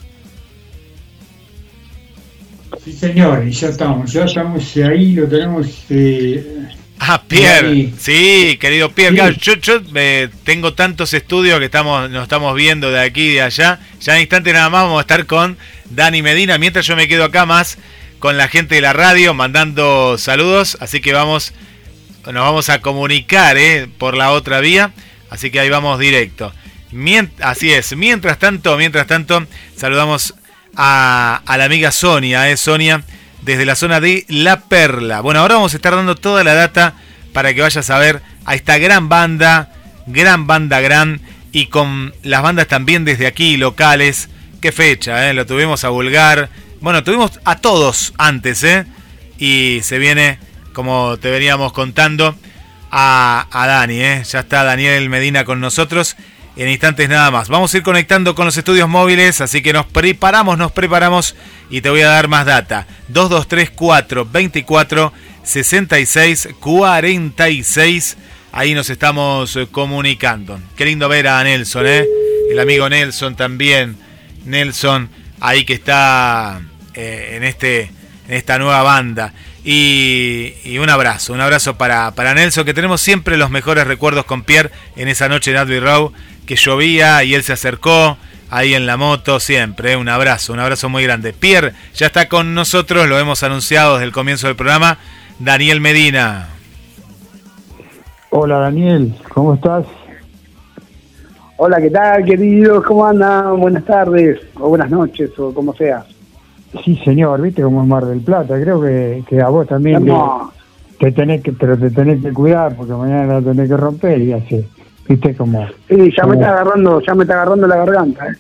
[2.84, 5.68] Sí, señor, y ya estamos, ya estamos ahí, lo tenemos.
[5.90, 6.63] Eh,
[7.08, 7.94] Ah, Pierre, ahí.
[8.00, 9.18] sí, querido Pierre, Sí.
[9.18, 13.34] claro, yo, yo, eh, tengo tantos estudios que estamos, nos estamos viendo de aquí y
[13.34, 13.80] de allá.
[14.00, 15.58] Ya en instante nada más vamos a estar con
[15.90, 17.78] Dani Medina, mientras yo me quedo acá más
[18.20, 21.54] con la gente de la radio mandando saludos, así que vamos,
[22.26, 24.92] nos vamos a comunicar eh, por la otra vía,
[25.30, 26.54] así que ahí vamos directo.
[27.42, 30.36] Así es, mientras tanto, mientras tanto, saludamos
[30.76, 33.04] a, a la amiga Sonia, eh, Sonia,
[33.44, 35.22] desde la zona de La Perla.
[35.22, 36.96] Bueno, ahora vamos a estar dando toda la data
[37.34, 39.72] para que vayas a ver a esta gran banda,
[40.08, 41.22] gran banda gran,
[41.52, 44.30] y con las bandas también desde aquí, locales.
[44.62, 45.34] Qué fecha, eh?
[45.34, 46.50] lo tuvimos a Vulgar.
[46.82, 48.86] Bueno, tuvimos a todos antes, ¿eh?
[49.38, 50.40] Y se viene,
[50.74, 52.36] como te veníamos contando,
[52.92, 54.24] a, a Dani, ¿eh?
[54.30, 56.16] Ya está Daniel Medina con nosotros.
[56.56, 57.50] En instantes nada más.
[57.50, 61.36] Vamos a ir conectando con los estudios móviles, así que nos preparamos, nos preparamos
[61.70, 62.88] y te voy a dar más data.
[63.08, 65.14] 2234 24
[65.44, 68.18] 66 46.
[68.52, 70.60] Ahí nos estamos eh, comunicando.
[70.76, 72.06] Qué lindo ver a Nelson, ¿eh?
[72.52, 73.98] El amigo Nelson también.
[74.46, 75.10] Nelson,
[75.40, 76.62] ahí que está
[76.94, 77.92] eh, en, este,
[78.28, 79.34] en esta nueva banda.
[79.66, 84.44] Y, un abrazo, un abrazo para, para Nelson, que tenemos siempre los mejores recuerdos con
[84.44, 86.12] Pierre en esa noche en Abbey Road,
[86.46, 88.18] que llovía y él se acercó
[88.50, 89.94] ahí en la moto, siempre.
[89.94, 89.98] ¿eh?
[89.98, 91.34] Un abrazo, un abrazo muy grande.
[91.34, 94.98] Pierre ya está con nosotros, lo hemos anunciado desde el comienzo del programa.
[95.40, 96.50] Daniel Medina.
[98.30, 99.86] Hola Daniel, ¿cómo estás?
[101.58, 102.84] Hola, ¿qué tal, queridos?
[102.84, 103.60] ¿Cómo andan?
[103.60, 106.04] Buenas tardes, o buenas noches, o como sea.
[106.84, 110.52] Sí, señor, viste como en Mar del Plata, creo que, que a vos también No.
[111.00, 114.20] te, te tenés que, pero te tenés que cuidar porque mañana la tenés que romper
[114.22, 114.66] y así,
[115.08, 115.66] viste como...
[115.90, 118.28] Sí, ya me está agarrando, ya me está agarrando la garganta.
[118.28, 118.36] ¿eh?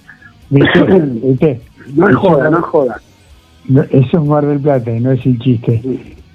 [0.49, 0.84] ¿Viste?
[1.23, 1.61] ¿Viste?
[1.95, 3.02] No es joda, no es joda.
[3.69, 5.81] no- Eso es Mar del Plata y no es el chiste.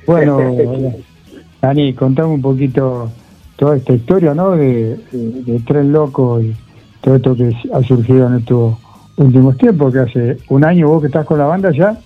[0.06, 0.38] Bueno,
[1.62, 3.10] Dani, contame un poquito
[3.56, 4.52] toda esta historia, ¿no?
[4.52, 6.54] De, de, de Tren Loco y
[7.00, 8.74] todo esto que ha surgido en estos
[9.16, 11.96] últimos tiempos, que hace un año vos que estás con la banda ya.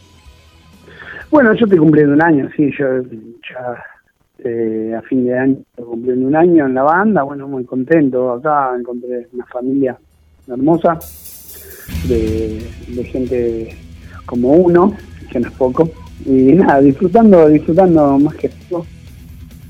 [1.31, 3.82] Bueno, yo estoy cumpliendo un año, sí, yo ya
[4.44, 8.74] eh, a fin de año cumpliendo un año en la banda, bueno, muy contento acá,
[8.78, 9.98] encontré una familia
[10.48, 10.98] hermosa
[12.09, 12.60] de,
[13.05, 13.77] gente
[14.27, 14.94] como uno,
[15.31, 15.90] que no es poco,
[16.24, 18.85] y nada, disfrutando, disfrutando más que todo,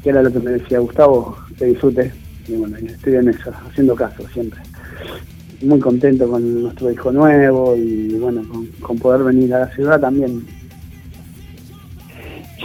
[0.02, 2.12] que era lo que me decía Gustavo, que disfrute,
[2.48, 4.60] y bueno, estoy en eso, haciendo caso siempre.
[5.62, 8.42] Muy contento con nuestro hijo nuevo y bueno,
[8.80, 10.44] con poder venir a la ciudad también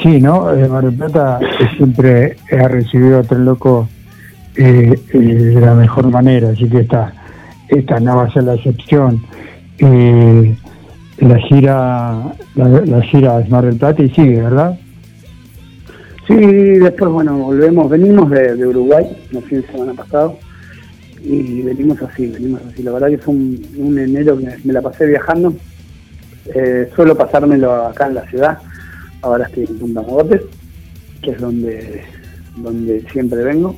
[0.02, 0.54] Sí, ¿no?
[0.54, 1.40] Eh, Mar del Plata
[1.76, 3.88] siempre ha recibido a Tren Loco
[4.56, 7.14] eh, eh, de la mejor manera, así que esta,
[7.68, 9.22] esta no va a ser la excepción.
[9.80, 10.56] Eh,
[11.20, 12.24] la gira
[12.56, 14.78] la, gira es Mar del Plata y sigue, ¿verdad?
[16.28, 20.38] Sí, después, bueno, volvemos, venimos de, Uruguay, el fin de semana pasado,
[21.24, 22.84] y venimos así, venimos así.
[22.84, 25.54] La verdad que fue un, un enero que me la pasé viajando.
[26.54, 28.58] Eh, suelo pasármelo acá en la ciudad,
[29.22, 30.42] ahora estoy en Punta Mogotes,
[31.22, 32.02] que es donde,
[32.58, 33.76] donde siempre vengo.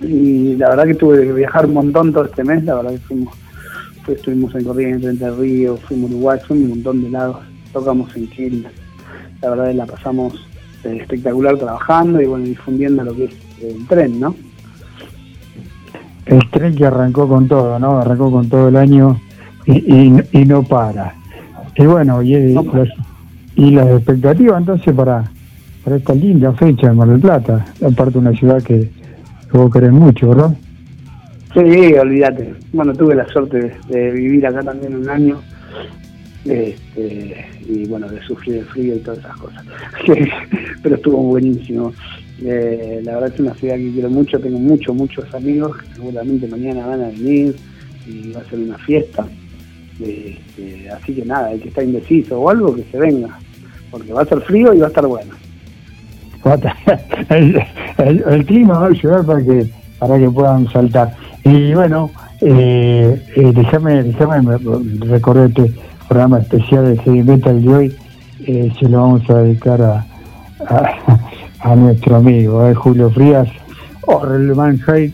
[0.00, 2.98] Y la verdad que tuve que viajar un montón todo este mes, la verdad que
[3.00, 3.34] fuimos,
[4.04, 7.36] fue- estuvimos en Corrientes, Entre Ríos, fuimos a Uruguay, fuimos un montón de lados,
[7.72, 8.72] tocamos en Quilmes,
[9.42, 10.34] la verdad que la pasamos
[10.84, 13.32] eh, espectacular trabajando y bueno, difundiendo lo que es
[13.62, 14.34] el tren, ¿no?
[16.26, 17.98] El tren que arrancó con todo, ¿no?
[17.98, 19.20] Arrancó con todo el año
[19.66, 21.14] y, y, y no para.
[21.76, 22.88] Y bueno, y, y las,
[23.60, 25.30] y las expectativas entonces para,
[25.84, 28.88] para esta linda fecha en Mar del Plata, aparte una ciudad que,
[29.50, 30.56] que vos querés mucho, ¿verdad?
[31.52, 32.54] Sí, olvídate.
[32.72, 35.42] Bueno, tuve la suerte de, vivir acá también un año
[36.46, 39.64] este, y bueno, de sufrir el frío y todas esas cosas.
[40.82, 41.92] Pero estuvo buenísimo.
[42.42, 46.48] Eh, la verdad es una ciudad que quiero mucho, tengo muchos, muchos amigos que seguramente
[46.48, 47.54] mañana van a venir
[48.06, 49.26] y va a ser una fiesta.
[50.00, 53.38] Este, así que nada, el que está indeciso o algo, que se venga,
[53.90, 55.32] porque va a ser frío y va a estar bueno.
[57.28, 61.14] el, clima va a ayudar para que para que puedan saltar.
[61.44, 62.10] Y bueno,
[62.40, 65.74] eh, eh, déjame, déjame me- recordar este
[66.08, 67.96] programa especial de Heavy Metal de hoy,
[68.46, 70.06] eh, se lo vamos a dedicar a,
[70.66, 71.20] a,
[71.70, 73.48] a nuestro amigo eh, Julio Frías,
[74.06, 75.12] o Relman High,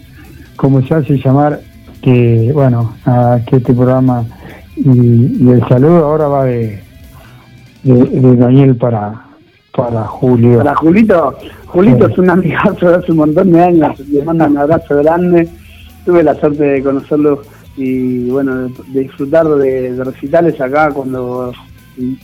[0.55, 1.61] como se hace llamar,
[2.01, 4.25] que bueno, a que este programa
[4.77, 6.86] y el saludo ahora va de,
[7.87, 9.23] de, de Daniel para,
[9.75, 10.59] para Julio.
[10.59, 11.35] Para Julito,
[11.67, 15.49] Julito es un amigazo de hace un montón de años, le mando un abrazo grande,
[16.05, 17.43] tuve la suerte de conocerlo
[17.77, 21.53] y bueno, de, de disfrutar de, de recitales acá cuando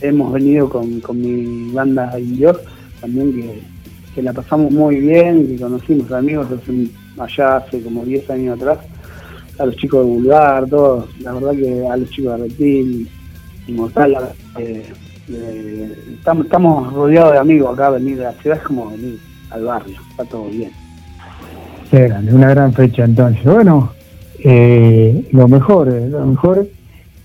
[0.01, 2.57] hemos venido con, con mi banda Indios,
[3.01, 3.61] también que,
[4.15, 8.79] que la pasamos muy bien, que conocimos amigos hace- allá hace como 10 años atrás,
[9.59, 13.09] a los chicos de Vulgar, todos, la verdad que a los chicos de Reptil,
[13.67, 14.17] Inmortal,
[14.57, 14.83] eh,
[15.29, 19.19] eh, estamos, rodeados de amigos acá, venir a la ciudad es como venir
[19.51, 20.71] al barrio, está todo bien.
[21.91, 23.43] Qué una gran fecha entonces.
[23.43, 23.91] Bueno,
[24.43, 26.67] eh, lo mejor, eh, lo mejor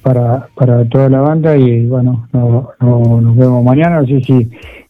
[0.02, 4.00] para, para toda la banda y bueno, no, no- nos vemos mañana.
[4.02, 4.48] No sé si,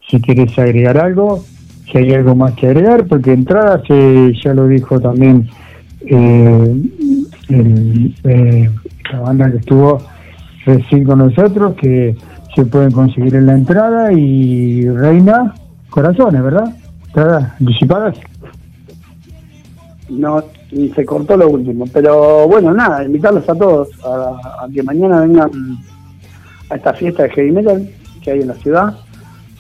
[0.08, 1.44] si quieres agregar algo,
[1.90, 5.48] si hay algo más que agregar, porque entradas, eh, ya lo dijo también
[6.06, 6.74] eh,
[7.48, 8.70] el- eh,
[9.12, 10.02] la banda que estuvo
[10.66, 12.14] recién con nosotros, que
[12.58, 15.54] se pueden conseguir en la entrada y Reina
[15.90, 16.74] Corazones, ¿verdad?
[17.06, 18.16] ¿Entradas anticipadas?
[20.08, 21.84] no y se cortó lo último.
[21.92, 25.50] Pero bueno, nada, invitarlos a todos a, a que mañana vengan
[26.68, 27.88] a esta fiesta de heavy metal
[28.24, 28.96] que hay en la ciudad.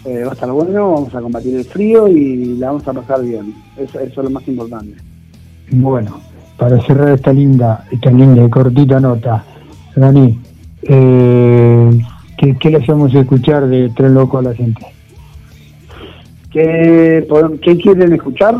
[0.04, 3.22] Eh, va a estar bueno, vamos a combatir el frío y la vamos a pasar
[3.22, 3.54] bien.
[3.76, 4.96] Eso, eso es lo más importante.
[5.70, 6.18] Bueno,
[6.56, 9.44] para cerrar esta linda, esta linda y cortita nota,
[9.94, 10.40] Dani,
[10.82, 12.00] eh,
[12.38, 14.86] ¿qué, ¿qué le hacemos escuchar de Tren Loco a la gente?
[16.50, 17.26] ¿Qué,
[17.82, 18.54] quieren escuchar?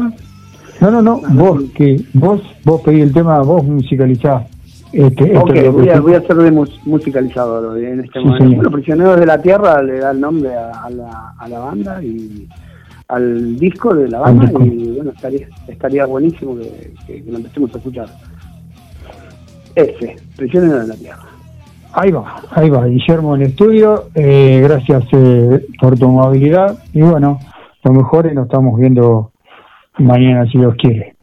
[0.80, 4.44] No, no, no, vos, que vos, vos pedí el tema, vos musicalizás.
[4.92, 8.44] Este, esto Ok, voy a, voy a ser de mus- musicalizador en este Sí, momento.
[8.44, 8.56] señor.
[8.56, 12.02] Bueno, Prisioneros de la Tierra le da el nombre a, a la, a la banda
[12.02, 12.46] y
[13.08, 17.74] al disco de la banda y bueno, estaría, estaría buenísimo que, que- que lo empecemos
[17.74, 18.08] a escuchar.
[19.74, 21.22] Ese, Prisioneros de la Tierra.
[21.92, 27.00] Ahí va, ahí va, Guillermo en el estudio, eh, gracias eh, por tu amabilidad y
[27.00, 27.40] bueno,
[27.82, 29.32] lo mejor y nos estamos viendo
[29.98, 31.14] mañana si Dios quiere.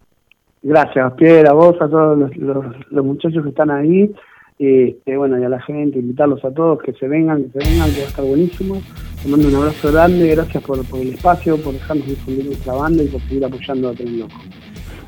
[0.63, 4.11] Gracias, Pierre, a vos, a todos los, los, los muchachos que están ahí,
[4.57, 7.91] este, bueno, y a la gente, invitarlos a todos que se vengan, que se vengan,
[7.91, 8.81] que va a estar buenísimo.
[9.21, 13.03] Te mando un abrazo grande, gracias por, por el espacio, por dejarnos difundir nuestra banda
[13.03, 14.35] y por seguir apoyando a Tren Loco.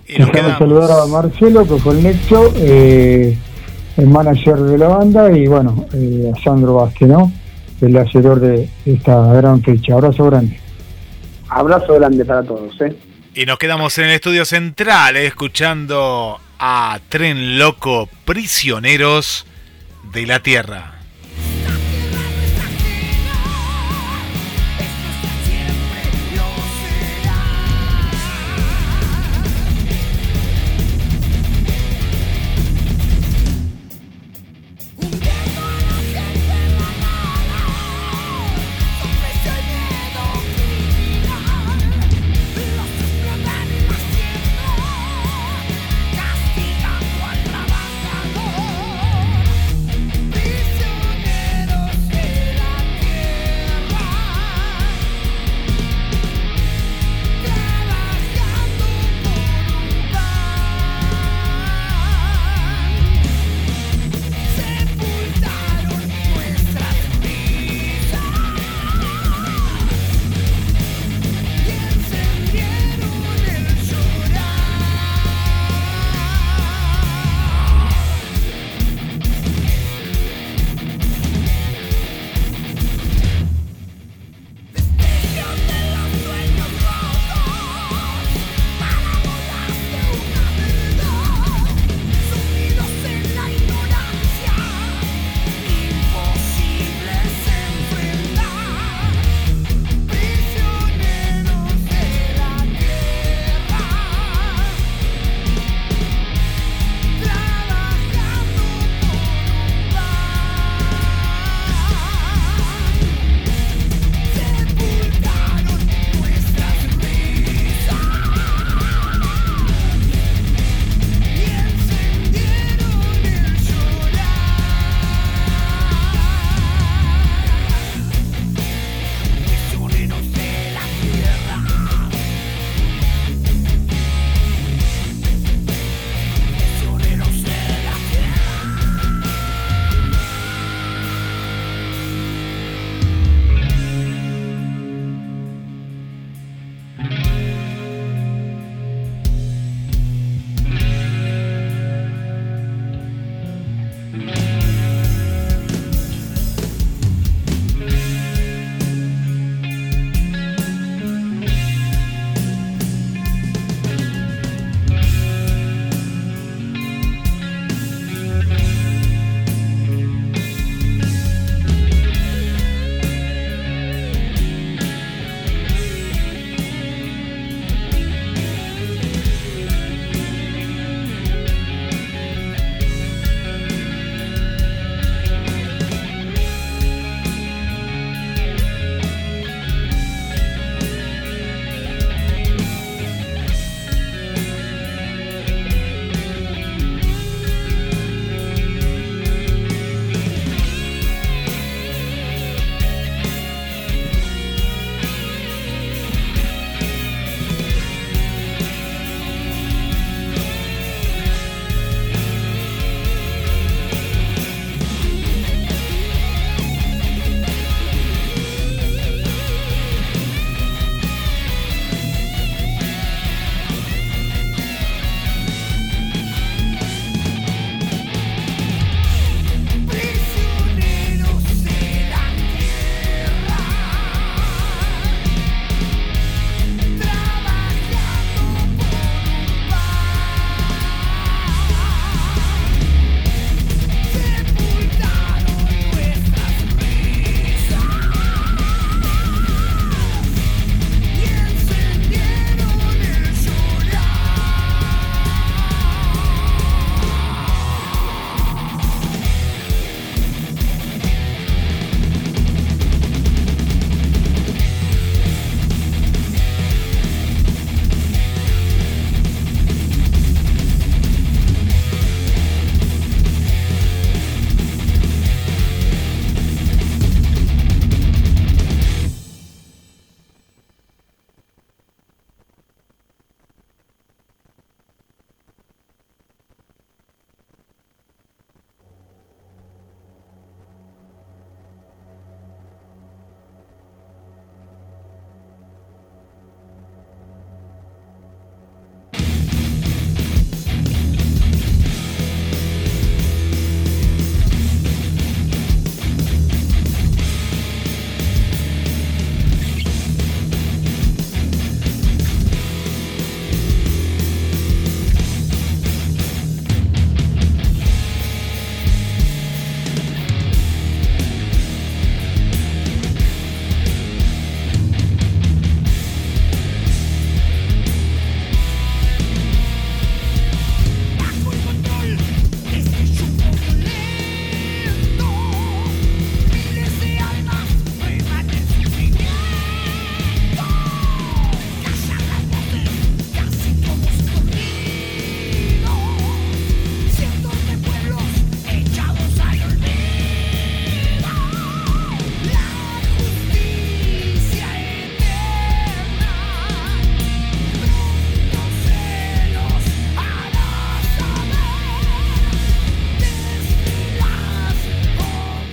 [0.08, 3.38] Déjame saludar a Marcelo, que fue el nexo, eh,
[3.98, 7.32] el manager de la banda, y bueno, eh, a Sandro Vázquez, ¿no?
[7.82, 9.94] El hacedor de esta gran fecha.
[9.94, 10.60] Abrazo grande.
[11.50, 12.96] Abrazo grande para todos, ¿eh?
[13.34, 19.46] Y nos quedamos en el estudio central eh, escuchando a Tren Loco Prisioneros
[20.12, 20.97] de la Tierra.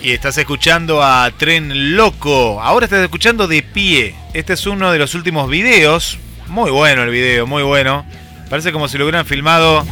[0.05, 2.61] Y estás escuchando a Tren Loco.
[2.61, 4.15] Ahora estás escuchando de pie.
[4.35, 6.19] Este es uno de los últimos videos.
[6.49, 8.05] Muy bueno el video, muy bueno.
[8.51, 9.83] Parece como si lo hubieran filmado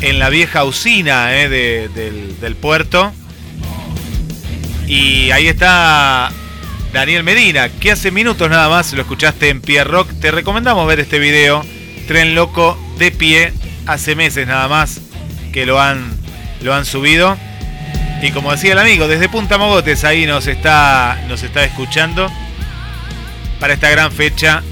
[0.00, 3.12] en la vieja usina eh, de- del, del puerto.
[4.88, 6.32] Y ahí está
[6.92, 10.10] Daniel Medina, que hace minutos nada más lo escuchaste en Pierre Rock.
[10.20, 11.64] Te recomendamos ver este video.
[12.08, 13.52] Tren Loco de pie.
[13.86, 15.00] Hace meses nada más
[15.52, 16.12] que lo han,
[16.60, 17.36] lo han subido.
[18.26, 22.30] Y como decía el amigo, desde Punta Mogotes ahí nos está, nos está escuchando
[23.60, 24.62] para esta gran fecha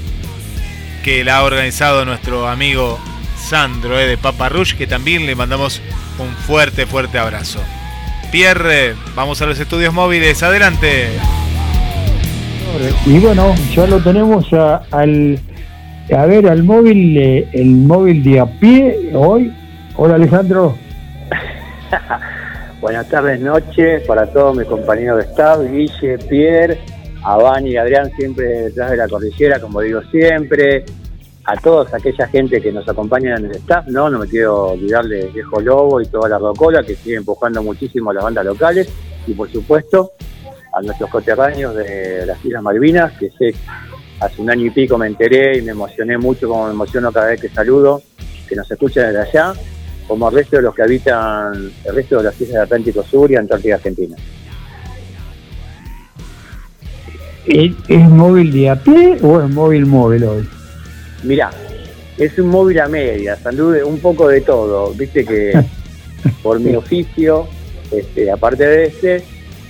[1.03, 2.99] que la ha organizado nuestro amigo
[3.37, 5.81] Sandro eh, de Papa Rush, que también le mandamos
[6.17, 7.59] un fuerte, fuerte abrazo.
[8.31, 11.09] Pierre, vamos a los estudios móviles, adelante.
[13.05, 15.37] Y bueno, ya lo tenemos a- al,
[16.17, 19.53] a ver, al móvil, eh, el móvil de a pie hoy.
[19.95, 20.75] Hola Alejandro.
[22.83, 26.77] Buenas tardes, noches para todos mis compañeros de staff, Guille, Pierre,
[27.23, 30.83] a Vani y Adrián, siempre detrás de la cordillera, como digo siempre,
[31.45, 35.05] a todos aquella gente que nos acompaña en el staff, no, no me quiero olvidar
[35.05, 38.89] de Viejo Lobo y toda la Rocola, que sigue empujando muchísimo a las bandas locales,
[39.27, 40.11] y por supuesto
[40.73, 43.55] a nuestros coterráneos de las Islas Malvinas, que sé,
[44.19, 47.27] hace un año y pico me enteré y me emocioné mucho, como me emociono cada
[47.27, 48.01] vez que saludo,
[48.49, 49.53] que nos escuchan desde allá,
[50.07, 53.31] como el resto de los que habitan el resto de las islas del Atlántico Sur
[53.31, 54.15] y Antártida Argentina.
[57.45, 60.49] ¿Es, es móvil de a pie o es móvil móvil hoy?
[61.23, 61.51] Mirá,
[62.17, 65.53] es un móvil a medias, anduve un poco de todo, viste que
[66.43, 67.47] por mi oficio,
[67.91, 69.23] este, aparte de este,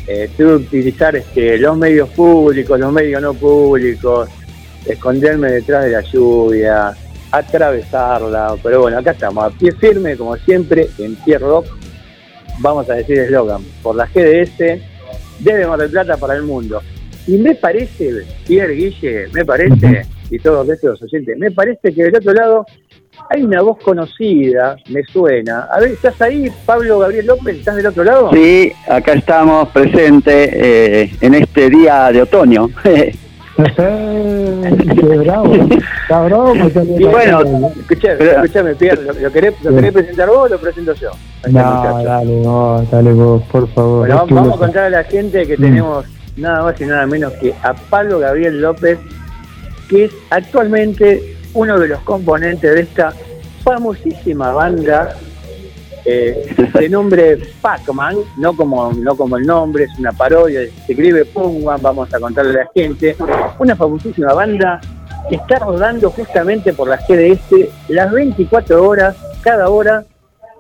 [0.07, 4.30] eh, tuve que utilizar este, los medios públicos, los medios no públicos,
[4.85, 6.95] esconderme detrás de la lluvia,
[7.34, 11.65] atravesarla, pero bueno, acá estamos, a pie firme, como siempre, en pie rock,
[12.60, 14.80] vamos a decir eslogan, por la GDS,
[15.39, 16.80] desde Mar del Plata para el mundo.
[17.26, 22.15] Y me parece, Pierre Guille, me parece, y todos los oyentes, me parece que del
[22.15, 22.65] otro lado
[23.31, 25.68] hay una voz conocida, me suena.
[25.72, 27.57] A ver, ¿estás ahí, Pablo Gabriel López?
[27.57, 28.30] ¿Estás del otro lado?
[28.31, 32.69] Sí, acá estamos presentes eh, en este día de otoño.
[33.55, 35.53] Qué bravo.
[35.53, 40.47] Está bravo Y bueno, escuchame, escuchame, Pierre, ¿lo, lo querés, lo querés presentar vos o
[40.49, 41.11] lo presento yo?
[41.49, 43.99] No, dale, no, dale vos, por favor.
[44.07, 45.61] Bueno, vamos, a contar a la gente que Mm.
[45.61, 46.05] tenemos
[46.35, 48.97] nada más y nada menos que a Pablo Gabriel López,
[49.88, 53.13] que es actualmente uno de los componentes de esta
[53.63, 55.15] famosísima banda
[56.05, 61.25] eh, de nombre Pac-Man, no como, no como el nombre, es una parodia, se escribe
[61.25, 63.15] Pungman, vamos a contarle a la gente,
[63.59, 64.81] una famosísima banda
[65.30, 70.03] que está rodando justamente por la GDS las 24 horas, cada hora,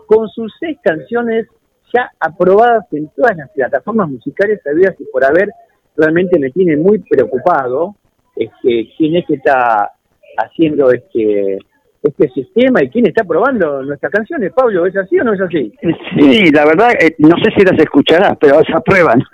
[0.07, 1.47] con sus seis canciones
[1.93, 5.49] ya aprobadas en todas las plataformas musicales habidas y por haber,
[5.95, 7.95] realmente me tiene muy preocupado
[8.35, 9.91] este, quién es que está
[10.37, 11.59] haciendo este
[12.03, 14.51] este sistema y quién está probando nuestras canciones.
[14.53, 15.73] Pablo, ¿es así o no es así?
[16.19, 19.21] Sí, la verdad, eh, no sé si las escucharás, pero se aprueban.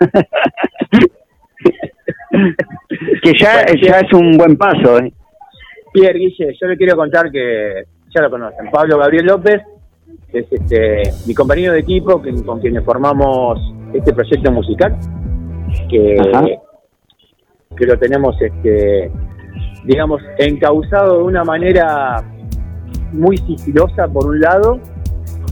[3.22, 4.98] que ya, ya es un buen paso.
[4.98, 5.12] ¿eh?
[5.92, 7.84] Pierre Guille, yo le quiero contar que
[8.14, 8.70] ya lo conocen.
[8.70, 9.60] Pablo Gabriel López
[10.32, 13.58] es este, mi compañero de equipo que- con quienes formamos
[13.92, 14.96] este proyecto musical,
[15.88, 16.46] que, Ajá.
[17.76, 19.10] que lo tenemos, este,
[19.84, 22.22] digamos, encauzado de una manera
[23.12, 24.78] muy sigilosa por un lado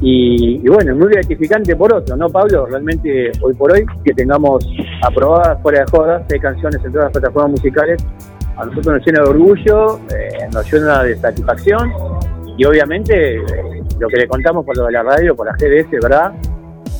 [0.00, 2.66] y, bueno, muy gratificante por otro, ¿no, Pablo?
[2.66, 4.64] Realmente hoy por hoy que tengamos
[5.02, 8.04] aprobadas fuera de jodas seis canciones en todas las plataformas musicales,
[8.56, 11.92] a nosotros nos llena de orgullo, eh, nos llena de satisfacción
[12.56, 13.42] y obviamente eh,
[13.98, 16.32] lo que le contamos por lo de la radio, por la GDS, ¿verdad?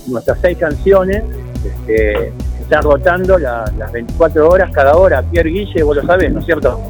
[0.08, 1.22] Nuestras seis canciones
[1.64, 5.22] este, están rotando la- las 24 horas cada hora.
[5.22, 6.80] Pierre Guille, vos lo sabés, ¿no es cierto?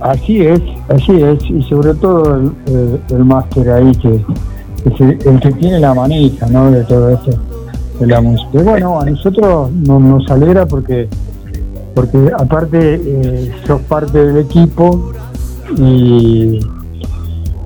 [0.00, 4.24] Así es, así es, y sobre todo el, el- el máster ahí que,
[4.82, 6.70] que se- el que tiene la manija, ¿no?
[6.70, 7.32] De todo esto,
[8.00, 8.62] de la música.
[8.62, 11.08] Bueno, a nosotros no- nos alegra porque
[11.94, 15.10] porque aparte eh, sos parte del equipo
[15.76, 16.60] y,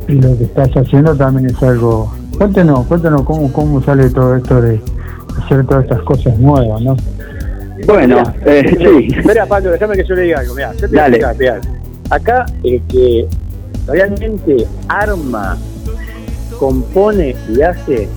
[0.09, 2.12] y lo que estás haciendo también es algo.
[2.36, 4.81] Cuéntenos, cuéntenos cómo cómo sale todo esto de
[5.40, 6.97] hacer todas estas cosas nuevas, ¿no?
[7.86, 9.15] Bueno, eh, sí.
[9.19, 10.55] Espera, Pablo, déjame que yo le diga algo.
[10.55, 11.16] Mira, yo te voy a Dale.
[11.19, 11.61] explicar.
[12.10, 13.26] Acá el que
[13.86, 15.56] realmente arma,
[16.59, 18.09] compone y hace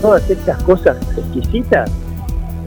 [0.00, 1.90] todas estas cosas exquisitas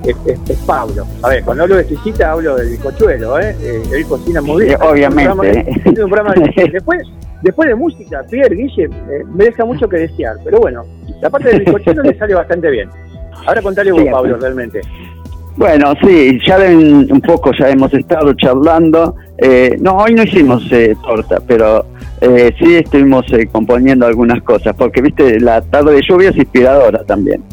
[0.05, 1.05] es, es- es Pablo.
[1.21, 3.55] A ver, cuando hablo de exquisita hablo del cochuelo, ¿eh?
[3.61, 4.77] Eh, Él cocina muy bien.
[4.81, 5.65] Obviamente.
[5.75, 7.01] Es un programa- de- después,
[7.41, 8.89] después de música, Pierre, Guille, eh,
[9.33, 10.35] me deja mucho que desear.
[10.43, 10.83] Pero bueno,
[11.21, 12.89] la parte del bizcochuelo le sale bastante bien.
[13.45, 14.81] Ahora contale vos, Pablo, realmente.
[15.55, 19.15] Bueno, sí, ya un poco ya hemos estado charlando.
[19.38, 21.85] Eh, no, hoy no hicimos eh, torta, pero
[22.21, 27.03] eh, sí estuvimos eh, componiendo algunas cosas, porque viste, la tarde de lluvia es inspiradora
[27.03, 27.43] también.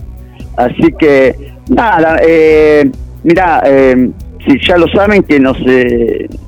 [0.57, 2.91] Así que, nada, eh,
[3.23, 4.11] mira, eh,
[4.47, 5.59] si ya lo saben que nos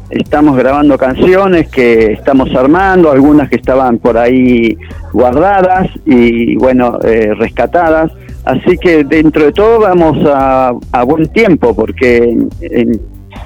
[0.08, 4.76] estamos grabando canciones que estamos armando, algunas que estaban por ahí
[5.12, 6.98] guardadas y bueno,
[7.36, 8.10] rescatadas.
[8.44, 13.00] Así que dentro de todo vamos a, a buen tiempo porque en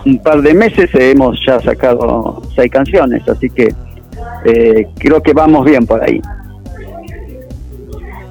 [0.06, 3.74] un par de meses hemos ya sacado seis canciones, así que
[4.44, 6.20] eh, creo que vamos bien por ahí.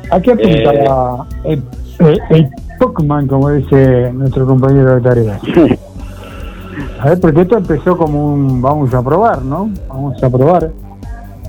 [0.09, 1.61] ¿A qué apuntaba el,
[1.99, 5.39] el, el Pokémon, como dice nuestro compañero de tarea?
[6.99, 9.69] A ver, porque esto empezó como un vamos a probar, ¿no?
[9.87, 10.71] Vamos a probar.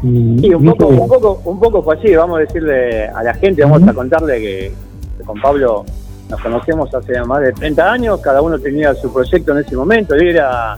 [0.02, 3.34] Y, Sí, un poco, un poco, un poco fue así, vamos a decirle a la
[3.34, 4.72] gente, vamos a contarle que
[5.27, 5.85] con Pablo
[6.31, 10.15] nos conocemos hace más de 30 años, cada uno tenía su proyecto en ese momento,
[10.15, 10.77] él era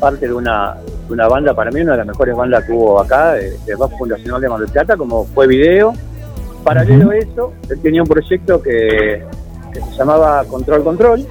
[0.00, 3.00] parte de una, de una banda, para mí una de las mejores bandas que hubo
[3.00, 5.92] acá, de, de Rock Fundacional de Mar del Plata, como fue video.
[6.64, 9.22] Paralelo a eso, él tenía un proyecto que,
[9.72, 11.26] que se llamaba Control Control,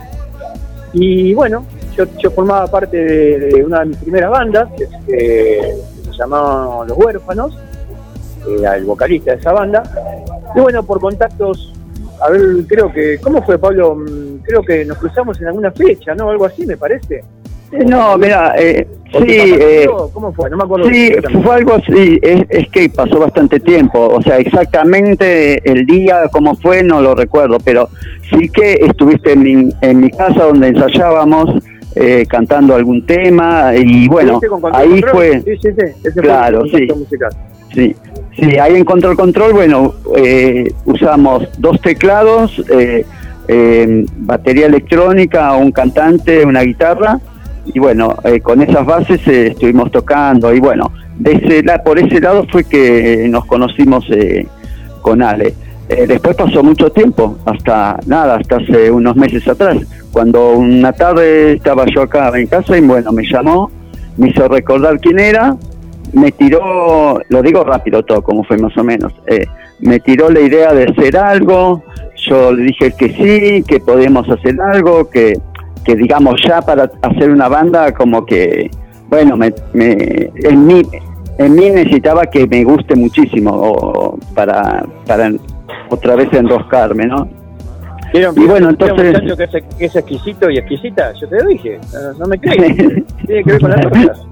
[0.94, 1.66] y bueno,
[1.96, 6.86] yo, yo formaba parte de, de una de mis primeras bandas, que, que se llamaba
[6.86, 7.58] Los Huérfanos,
[8.48, 9.84] era el vocalista de esa banda.
[10.56, 11.74] Y bueno, por contactos,
[12.22, 13.96] a ver, creo que, ¿cómo fue Pablo?
[13.96, 16.30] Mm, Creo que nos cruzamos en alguna fecha, ¿no?
[16.30, 17.24] Algo así, me parece.
[17.72, 19.88] Eh, No, mira, eh, ¿O sí, eh?
[20.14, 20.50] ¿Cómo fue?
[20.50, 20.90] No me acuerdo.
[20.90, 21.12] sí,
[21.44, 26.56] fue algo así, es, es que pasó bastante tiempo, o sea, exactamente el día, cómo
[26.56, 27.90] fue, no lo recuerdo, pero
[28.30, 31.50] sí que estuviste en mi, en mi casa donde ensayábamos,
[31.96, 35.86] eh, cantando algún tema, y bueno, ¿Estuviste con Control ahí fue, Sí, sí, sí.
[36.04, 37.32] Ese fue Claro, el musical.
[37.74, 37.96] Sí,
[38.38, 43.06] sí, ahí en Control Control, bueno, eh, usamos dos teclados, eh,
[43.48, 47.20] eh, batería electrónica, un cantante, una guitarra,
[47.74, 52.00] y bueno, eh, con esas bases eh, estuvimos tocando, y bueno, de ese, la- por
[52.00, 54.46] ese lado fue que nos conocimos eh,
[55.02, 55.54] con Ale.
[56.08, 59.76] Después pasó mucho tiempo, hasta nada, hasta hace unos meses atrás,
[60.12, 63.70] cuando una tarde estaba yo acá en casa y bueno, me llamó,
[64.18, 65.56] me hizo recordar quién era,
[66.14, 69.46] me tiró, lo digo rápido todo, como fue más o menos, eh,
[69.80, 71.82] me tiró la idea de hacer algo,
[72.30, 75.40] yo le dije que sí, que podíamos hacer algo, que,
[75.86, 78.70] que digamos ya para hacer una banda como que,
[79.10, 80.82] bueno, me, me- en, mí,
[81.38, 85.32] en mí necesitaba que me guste muchísimo para, para
[85.90, 87.28] otra vez enroscarme, ¿no?
[88.14, 91.14] ¿Vieron, Y bueno, un entonces- que es, que es exquisito y exquisita?
[91.14, 92.76] Yo te lo dije, no, no me crees.
[93.26, 94.28] Tiene que ver con las cosas.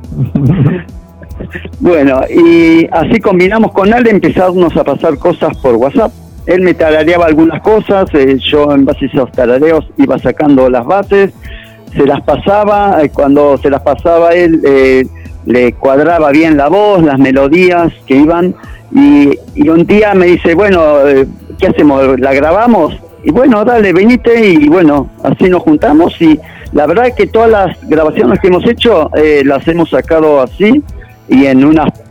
[1.79, 6.11] Bueno, y así combinamos con Ale, empezamos a pasar cosas por WhatsApp.
[6.45, 10.85] Él me tarareaba algunas cosas, eh, yo en base a esos tarareos iba sacando las
[10.85, 11.31] bases,
[11.95, 15.05] se las pasaba, eh, cuando se las pasaba él eh,
[15.45, 18.55] le cuadraba bien la voz, las melodías que iban,
[18.91, 21.27] y, y un día me dice, bueno, eh,
[21.59, 22.19] ¿qué hacemos?
[22.19, 22.95] ¿La grabamos?
[23.23, 26.39] Y bueno, dale, venite, y bueno, así nos juntamos, y
[26.71, 30.81] la verdad es que todas las grabaciones que hemos hecho eh, las hemos sacado así,
[31.27, 31.59] y en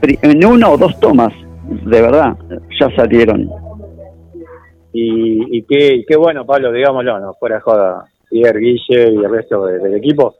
[0.01, 1.33] pri- en una o dos tomas,
[1.65, 2.37] de verdad,
[2.79, 3.49] ya salieron.
[4.93, 9.65] Y, y qué, qué bueno, Pablo, digámoslo, no fuera joda, Pierre, Guille y el resto
[9.67, 10.35] de- del equipo.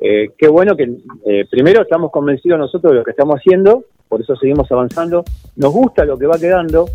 [0.00, 0.88] Eh, qué bueno que
[1.26, 5.22] eh, primero estamos convencidos nosotros de lo que estamos haciendo, por eso seguimos avanzando.
[5.56, 6.86] Nos gusta lo que va quedando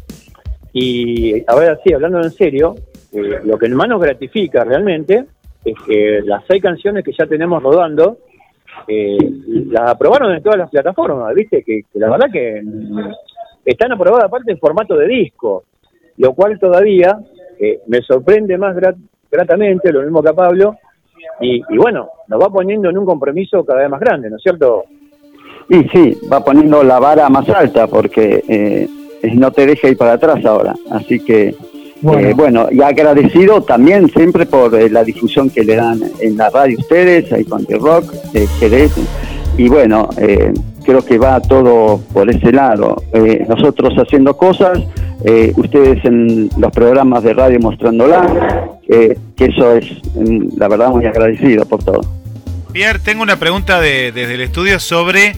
[0.73, 2.76] y, a ver, así, hablando en serio,
[3.14, 5.26] eh, lo que más nos gratifica realmente
[5.64, 8.18] es que las seis canciones que ya tenemos rodando,
[8.88, 9.18] eh,
[9.72, 11.64] las aprobaron en todas las plataformas, ¿viste?
[11.64, 12.61] Que, la verdad que
[13.65, 15.64] están aprobadas aparte en formato de disco
[16.18, 17.18] lo cual todavía
[17.60, 18.98] eh, me sorprende más grat-
[19.31, 20.76] gratamente, lo mismo que a Pablo,
[21.41, 24.44] y, y bueno, nos va poniendo en un compromiso cada vez más grande, ¿no es
[24.44, 24.84] cierto?
[25.69, 28.88] Y sí, va poniendo la vara más alta porque eh,
[29.34, 30.76] no te deja ir para atrás ahora.
[30.91, 31.56] Así que,
[32.04, 32.36] Bueno.
[32.36, 36.50] bueno, bueno y agradecido también siempre por eh, la difusión que le dan en la
[36.50, 38.92] radio ustedes, ahí con The Rock, eh, Jerez.
[39.58, 40.52] Y bueno, eh,
[40.84, 43.02] creo que va todo por ese lado.
[43.14, 44.80] Eh, nosotros haciendo cosas,
[45.24, 49.86] eh, ustedes en los programas de radio mostrándola, eh, que eso es,
[50.16, 52.02] mm, la verdad, muy agradecido por todo.
[52.74, 55.36] Pierre, tengo una pregunta de- desde el estudio sobre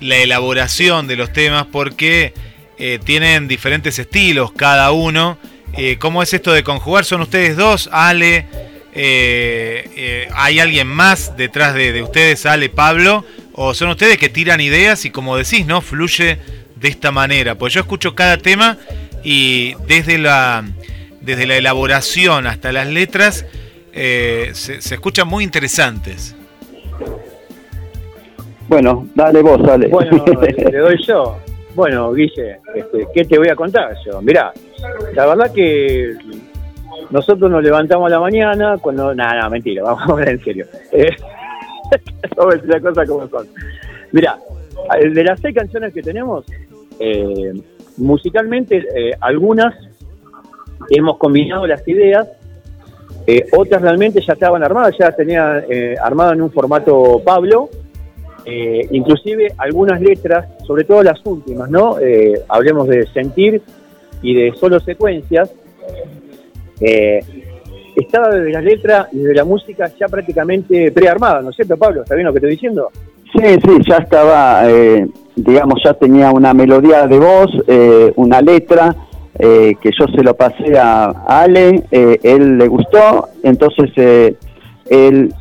[0.00, 2.32] la elaboración de los temas porque
[2.78, 5.36] eh, tienen diferentes estilos cada uno.
[5.76, 7.04] Eh, ¿Cómo es esto de conjugar?
[7.04, 7.88] ¿Son ustedes dos?
[7.92, 8.46] Ale,
[8.94, 13.24] eh, eh, ¿hay alguien más detrás de, de ustedes, Ale, Pablo?
[13.52, 15.80] ¿O son ustedes que tiran ideas y como decís, ¿no?
[15.80, 16.38] Fluye
[16.76, 17.56] de esta manera.
[17.56, 18.76] Pues yo escucho cada tema
[19.24, 20.64] y desde la,
[21.20, 23.46] desde la elaboración hasta las letras
[23.92, 26.36] eh, se, se escuchan muy interesantes.
[28.68, 29.88] Bueno, dale vos, dale.
[29.88, 30.24] Bueno,
[30.70, 31.38] le doy yo.
[31.78, 34.20] Bueno, Guille, este, ¿qué te voy a contar yo?
[34.20, 34.52] Mirá,
[35.14, 36.12] la verdad que
[37.08, 39.14] nosotros nos levantamos a la mañana cuando...
[39.14, 40.66] Nada, nada, mentira, vamos a hablar en serio.
[40.90, 41.14] Eh,
[42.36, 43.46] vamos a decir las cosas como son.
[44.10, 44.36] Mirá,
[45.00, 46.46] de las seis canciones que tenemos,
[46.98, 47.52] eh,
[47.96, 49.72] musicalmente eh, algunas
[50.90, 52.26] hemos combinado las ideas,
[53.24, 57.70] eh, otras realmente ya estaban armadas, ya tenía eh, armado en un formato Pablo,
[58.50, 61.98] eh, inclusive algunas letras, sobre todo las últimas, ¿no?
[61.98, 63.60] Eh, hablemos de sentir
[64.22, 65.50] y de solo secuencias.
[66.80, 67.20] Eh,
[67.94, 72.02] estaba desde la letra y de la música ya prácticamente prearmada, ¿no es cierto, Pablo?
[72.02, 72.90] ¿Está bien lo que estoy diciendo?
[73.32, 75.06] Sí, sí, ya estaba, eh,
[75.36, 78.94] digamos, ya tenía una melodía de voz, eh, una letra,
[79.38, 84.36] que yo se lo pasé a Ale, él le gustó, entonces
[84.90, 85.32] él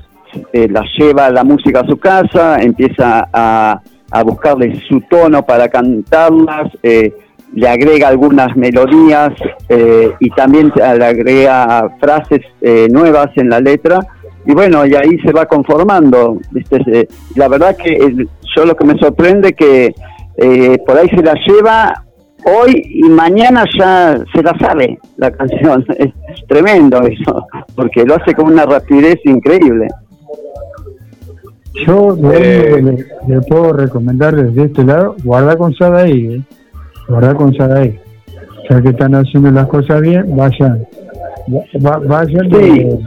[0.53, 3.81] eh, la lleva la música a su casa, empieza a,
[4.11, 7.13] a buscarle su tono para cantarlas, eh,
[7.53, 9.31] le agrega algunas melodías
[9.69, 13.99] eh, y también le agrega frases eh, nuevas en la letra
[14.45, 16.39] y bueno, y ahí se va conformando.
[16.55, 17.97] Eh, La verdad que
[18.55, 19.93] yo lo que me sorprende que
[20.85, 21.93] por ahí se la lleva
[22.45, 25.85] hoy y mañana ya se la sabe la canción.
[25.97, 26.13] Es
[26.47, 27.45] tremendo eso,
[27.75, 29.87] porque lo hace con una rapidez increíble.
[31.85, 33.05] Yo que le,
[33.35, 36.41] le puedo recomendar desde este lado, guarda con Sadaí, ¿eh?
[37.07, 37.99] guarda con Sadaí.
[38.69, 40.85] Ya que están haciendo las cosas bien, vayan,
[41.85, 42.99] va- vayan, eh,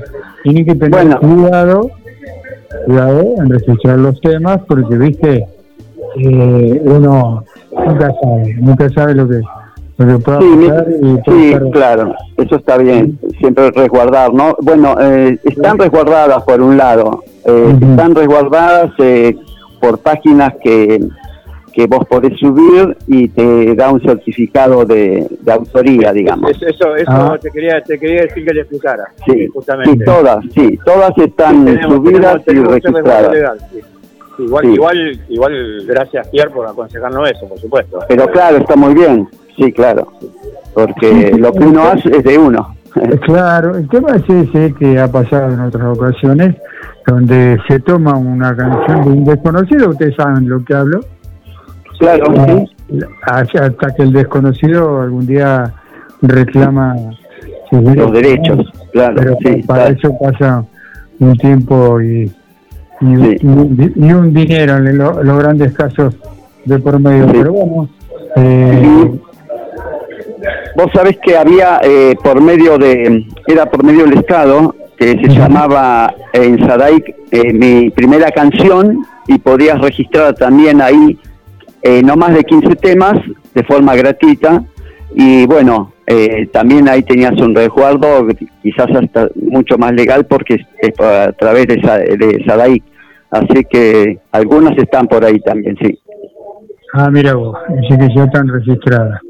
[0.43, 1.91] tienen que tener cuidado,
[2.87, 5.47] cuidado en registrar los temas, porque viste,
[6.17, 9.43] eh, uno nunca sabe, nunca sabe lo que, lo
[10.07, 14.57] que pueda Sí, estar- claro, eso está bien, siempre resguardar, ¿no?
[14.61, 19.37] Bueno, eh, están resguardadas por un lado, eh, están resguardadas eh,
[19.81, 21.01] por páginas que,
[21.73, 26.51] que vos podés subir y te da un certificado de, de autoría, digamos.
[26.51, 27.39] Eso, eso, eso Ah.
[27.41, 29.05] te, quería, te quería decir que le explicara.
[29.25, 29.93] Sí, justamente.
[29.93, 33.33] sí, todas, sí, todas están Tenemos- subidas tenemos- tenemos y registradas.
[33.33, 33.79] legal, sí.
[34.39, 34.73] Igual, Sí.
[34.73, 37.99] igual, igual, gracias Pierre por aconsejarnos eso, por supuesto.
[38.09, 39.29] Pero claro, está muy bien,
[39.61, 40.09] sí, claro,
[40.75, 42.75] porque lo que uno hace es de uno.
[42.97, 46.57] Eh, Claro, el tema es ese que ha pasado en otras ocasiones,
[47.07, 51.01] donde se toma una canción de un desconocido, ustedes saben lo que hablo.
[51.99, 52.71] Claro, sí.
[53.23, 55.73] Hasta, que el desconocido algún día
[56.23, 56.97] reclama
[57.71, 59.97] sus Los derechos, claro, Pero sí, para claro.
[59.97, 60.65] eso pasa
[61.21, 62.33] un tiempo y,
[63.01, 66.17] y, un- y un, di- y un dinero en lo- los grandes casos
[66.65, 67.27] de por medio.
[67.31, 67.89] Pero bueno,
[68.37, 69.13] eh,
[70.77, 75.29] Vos sabés que había eh, por medio de, era por medio del Estado, que se
[75.29, 81.19] llamaba eh, en Sadaic eh, mi primera canción y podías registrar también ahí
[81.83, 83.15] eh, no más de 15 temas
[83.55, 84.63] de forma gratuita
[85.15, 88.27] y bueno, eh, también ahí tenías un resguardo
[88.63, 92.83] quizás hasta mucho más legal porque es, a través de, de Sadaic.
[93.31, 95.99] Así que algunas están por ahí también, sí.
[96.95, 99.21] ah, mira vos, dice que ya están registradas.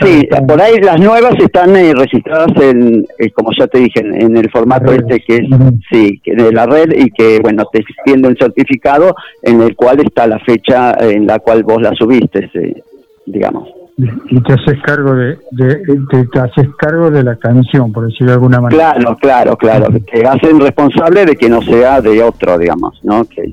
[0.00, 4.20] Sí, por ahí las nuevas están eh, registradas en, eh, como ya te dije, en,
[4.20, 5.46] en el formato este que es,
[5.90, 10.00] sí, que de la red y que, bueno, te extiende un certificado en el cual
[10.00, 12.82] está la fecha en la cual vos la subiste, eh,
[13.26, 13.68] digamos.
[13.96, 15.80] Y te haces cargo de, de-
[16.10, 18.94] te, te haces cargo de la canción, por decirlo de alguna manera.
[18.94, 19.86] Claro, claro, claro.
[20.12, 23.24] Te hacen responsable de que no sea de otro, digamos, ¿no?
[23.26, 23.44] Que,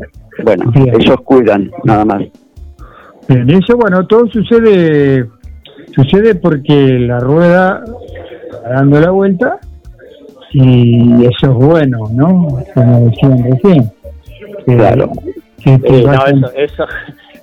[0.43, 2.23] bueno, ellos cuidan, nada más.
[3.27, 5.27] Bien, y eso, bueno, todo sucede
[5.95, 7.83] sucede porque la rueda
[8.65, 9.59] va dando la vuelta
[10.53, 12.47] y eso es bueno, ¿no?
[12.73, 13.91] Como decían recién.
[14.65, 15.11] Que- Claro.
[15.63, 16.85] que no, eso, eso,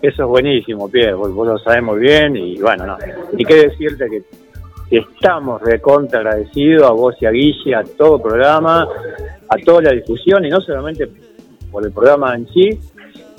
[0.03, 2.97] eso es buenísimo, Pierre, vos, vos lo sabés muy bien y bueno, no.
[3.37, 4.23] Y qué decirte que,
[4.91, 8.89] estamos recontra agradecidos a vos y a Guille, a todo el programa,
[9.49, 11.07] a toda la difusión y no solamente
[11.70, 12.70] por el programa en sí,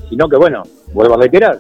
[0.09, 0.61] sino que bueno,
[0.93, 1.59] vuelvo a reiterar,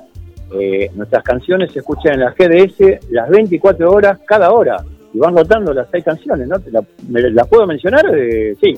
[0.53, 4.77] eh, nuestras canciones se escuchan en la GDS las 24 horas cada hora
[5.13, 6.59] y van rotando las seis canciones, ¿no?
[6.59, 8.05] ¿Te la- ¿Las puedo mencionar?
[8.15, 8.77] Eh, sí.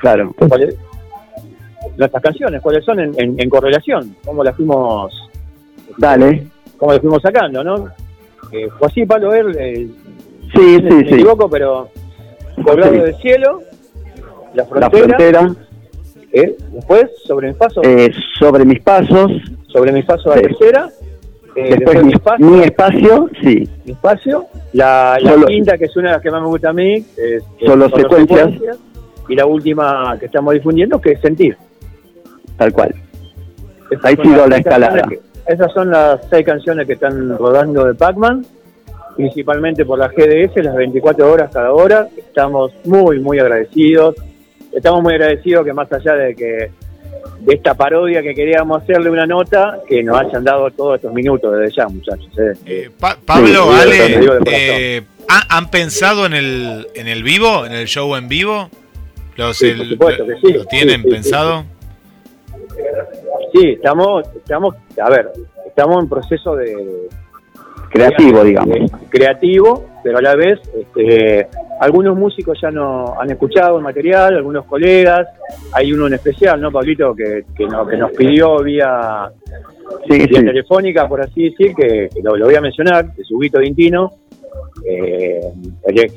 [0.00, 0.34] Claro.
[0.48, 0.76] ¿Cuáles-
[1.96, 4.16] Nuestras canciones, ¿cuáles son en, en- en correlación?
[4.24, 5.12] ¿Cómo las fuimos
[5.96, 6.46] Dale.
[6.76, 7.88] cómo las fuimos sacando, no?
[8.52, 9.88] Eh, fue así, Pablo, ver, eh,
[10.52, 11.14] Sí, me, sí, me sí.
[11.14, 11.88] equivoco, pero
[12.62, 12.98] Colgado Sí.
[13.00, 13.60] del Cielo,
[14.54, 15.54] La La Frontera, frontera,
[16.40, 19.30] eh, después Sobre mis pasos, eh, sobre mis pasos,
[19.68, 20.42] Sobre mis pasos a la sí.
[20.42, 20.88] tercera,
[21.54, 22.12] eh, después mi,
[22.50, 23.68] mi espacio, sí.
[23.84, 26.70] mi espacio, la, la Solo- quinta, que es una de las que más me gusta
[26.70, 28.50] a mí, es, Solo secuencias.
[29.28, 31.56] y la última que estamos difundiendo que es Sentir.
[32.56, 32.94] Tal cual.
[33.90, 35.02] Esas Ahí sigo la escalada.
[35.08, 38.44] que- esas son las seis canciones que están rodando de Pac-Man,
[39.16, 42.08] principalmente por la GDS, las 24 horas cada hora.
[42.16, 44.14] Estamos muy, muy agradecidos.
[44.76, 46.70] Estamos muy agradecidos que más allá de que
[47.40, 51.56] de esta parodia que queríamos hacerle una nota, que nos hayan dado todos estos minutos
[51.58, 52.28] desde ya, muchachos.
[52.66, 52.90] ¿eh?
[53.00, 57.86] Pa- Pablo, Sí, Ale, eh, ¿ha- ¿han pensado en el, en el vivo, en el
[57.86, 58.68] show en vivo?
[59.36, 60.52] Los, Sí, el- por supuesto que sí.
[60.54, 61.64] ¿Lo tienen Sí, sí, sí, pensado?
[63.54, 65.30] Sí, estamos, estamos, a ver,
[65.66, 67.08] estamos en proceso de
[67.90, 68.74] Creativo, digamos.
[68.74, 71.48] de- creativo, pero a la vez, este,
[71.80, 75.26] algunos músicos ya no han escuchado el material, algunos colegas,
[75.72, 79.28] hay uno en especial, ¿no, Pablito, que, que, no- que nos pidió vía,
[80.08, 80.44] Sí, vía sí.
[80.46, 84.12] telefónica, por así decir, que, que lo, lo voy a mencionar, de Subito Dintino,
[84.88, 85.40] eh,
[85.88, 86.14] el ex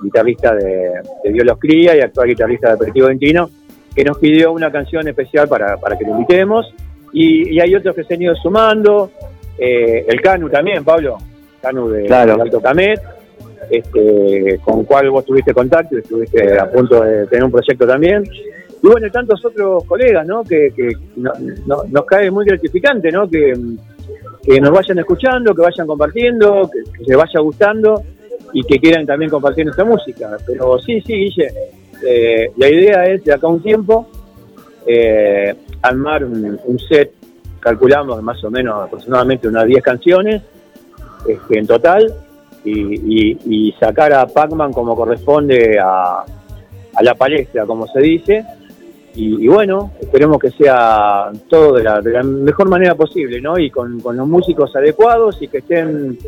[0.00, 0.92] guitarrista de,
[1.24, 3.50] de Dios los cría y actual guitarrista de Aperitivo Dintino,
[3.92, 6.72] que nos pidió una canción especial para, para que lo invitemos.
[7.12, 9.10] Y, y hay otros que se han ido sumando.
[9.58, 11.16] eh, el Canu también, Pablo.
[11.62, 12.36] Canu de, Claro.
[12.36, 13.00] de Alto Camet,
[13.70, 18.24] este, con cual vos tuviste contacto estuviste a punto de tener un proyecto también.
[18.82, 20.44] Y bueno, tantos otros colegas, ¿no?
[20.44, 21.32] Que, que no-
[21.66, 23.28] no- nos cae muy gratificante, ¿no?
[23.28, 23.54] Que,
[24.44, 28.02] que nos vayan escuchando, que vayan compartiendo, que, que vaya gustando
[28.52, 30.36] y que quieran también compartir nuestra música.
[30.46, 31.48] Pero sí, sí, Guille,
[32.06, 34.06] eh, la idea es de acá un tiempo
[34.86, 35.52] eh,
[35.82, 37.12] armar un, un set,
[37.58, 40.42] calculamos más o menos aproximadamente unas 10 canciones
[41.26, 42.14] este, en total
[42.66, 46.24] y, sacar a Pac-Man como corresponde a,
[46.94, 48.44] a la palestra, como se dice.
[49.18, 53.58] Y, bueno, esperemos que sea todo de la, de la mejor manera posible, ¿no?
[53.58, 56.18] Y con, los músicos adecuados y que estén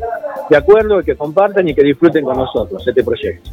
[0.49, 3.51] de acuerdo y que compartan y que disfruten con nosotros este proyecto.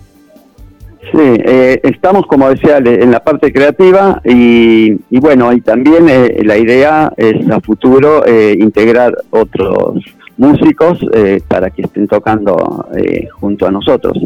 [1.11, 6.41] Sí, eh, estamos, como decía, en la parte creativa y, y bueno, y también eh,
[6.45, 9.99] la idea es a futuro eh, integrar otros
[10.37, 14.17] músicos eh, para que estén tocando eh, junto a nosotros.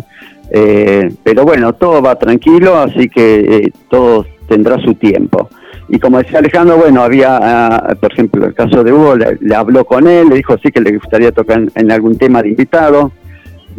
[0.52, 5.50] Eh, pero bueno, todo va tranquilo, así que eh, todo tendrá su tiempo.
[5.88, 9.86] Y como decía Alejandro, bueno, había, ah, por ejemplo, el caso de Hugo, le, habló
[9.86, 13.12] con él, le dijo sí que le gustaría tocar en- algún tema de invitado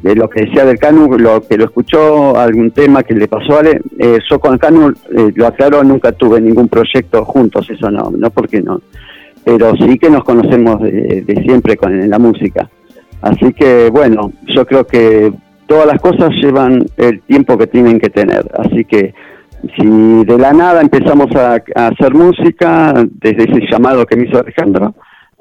[0.02, 3.56] de lo que decía del Canu, lo que lo escuchó, algún tema que le pasó
[3.56, 7.90] a Ale, eh, yo con Canu eh, lo aclaro, nunca tuve ningún proyecto juntos, eso
[7.90, 8.80] no, no porque no,
[9.44, 12.68] pero sí que nos conocemos de, siempre con la música.
[13.22, 15.32] Así que bueno, yo creo que
[15.66, 19.14] todas las cosas llevan el tiempo que tienen que tener, así que
[19.76, 24.94] si de la nada empezamos a, hacer música, desde ese llamado que me hizo Alejandro,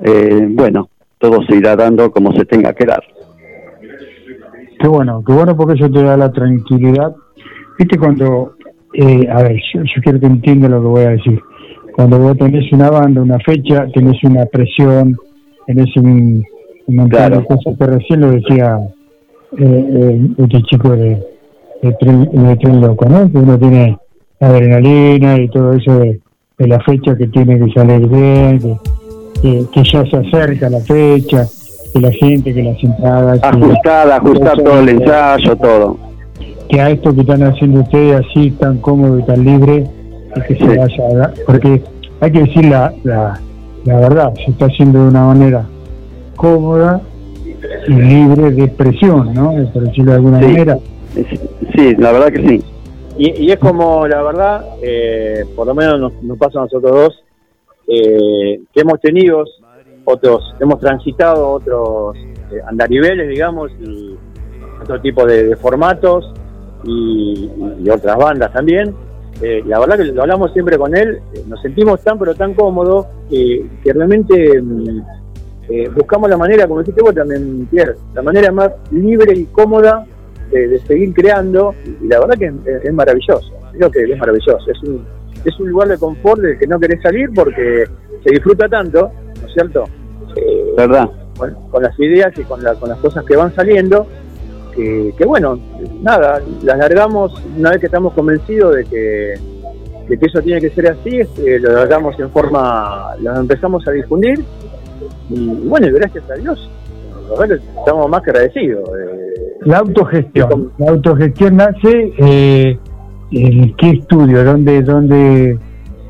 [0.04, 3.04] eh, bueno, todo se irá dando como se tenga que dar.
[4.80, 7.14] Qué bueno, qué bueno porque eso te da la tranquilidad.
[7.78, 8.56] Viste cuando,
[8.94, 11.42] eh, a ver, yo, yo quiero que entiendas lo que voy a decir.
[12.00, 15.18] Cuando vos tenés una banda, una fecha, tenés una presión,
[15.68, 16.42] tenés un,
[16.88, 18.80] un montón de cosas que recién lo decía
[19.58, 21.22] eh, eh, este chico de,
[21.82, 23.30] de, tren, de Tren Loco, ¿no?
[23.30, 23.98] Que uno tiene
[24.40, 26.22] adrenalina y todo eso de,
[26.58, 28.78] de la fecha que tiene que salir bien, que,
[29.42, 31.46] que, que ya se acerca la fecha,
[31.94, 33.42] que la gente, que las entradas...
[33.44, 35.98] Ajustada, ajustar todo el ensayo, todo.
[36.70, 39.99] que a esto que están haciendo ustedes así tan cómodo y tan libre
[40.48, 41.82] que se vaya porque
[42.22, 43.40] hay que decir la, la,
[43.86, 45.66] la verdad se está haciendo de una manera
[46.36, 47.02] cómoda
[47.88, 50.46] y libre de presión no por decirlo de alguna Sí.
[50.46, 50.78] manera
[51.76, 52.64] Sí, la verdad que sí.
[53.18, 56.92] Y, y es como, la verdad, eh, por lo menos nos, nos pasa a nosotros
[56.92, 57.24] dos,
[57.88, 59.44] eh, que hemos tenido
[60.06, 64.16] otros, hemos transitado otros eh, andariveles, digamos, y
[64.82, 66.32] otro tipo de, de formatos
[66.86, 67.50] y,
[67.84, 68.94] y otras bandas también.
[69.42, 72.54] Eh, la verdad que lo hablamos siempre con él, eh, nos sentimos tan pero tan
[72.54, 75.02] cómodos que, que realmente mm,
[75.70, 80.06] eh, buscamos la manera, como dijiste vos también, Pierre, la manera más libre y cómoda
[80.52, 84.58] de, de seguir creando y la verdad que es, es maravilloso, creo que es maravilloso,
[84.70, 85.06] es un,
[85.46, 87.86] es un lugar de confort del que no querés salir porque
[88.24, 89.10] se disfruta tanto,
[89.42, 89.86] ¿no es cierto?
[90.36, 91.10] Eh, ¿Verdad?
[91.38, 94.06] Con, con las ideas y con, la- con las cosas que van saliendo,
[94.80, 95.60] que, que bueno,
[96.02, 99.34] nada, las largamos una vez que estamos convencidos de que,
[100.08, 103.92] de que eso tiene que ser así, este, lo largamos en forma, lo empezamos a
[103.92, 104.44] difundir
[105.30, 106.70] y bueno, y gracias a Dios,
[107.78, 108.90] estamos más que agradecidos.
[108.90, 109.30] eh,
[109.66, 112.80] la autogestión la autogestión nace eh,
[113.32, 115.60] en qué estudio dónde dónde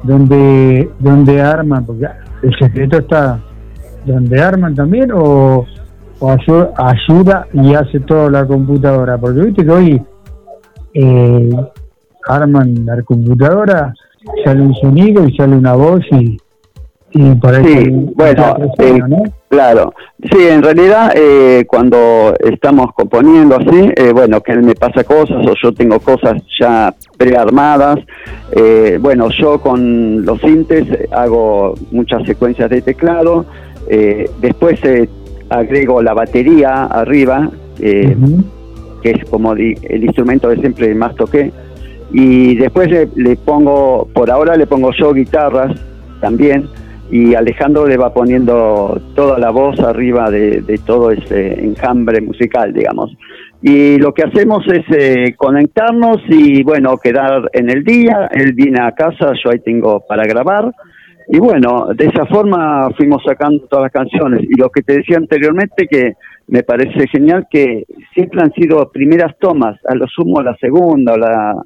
[0.04, 2.06] dónde dónde arman porque
[2.44, 3.40] el secreto está
[4.06, 5.66] donde arman también o,
[6.20, 10.02] o ayu- ayuda y hace todo la computadora porque viste que hoy
[10.94, 11.50] eh,
[12.28, 13.94] arman la computadora,
[14.44, 16.38] sale un sonido y sale una voz y,
[17.12, 19.24] y por ahí Sí, bueno, persona, eh, ¿no?
[19.48, 19.94] claro.
[20.32, 25.46] Sí, en realidad eh, cuando estamos componiendo así, eh, bueno, que él me pasa cosas
[25.48, 28.00] o yo tengo cosas ya prearmadas.
[28.52, 33.46] eh, bueno, yo con los sintes hago muchas secuencias de teclado.
[33.88, 35.10] eh, después eh,
[35.50, 38.16] agrego la batería arriba, eh,
[39.02, 41.52] que es como di- el instrumento que siempre más toqué.
[42.12, 45.80] Y después le, le pongo, por ahora le pongo yo guitarras
[46.22, 46.68] también,
[47.12, 52.72] y Alejandro le va poniendo toda la voz arriba de, de todo ese enjambre musical,
[52.74, 53.16] digamos.
[53.62, 58.30] Y lo que hacemos es eh, conectarnos y, bueno, quedar en el día.
[58.32, 60.72] Él viene a casa, yo ahí tengo para grabar.
[61.32, 64.42] Y bueno, de esa forma fuimos sacando todas las canciones.
[64.42, 66.14] Y lo que te decía anteriormente, que
[66.48, 67.86] me parece genial, que
[68.16, 71.64] siempre han sido primeras tomas, a lo sumo la segunda o la,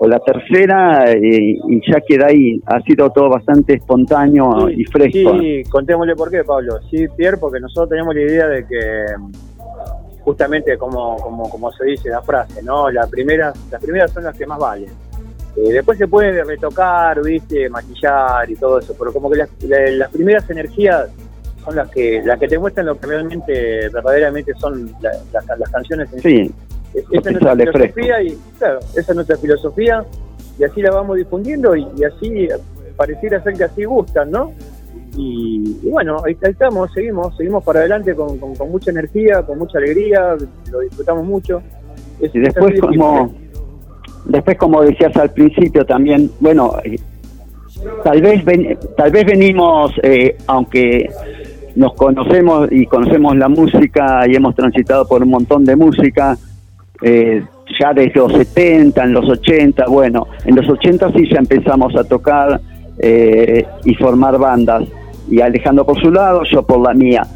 [0.00, 2.60] o la tercera, y, y ya queda ahí.
[2.66, 5.38] Ha sido todo bastante espontáneo y fresco.
[5.40, 6.74] Sí, contémosle por qué, Pablo.
[6.90, 9.06] Sí, Pierre, porque nosotros teníamos la idea de que
[10.20, 12.90] justamente como, como, como se dice la frase, ¿no?
[12.90, 14.90] La primera, las primeras son las que más valen.
[15.56, 19.90] Eh, después se puede retocar, viste, maquillar y todo eso, pero como que las, la-
[19.90, 21.08] las primeras energías
[21.64, 25.70] son las que las que te muestran lo que realmente, verdaderamente son la- las- las
[25.70, 26.52] canciones en Sí,
[26.94, 30.04] lo esa es nuestra filosofía y claro, esa es nuestra filosofía
[30.58, 32.48] y así la vamos difundiendo y, y así
[32.96, 34.52] pareciera ser que así gustan, ¿no?
[35.16, 39.42] Y, y bueno, ahí, ahí estamos, seguimos, seguimos para adelante con, con- con mucha energía,
[39.42, 40.36] con mucha alegría,
[40.70, 41.62] lo disfrutamos mucho.
[42.20, 43.45] Es- Y es después como simple.
[44.26, 46.98] Después como decías al principio también, bueno, eh,
[48.04, 48.44] tal vez
[48.96, 51.08] tal vez venimos eh, aunque
[51.74, 56.36] nos conocemos y conocemos la música y hemos transitado por un montón de música
[57.02, 57.44] eh,
[57.80, 62.04] ya desde los 70, en los 80, bueno, en los 80 sí ya empezamos a
[62.04, 62.60] tocar
[62.98, 64.84] eh, y formar bandas.
[65.30, 67.26] Y Alejandro por su lado, yo por la mía.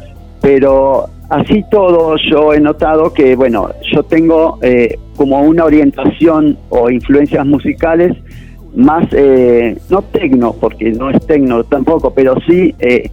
[0.41, 6.89] Pero así todo yo he notado que, bueno, yo tengo eh, como una orientación o
[6.89, 8.17] influencias musicales
[8.75, 13.09] más, eh, no tecno, porque no es tecno tampoco, pero sí eh,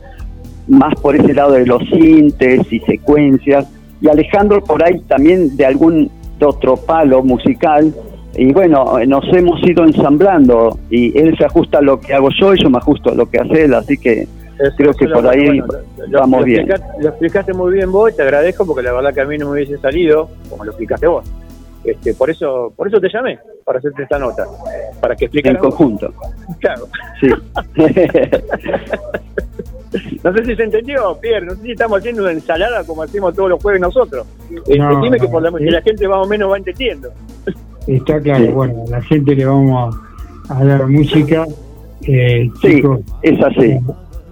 [0.67, 3.67] más por ese lado de los sintes y secuencias.
[4.01, 7.95] Y Alejandro por ahí también de algún otro palo musical.
[8.37, 12.55] Y bueno, nos hemos ido ensamblando y él se ajusta a lo que hago yo
[12.55, 14.27] y yo me ajusto a lo que hace él, así que
[14.77, 15.67] creo que por ahí bueno,
[16.09, 16.61] lo- vamos lo bien.
[16.69, 19.39] explicaste- lo explicaste muy bien vos, y te agradezco porque la verdad que a mí
[19.39, 21.25] no me hubiese salido como lo explicaste vos.
[21.85, 24.45] Este, por eso, por eso te llamé, para hacerte esta nota,
[25.01, 25.61] para que En explicaras.
[25.63, 26.13] conjunto,
[26.61, 26.87] Claro.
[27.21, 27.29] sí.
[30.23, 33.35] No sé si se entendió, Pierre, no sé si estamos haciendo una ensalada como hacemos
[33.35, 34.27] todos los jueves nosotros.
[34.67, 35.65] Eh, No, decime que, por la, sí.
[35.65, 37.09] que la gente más o menos va entendiendo.
[37.87, 38.51] Está claro, Sí.
[38.51, 39.97] bueno, a la gente le vamos
[40.51, 41.47] a, a dar música.
[42.03, 43.79] Eh, Sí, chicos, es así.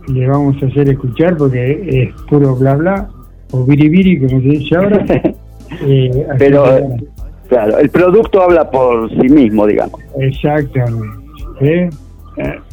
[0.09, 3.09] Le vamos a hacer escuchar porque es puro bla bla
[3.53, 5.05] o biribiri como se dice ahora.
[5.83, 7.09] Eh, Pero, que, eh,
[7.49, 10.01] claro, el producto habla por sí mismo, digamos.
[10.17, 11.19] Exactamente.
[11.61, 11.91] ¿eh?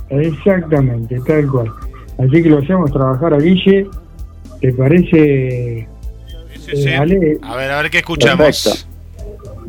[0.09, 1.71] Exactamente, tal cual.
[2.19, 3.87] Así que lo hacemos trabajar a Guille.
[4.61, 5.79] ¿Te parece?
[5.79, 7.39] eh, Ale?
[7.41, 8.87] A ver, a ver qué escuchamos.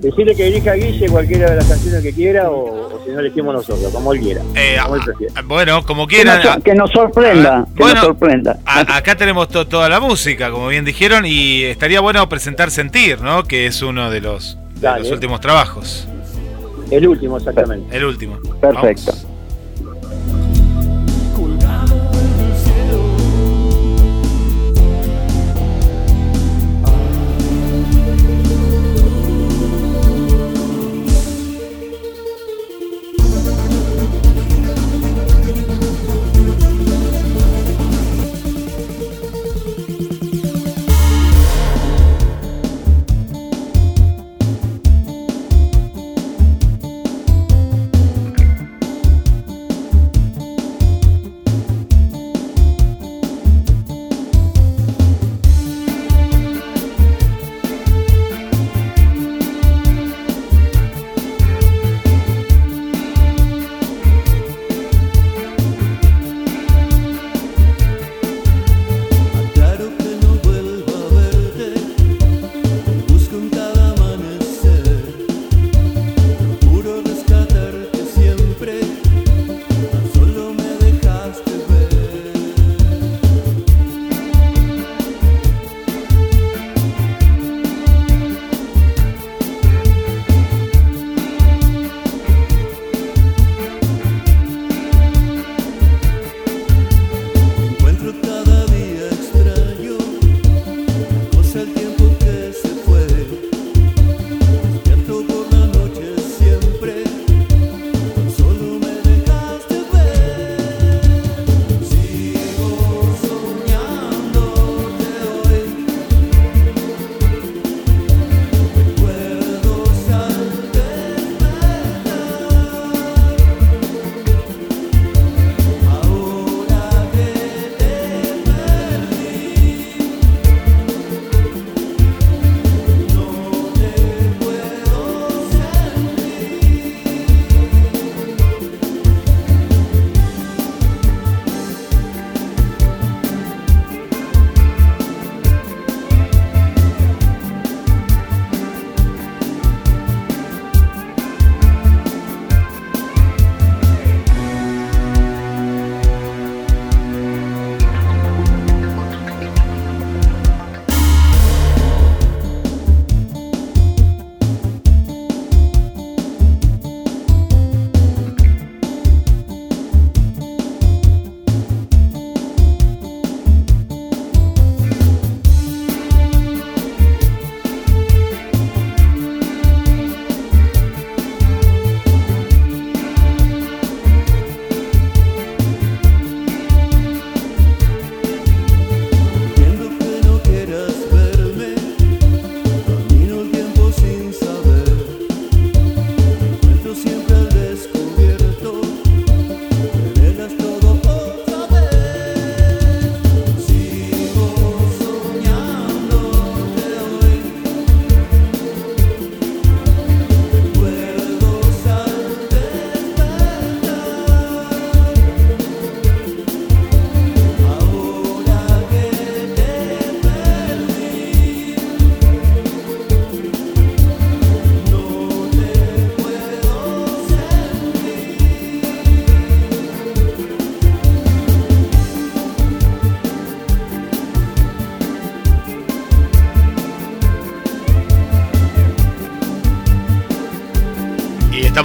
[0.04, 3.20] Decirle que elija a Guille cualquiera de las canciones que quiera o, o si no
[3.20, 4.42] elegimos nosotros, como él quiera.
[4.54, 5.42] Eh, como él prefiera.
[5.42, 8.58] Bueno, como Que nos, que nos sorprenda, que Bueno, nos sorprenda.
[8.66, 13.20] A- acá tenemos to- toda la música, como bien dijeron, y estaría bueno presentar Sentir,
[13.22, 13.44] ¿no?
[13.44, 15.00] Que es uno de los, de Dale.
[15.04, 16.06] los últimos trabajos.
[16.90, 17.96] El último, exactamente.
[17.96, 18.38] El último.
[18.60, 19.12] Perfecto.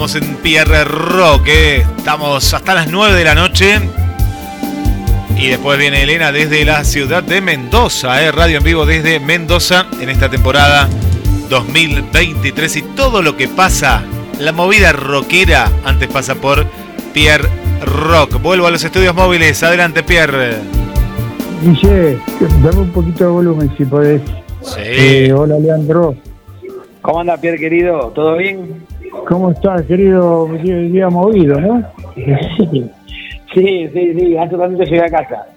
[0.10, 1.86] Estamos en Pierre Rock, eh.
[1.96, 3.80] estamos hasta las 9 de la noche.
[5.38, 8.32] Y después viene Elena desde la ciudad de Mendoza, eh.
[8.32, 10.90] radio en vivo desde Mendoza en esta temporada
[11.52, 12.76] 2023.
[12.78, 14.02] Y todo lo que pasa,
[14.40, 16.66] la movida rockera, antes pasa por
[17.14, 17.48] Pierre
[17.86, 18.42] Rock.
[18.42, 19.62] Vuelvo a los estudios móviles.
[19.62, 20.56] Adelante, Pierre.
[21.62, 22.18] Guille,
[22.64, 24.24] dame un poquito de volumen si podés.
[24.64, 24.82] Sí.
[24.82, 26.16] Eh, hola, Leandro.
[27.04, 28.12] ¿Cómo anda, Pierre, querido?
[28.16, 28.79] ¿Todo bien?
[29.30, 30.48] ¿Cómo estás, querido?
[30.48, 31.84] Día, movido, ¿no?
[33.52, 34.38] Sí, sí, sí.
[34.38, 35.48] Hace ratito llegué a casa.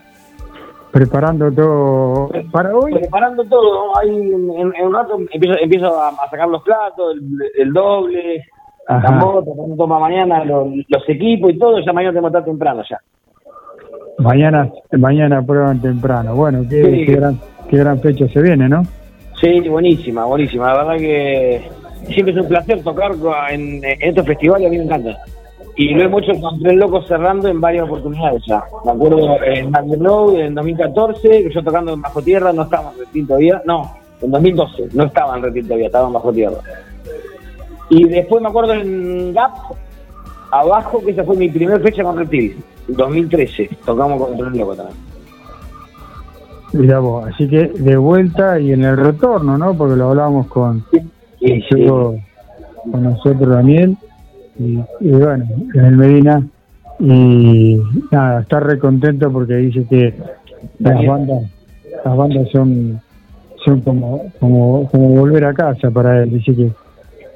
[0.93, 2.95] Preparando todo para hoy.
[2.95, 3.99] Preparando todo.
[3.99, 4.51] Ahí en,
[4.87, 8.47] un rato empiezo, empiezo a, a sacar los platos, el, el doble,
[8.89, 9.11] la Ajá.
[9.13, 9.45] moto,
[9.77, 11.81] toma mañana los, los equipos y todo.
[11.85, 12.99] Ya mañana tengo que estar temprano ya.
[14.19, 16.35] Mañana, mañana prueban temprano.
[16.35, 17.05] Bueno, qué, Sí.
[17.05, 18.85] qué gran, qué gran fecha se viene, ¿no?
[19.39, 20.69] Sí, buenísima, buenísima.
[20.73, 21.69] La verdad que
[22.09, 23.13] siempre es un placer tocar
[23.51, 25.19] en, en estos festivales, a mí me encanta.
[25.75, 28.63] Y lo hemos hecho con Tres Locos cerrando en varias oportunidades ya.
[28.85, 29.73] Me acuerdo en
[30.05, 33.63] Road en 2014, que yo tocando en Bajo Tierra, no estaba en Reptil todavía.
[33.65, 33.91] No,
[34.21, 36.59] en 2012, no estaba en Reptil todavía, estaba en Bajo Tierra.
[37.89, 39.53] Y después me acuerdo en Gap,
[40.51, 43.71] abajo, que esa fue mi primera fecha con Reptil, 2013.
[43.87, 44.99] Tocamos con Tres Locos también.
[46.75, 49.75] Mirá vos, así que de vuelta y en el retorno, ¿no?
[49.75, 50.83] Porque lo hablábamos con,
[51.45, 52.17] estuvo
[52.91, 53.97] con nosotros Daniel.
[54.59, 56.47] Y, y bueno, en el Medina.
[57.01, 57.81] Y
[58.11, 60.15] nada, está re contento porque dice que
[60.79, 61.51] las bandas,
[62.05, 63.01] las bandas son
[63.65, 66.71] son como, como, como volver a casa para él, dice que,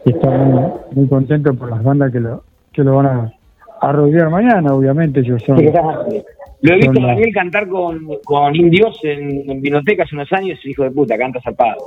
[0.04, 0.62] que está muy,
[0.92, 3.32] muy contento por las bandas que lo, que lo van a,
[3.80, 5.20] a rodear mañana, obviamente.
[5.20, 10.14] Ellos son Lo he visto a Daniel cantar con, con Indios en, en Vinoteca hace
[10.14, 11.78] unos años, hijo de puta, canta zarpado.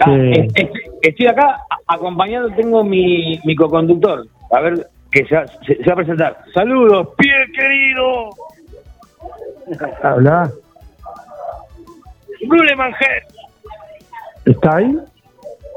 [0.00, 0.32] Ah, Sí.
[0.32, 0.70] es- es-
[1.02, 5.92] estoy acá acompañado, tengo mi, mi coconductor, a ver que se, va- se- se va
[5.92, 6.38] a presentar.
[6.52, 8.30] Saludos, Pierre querido.
[10.02, 10.50] habla,
[12.46, 13.22] Brule Manger.
[14.44, 14.98] ¿está ahí?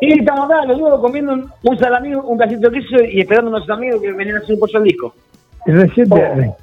[0.02, 1.78] Y estamos acá, los dos comiendo un, un
[2.26, 4.78] un pedacito de queso y esperando a nuestros amigos que venían a hacer un pollo
[4.80, 5.14] al disco.
[5.66, 6.16] Y recién te-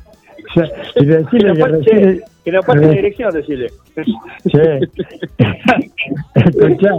[0.50, 3.70] o sea, y decirle que recién que la dirección, decirle.
[4.50, 4.78] Che,
[6.34, 6.90] escuchá,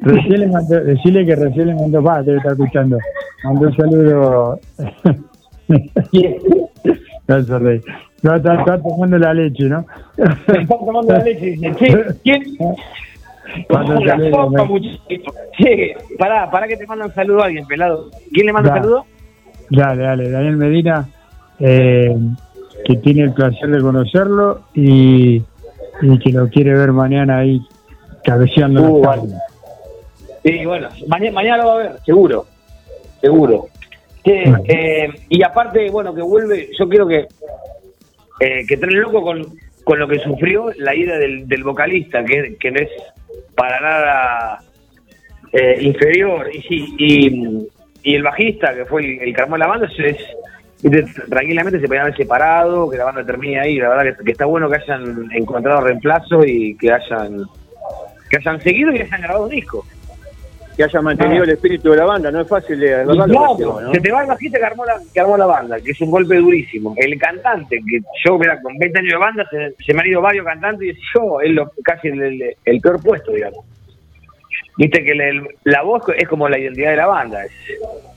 [0.00, 2.98] recién le mandó, decirle que recién le mandó, va, debe estar escuchando,
[3.44, 4.60] mandó un saludo.
[7.26, 7.80] Se ríe.
[8.22, 9.84] No, está, está tomando la leche, ¿no?
[10.16, 12.42] Está tomando la leche dice, che, ¿quién?
[13.68, 13.84] Sopa,
[14.50, 15.32] me- muchachito.
[15.58, 18.10] Che, pará, pará que te mandan saludo a alguien, pelado.
[18.32, 18.80] ¿Quién le manda Da.
[18.80, 19.04] saludo?
[19.70, 21.08] Dale, dale, Daniel Medina,
[21.58, 22.16] eh,
[22.84, 25.42] que tiene el placer de conocerlo y,
[26.02, 27.60] y que lo quiere ver mañana ahí
[28.24, 29.22] cabeceando Uh, la vale.
[30.46, 32.46] Sí, bueno, mañana, mañana lo va a ver, seguro.
[33.20, 33.66] Seguro.
[34.24, 37.26] Che, eh, y aparte, bueno, que vuelve, yo quiero que
[38.38, 39.44] eh, que trae loco con,
[39.82, 42.90] con lo que sufrió la ida del, del vocalista, que, que no es
[43.56, 44.62] para nada
[45.52, 46.48] eh, inferior.
[46.54, 47.68] Y sí, y,
[48.04, 50.16] y el bajista, que fue el, el que armó la banda, es,
[51.28, 53.78] tranquilamente se podían haber separado, que la banda termine ahí.
[53.78, 57.46] La verdad que, que está bueno que hayan encontrado reemplazo y que hayan
[58.30, 59.84] que hayan seguido y que hayan grabado un disco.
[60.76, 63.14] Que haya mantenido el espíritu de la banda, no es fácil de verdad
[63.54, 63.92] hacemos, ¿no?
[63.92, 66.10] se te va el bajista que armó, la, que armó la banda, que es un
[66.10, 66.94] golpe durísimo.
[66.98, 70.20] El cantante, que yo, mira, con 20 años de banda, se, se me han ido
[70.20, 73.64] varios cantantes y yo, es lo, casi el, el- el peor puesto, digamos.
[74.76, 77.44] Viste que el- la voz es como la identidad de la banda.
[77.44, 77.52] es-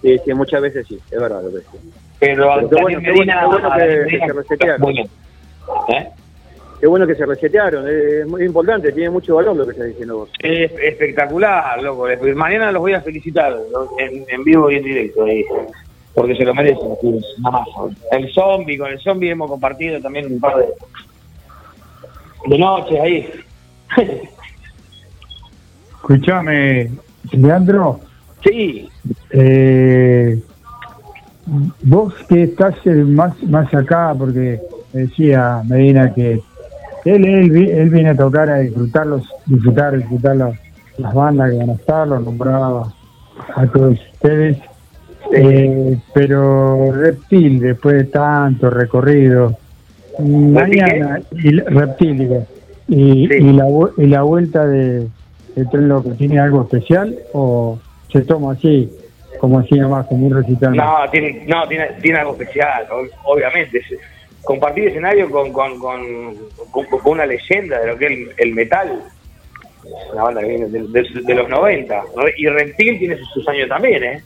[0.01, 1.77] Sí, sí, muchas veces sí, es verdad lo que sí.
[2.19, 4.81] pero Pero bueno, Medina- bueno que- se resetearon.
[4.81, 5.07] Muy bien.
[5.89, 6.09] ¿Eh?
[6.79, 10.19] Qué bueno que se resetearon, es muy importante, tiene mucho valor lo que estás diciendo
[10.19, 10.29] vos.
[10.41, 12.07] Es espectacular, loco.
[12.35, 13.89] Mañana los voy a felicitar ¿no?
[13.99, 15.43] en, en vivo y en directo, ahí,
[16.13, 16.89] porque se lo merecen.
[17.39, 17.67] Nada más.
[18.11, 20.67] El zombie, con el zombie hemos compartido también un par de,
[22.47, 23.29] de noches ahí.
[25.95, 26.91] Escuchame,
[27.33, 27.99] Leandro.
[28.41, 28.89] Sí.
[29.31, 30.39] Eh,
[31.83, 34.61] vos que estás eh, más más acá, porque
[34.93, 36.41] decía Medina que
[37.15, 40.59] él, él, él viene a tocar, a disfrutarlos, disfrutar, disfrutar las,
[40.97, 42.93] las bandas que van a estar, los nombraba
[43.55, 44.57] a todos ustedes.
[45.33, 49.55] Eh, pero Reptil, después de tanto recorrido,
[50.17, 52.47] mañana, y, Reptil, digo,
[52.87, 53.65] y, y, la,
[53.97, 55.07] y la vuelta de,
[55.55, 57.77] de Tren Loco, ¿tiene algo especial o
[58.11, 58.89] se toma así,
[59.39, 60.75] como así nomás, como un recital?
[60.75, 63.81] No, tiene, no tiene, tiene algo especial, ob- obviamente.
[64.43, 66.35] Compartir escenario con, con, con,
[67.05, 69.03] una leyenda de lo que es el, el metal.
[70.13, 72.03] Una banda que viene de, los 90.
[72.15, 72.23] ¿no?
[72.37, 74.23] Y Reptil tiene sus, años también, ¿eh?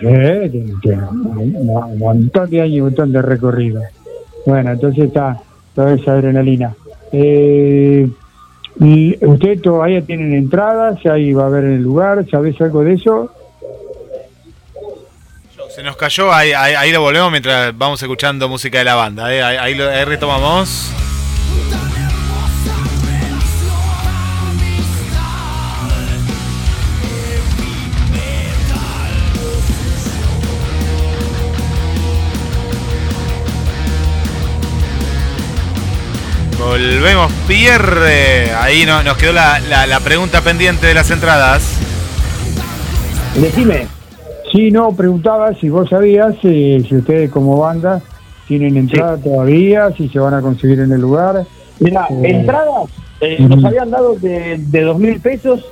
[0.00, 3.82] Sí, tiene, un, montón de años y un montón de recorrido.
[4.46, 5.40] Bueno, entonces está
[5.74, 6.74] toda esa adrenalina.
[7.12, 8.08] Eh,
[9.20, 11.04] ¿Ustedes todavía tienen entradas?
[11.06, 12.28] ¿Ahí va a haber en el lugar?
[12.28, 13.30] ¿Sabés algo de eso?
[15.74, 19.32] Se nos cayó, ahí, lo volvemos mientras vamos escuchando música de la banda.
[19.34, 19.42] ¿eh?
[19.42, 20.90] Ahí, ahí ahí retomamos.
[36.58, 38.52] Volvemos, Pierre.
[38.54, 41.62] Ahí no, nos quedó la, la- la pregunta pendiente de las entradas.
[43.34, 43.88] Decime.
[44.54, 48.00] Sí, no, preguntaba si vos sabías eh, si ustedes como banda
[48.46, 51.44] tienen entrada todavía, si se van a conseguir en el lugar.
[51.80, 52.88] Mira, Eh, entradas
[53.20, 55.64] eh, nos habían dado de, de dos mil pesos,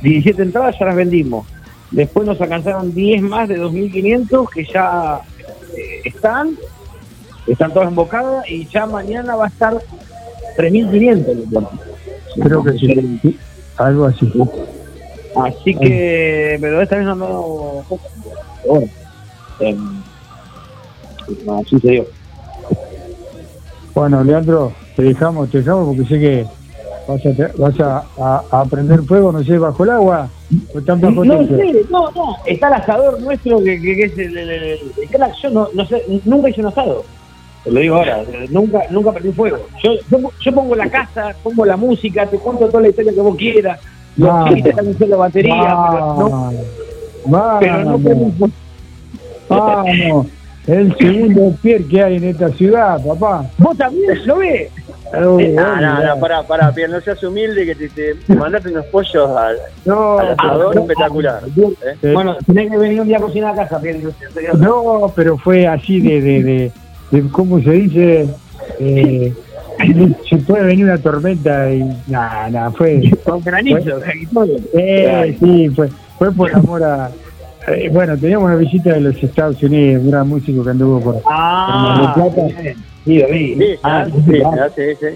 [0.00, 1.46] 17 entradas ya las vendimos.
[1.90, 5.20] Después nos alcanzaron 10 más de 2.500 que ya
[6.06, 6.56] están,
[7.46, 9.74] están todas embocadas y ya mañana va a estar
[10.56, 11.68] 3.500.
[12.42, 13.38] Creo que sí,
[13.76, 14.32] algo así.
[15.34, 18.00] Así que, pero esta vez no han dado poco.
[18.22, 18.36] Pero
[18.66, 18.88] Bueno,
[19.60, 20.02] em,
[21.60, 22.06] así se dio.
[23.94, 26.46] Bueno, Leandro, te dejamos, te dejamos porque sé que
[27.06, 30.28] vas a, vas a, a- a prender fuego, no sé, bajo el agua.
[30.74, 34.18] O están bajo No sé, no, no, está el asador nuestro que, que- que es
[34.18, 35.34] el, el- el- el crack.
[35.42, 37.04] Yo no, no sé, nunca hice un asado.
[37.64, 39.58] Te lo digo ahora, eh, nunca, nunca prendí fuego.
[39.82, 43.20] Yo, yo, yo pongo la casa, pongo la música, te cuento toda la historia que
[43.20, 43.78] vos quieras.
[44.16, 44.56] Los Vamos.
[44.56, 46.52] están haciendo batería, pero no,
[47.26, 48.30] Vamos, pero no fuego.
[49.48, 50.26] vamos.
[50.66, 53.44] El segundo Pierre que hay en esta ciudad, papá.
[53.58, 54.70] ¿Vos también lo ves?
[55.12, 58.34] Oh, Eh, no, no, no, pará, pará, Pierre, no seas humilde que te, te, te
[58.34, 61.40] mandaste unos pollos al, No, al asador pero- espectacular.
[61.56, 61.74] ¿eh?
[62.02, 64.02] Eh, Bueno, tenés que venir un día a cocinar a casa, Pierre.
[64.58, 66.72] No, pero fue así de, de, de,
[67.10, 68.28] de- ¿cómo se dice?
[68.78, 69.32] Eh,
[70.28, 73.10] se puede venir una tormenta y nada, nada, fue.
[73.24, 74.00] Con granizo,
[74.74, 77.10] Eh, sí, fue, fue por amor a.
[77.68, 81.22] eh, bueno, teníamos una visita de los Estados Unidos, un gran músico que anduvo por,
[81.26, 82.60] Ah, por Mar del Plata.
[82.62, 82.76] bien.
[83.04, 83.54] sí, vi.
[83.56, 84.20] Sí, Ah, sí,
[84.76, 85.06] sí, sí.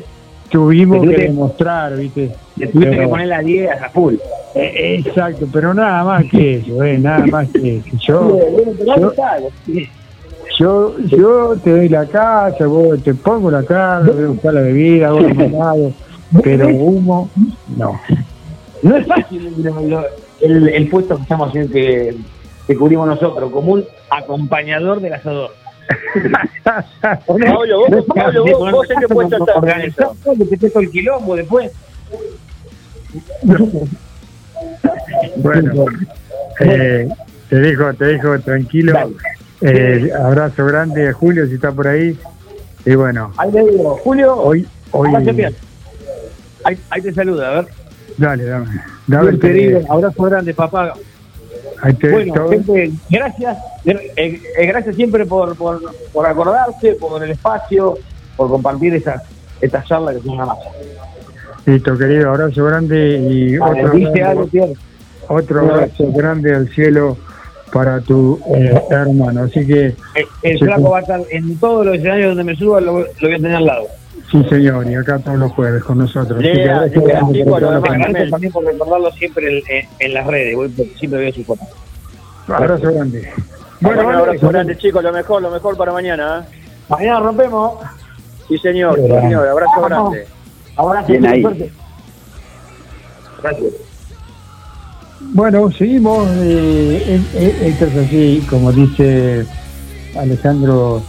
[0.51, 2.31] Tuvimos que demostrar, ¿viste?
[2.57, 4.15] Tuviste que poner la 10 a full.
[4.55, 7.89] Eh, exacto, pero nada más que eso, eh, nada más que eso.
[8.07, 8.39] Yo,
[8.87, 9.13] yo, yo,
[10.59, 15.11] yo te doy la casa, vos te pongo la carne, voy a buscar la bebida,
[15.13, 15.93] vos el mandado,
[16.43, 17.31] pero humo,
[17.77, 18.01] no.
[18.83, 19.53] No es fácil
[20.41, 22.17] el, el puesto que estamos haciendo, que,
[22.67, 25.51] que cubrimos nosotros, como un acompañador del asador.
[26.65, 30.83] Pablo, vos- Pablo, vos- vos en qué puesto estás en Organizar todo, que te todo
[30.83, 31.73] el quilombo después.
[35.37, 35.85] Bueno,
[36.61, 37.09] eh,
[37.49, 38.93] te dejo, te dejo tranquilo.
[39.61, 42.19] Eh, abrazo grande a Julio si está por ahí.
[42.85, 45.11] Y bueno, Ahí le digo, Julio, hoy, hoy.
[46.65, 47.67] Ahí, ahí te saluda, a ver.
[48.17, 48.67] dale, dame,
[49.07, 50.95] dame Bien, el que- querido, abrazo grande, papá.
[51.83, 53.59] ahí te- Bueno, todo- gente, gracias.
[53.85, 55.81] Eh, eh, gracias siempre por, por,
[56.13, 57.99] por acordarse, por el espacio,
[58.37, 59.23] por compartir estas
[59.61, 60.63] estas charlas que son una masa.
[61.65, 64.49] Listo, querido, abrazo grande y Vale, otro, algo,
[65.29, 67.17] otro abrazo grande al cielo
[67.75, 69.43] para tu eh, hermano.
[69.43, 72.81] Así que, El, el flaco va a estar en todos los escenarios donde me suba,
[72.81, 73.87] lo, lo voy a tener al lado.
[74.31, 76.39] sí, señor, y acá todos los jueves con nosotros.
[76.41, 80.95] Grande sí, bueno, además, también por recordarlo siempre en, en- en las redes, voy, porque
[80.99, 81.67] siempre veo sus fotos.
[82.47, 83.29] Abrazo grande.
[83.81, 86.47] Bueno, un abrazo grande, chicos, lo mejor, lo mejor para mañana.
[86.49, 86.55] ¿eh?
[86.89, 87.73] Mañana rompemos.
[88.49, 90.13] Sí, señor, sí, señor, abrazo Vamos.
[90.13, 90.27] grande.
[90.77, 91.43] Abrazo, Bien ahí.
[91.43, 91.73] suerte.
[93.43, 93.73] Gracias.
[95.33, 96.29] Bueno, seguimos.
[96.43, 99.45] eh, eh, eh, esto es así, como dice
[100.17, 101.03] Alejandro,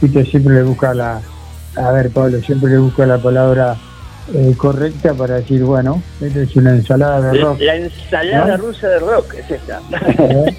[0.00, 1.20] viste, siempre le busca la.
[1.76, 3.76] A ver, Pablo, siempre le busca la palabra
[4.32, 7.60] eh, correcta para decir, bueno, esto es una ensalada de rock.
[7.60, 8.64] La ensalada ¿No?
[8.64, 9.80] rusa de rock es esta.
[10.18, 10.56] ¿eh?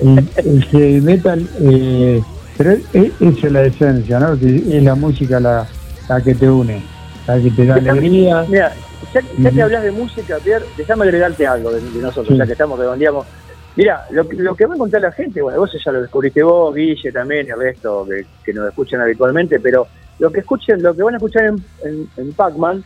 [0.00, 2.20] el, el heavy metal, eh,
[2.58, 4.36] pero es, es- esa es la esencia, ¿no?
[4.36, 5.64] Que es la música la,
[6.08, 6.82] la que te une,
[7.28, 8.44] la que te da alegría.
[8.48, 8.72] Mira,
[9.14, 12.36] ya, ya que hablas de música, Pierre, déjame agregarte algo de, de nosotros, Sí.
[12.38, 13.26] ya que estamos redondeamos.
[13.74, 16.42] Mira, lo, que- lo que va a contar la gente, bueno, vos ya lo descubriste
[16.42, 19.86] vos, Guille también, el resto que, que nos escuchan habitualmente, pero
[20.18, 22.84] lo que escuchen, lo que van a escuchar en, en, en Pac-Man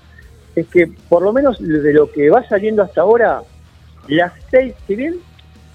[0.54, 3.40] es que por lo menos de lo que va saliendo hasta ahora,
[4.08, 5.16] las seis, si bien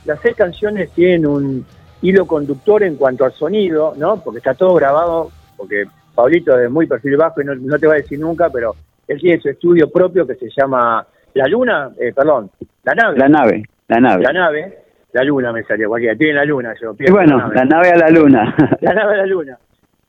[0.05, 1.65] las seis canciones tienen un
[2.01, 4.23] hilo conductor en cuanto al sonido, ¿no?
[4.23, 5.83] Porque está todo grabado, porque
[6.15, 8.75] Pablito es muy perfil bajo y no, no te va a decir nunca, pero
[9.11, 12.49] él tiene su estudio propio que se llama La Luna, eh, perdón,
[12.83, 13.17] La Nave.
[13.17, 14.23] La nave, la nave.
[14.23, 14.77] La nave.
[15.13, 16.95] la luna me salió, cualquiera, en la luna yo.
[16.97, 17.55] Y bueno, la nave.
[17.55, 18.55] la nave a la luna.
[18.79, 19.59] La nave de la luna.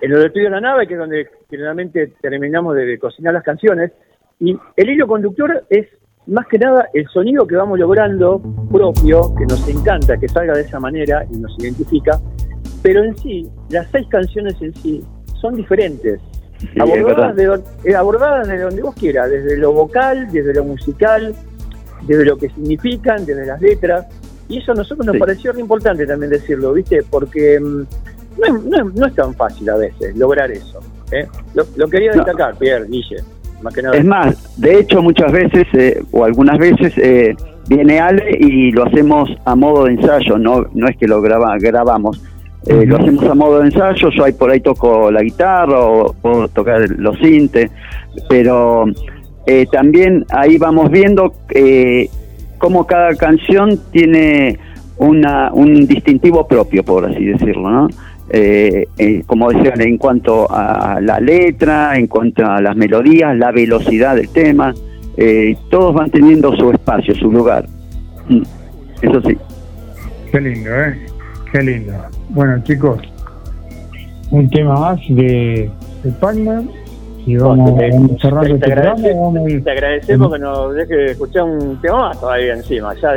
[0.00, 3.92] En los estudios de la nave, que es donde generalmente terminamos de cocinar las canciones,
[4.38, 5.88] y el hilo conductor es
[6.26, 8.40] más que nada el sonido que vamos logrando
[8.70, 12.20] propio, que nos encanta que salga de esa manera y nos identifica,
[12.82, 15.02] pero en sí, las seis canciones en sí
[15.40, 16.20] son diferentes.
[16.62, 16.98] Sí, verdad.
[17.34, 21.34] abordadas, de, eh, abordadas de donde vos quieras, desde lo vocal, desde lo musical,
[22.06, 24.06] desde lo que significan, desde las letras.
[24.48, 25.18] Y eso a nosotros nos Sí.
[25.20, 27.02] pareció re importante también decirlo, ¿viste?
[27.08, 27.76] Porque mm,
[28.38, 30.80] no es, no es- no es tan fácil a veces lograr eso.
[31.10, 31.26] ¿eh?
[31.54, 32.16] Lo, lo quería No.
[32.24, 33.16] destacar, Pierre, Guille,
[33.62, 33.96] más que nada.
[33.96, 37.34] Es más, de hecho muchas veces, eh, o algunas veces, eh,
[37.68, 41.56] viene Ale y lo hacemos a modo de ensayo, no, no es que lo graba,
[41.58, 42.20] grabamos.
[42.66, 46.12] Eh, Lo hacemos a modo de ensayo, yo ahí por ahí toco la guitarra o
[46.12, 47.70] puedo tocar los sintes,
[48.28, 48.84] pero
[49.46, 52.08] eh, también ahí vamos viendo eh,
[52.58, 54.58] cómo cada canción tiene
[54.98, 57.88] una, un distintivo propio, por así decirlo, ¿no?
[58.30, 63.50] Eh, eh, como decían, en cuanto a la letra, en cuanto a las melodías, la
[63.50, 64.72] velocidad del tema,
[65.16, 67.66] eh, todos van teniendo su espacio, su lugar.
[68.28, 68.42] Mm,
[69.02, 69.36] Eso sí.
[70.30, 71.06] Qué lindo, ¿eh?
[71.50, 71.92] Qué lindo.
[72.34, 72.98] Bueno, chicos,
[74.30, 75.70] un tema más de,
[76.02, 76.70] de Pac-Man
[77.26, 79.02] y vamos, te, vamos cerrando te este programa.
[79.14, 82.94] Vamos te agradecemos que nos deje escuchar un tema más todavía encima.
[83.00, 83.12] Ya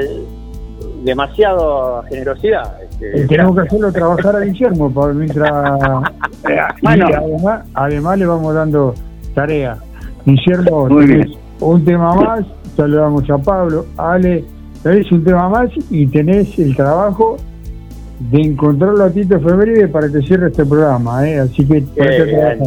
[1.03, 2.81] demasiado generosidad.
[2.83, 5.51] este, Eh, tenemos que hacerlo trabajar a Guillermo para mientras.
[6.47, 7.07] Eh, Bueno.
[7.07, 8.93] además, además le vamos dando
[9.33, 9.77] tarea.
[10.25, 11.39] Guillermo, Muy tenés bien.
[11.59, 12.41] un tema más,
[12.77, 14.43] saludamos a Pablo, Ale,
[14.83, 17.37] tenés un tema más y tenés el trabajo
[18.19, 21.39] de encontrarlo a Tito Febril para que cierre este programa, ¿eh?
[21.39, 22.57] Así que trabajar.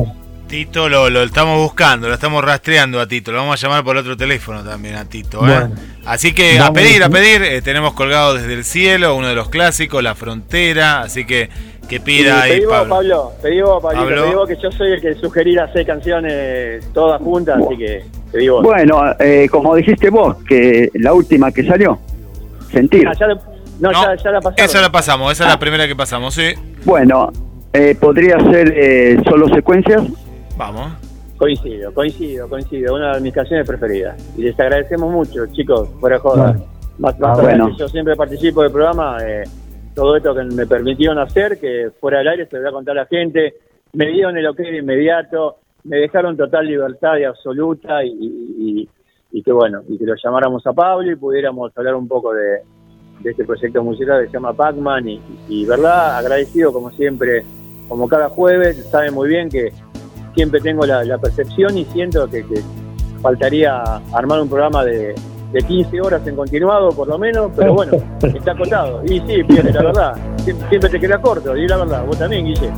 [0.46, 3.32] Tito lo, lo estamos buscando, lo estamos rastreando a Tito.
[3.32, 5.38] Lo vamos a llamar por otro teléfono también a Tito.
[5.38, 5.40] ¿eh?
[5.40, 5.70] Bueno.
[6.06, 7.42] así que a pedir, a pedir.
[7.42, 11.02] eh, tenemos colgado desde el cielo uno de los clásicos, La Frontera.
[11.02, 11.50] Así que
[11.86, 12.94] que pida Sí, ahí pedí vos, Pablo.
[12.94, 14.24] Pablo, pedí vos, Pablito, Pablo.
[14.24, 18.04] pedí vos que yo soy el que sugerí las seis canciones todas juntas, así que
[18.32, 18.62] pedí vos.
[18.62, 21.98] Bueno, eh, como dijiste vos, que la última que salió,
[22.72, 23.08] Sentir.
[23.08, 23.26] Ah, ya
[23.80, 24.64] no, ya, ya la pasaron.
[24.64, 26.52] Esa la pasamos, esa es la primera que pasamos, sí.
[26.84, 27.30] Bueno,
[27.72, 30.02] eh, podría ser eh, solo secuencias.
[30.56, 30.92] Vamos.
[31.36, 32.94] Coincido, coincido, coincido.
[32.96, 34.16] Una de mis canciones preferidas.
[34.36, 36.52] Y les agradecemos mucho, chicos, fuera joda.
[36.52, 36.64] Bueno.
[36.98, 37.76] Más, más Ah, bueno.
[37.78, 39.44] yo siempre participo del programa, eh,
[39.94, 42.98] todo esto que me permitieron hacer, que fuera del aire se lo voy a contar
[42.98, 43.54] a la gente,
[43.92, 48.88] me dieron el ok de inmediato, me dejaron total libertad y absoluta y, y-
[49.30, 52.62] y que bueno, y que lo llamáramos a Pablo y pudiéramos hablar un poco de,
[53.20, 57.44] de este proyecto musical que se llama Pac-Man y, y, verdad, agradecido como siempre,
[57.88, 59.72] como cada jueves, saben muy bien que
[60.34, 62.62] siempre tengo la, la percepción y siento que, que
[63.22, 63.82] faltaría
[64.12, 65.14] armar un programa de,
[65.52, 69.02] de 15 horas en continuado, por lo menos, pero bueno, está acotado.
[69.04, 70.14] Y sí, Pierre, la verdad,
[70.44, 72.70] siempre, siempre te queda corto, y la verdad, vos también, Guille.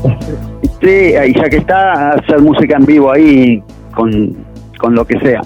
[0.80, 3.62] Sí, y ya que está, hacer música en vivo ahí
[3.94, 4.34] con,
[4.78, 5.42] con lo que sea.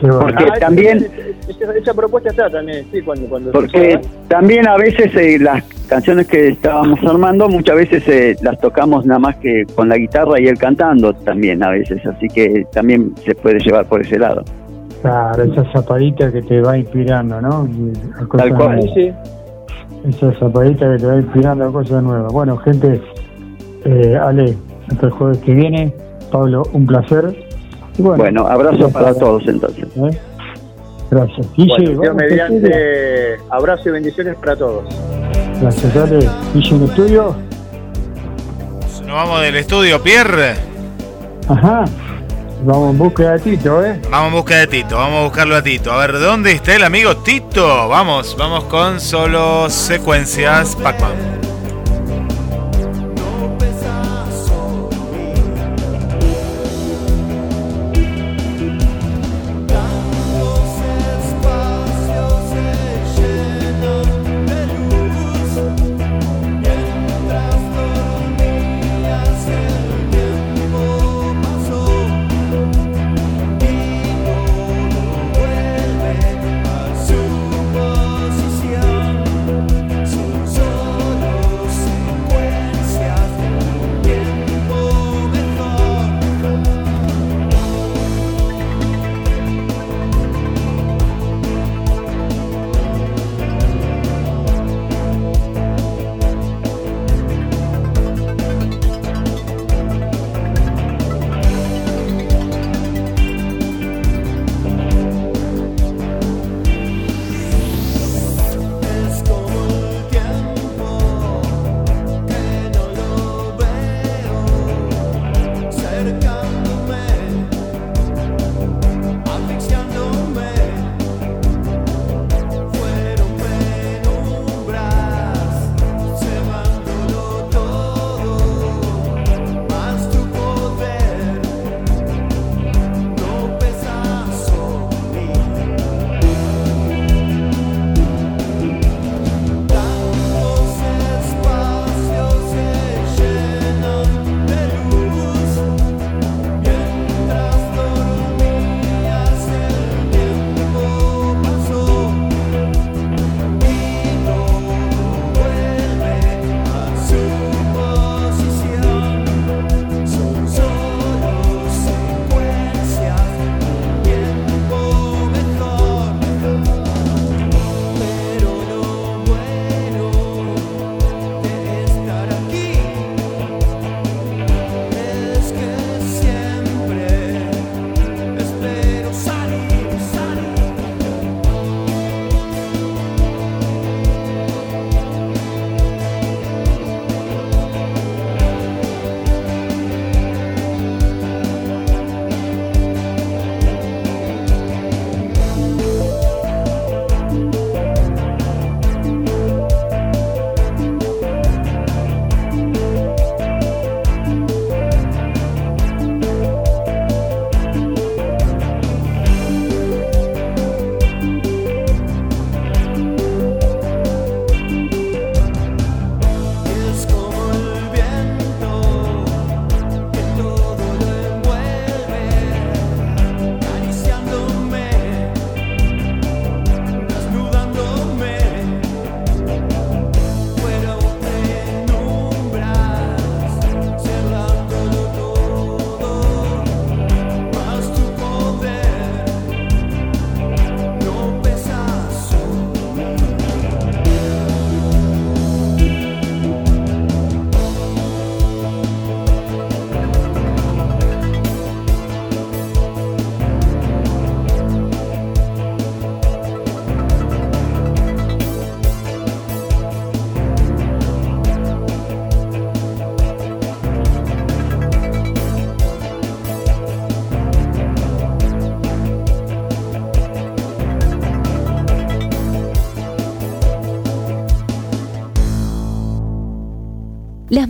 [0.00, 1.08] Porque Ah, también,
[1.48, 6.26] esa- esa propuesta está también, sí, cuando, cuando porque también a veces eh, las canciones
[6.26, 10.46] que estábamos armando, muchas veces eh, las tocamos nada más que con la guitarra y
[10.46, 14.42] él cantando también a veces, así que también se puede llevar por ese lado.
[15.02, 17.68] Claro, esa zapadita que te va inspirando, ¿no?
[18.36, 18.76] Tal cual.
[18.76, 18.94] nuevas.
[18.94, 19.10] Sí,
[20.08, 22.32] Esa zapadita que te va inspirando a cosas nuevas.
[22.32, 23.00] Bueno, gente,
[23.84, 24.56] eh, Ale,
[24.88, 25.92] hasta el jueves que viene.
[26.30, 27.34] Pablo, un placer.
[27.98, 29.86] Y Bueno, abrazo ya para todos entonces.
[29.96, 30.18] ¿Eh?
[31.12, 31.46] Gracias.
[31.58, 34.84] Guille, Bueno, mediante, abrazo y bendiciones para todos.
[35.60, 36.26] Gracias, Ale.
[36.54, 37.36] Guille en estudio.
[39.06, 40.54] Nos vamos del estudio, Pierre.
[41.48, 41.84] Ajá.
[42.64, 44.00] Vamos en búsqueda de Tito, ¿eh?
[44.10, 45.92] Vamos en busca de Tito, vamos a buscarlo a Tito.
[45.92, 47.88] A ver, ¿dónde está el amigo Tito?
[47.88, 51.51] Vamos, vamos con solo secuencias Pac-Man.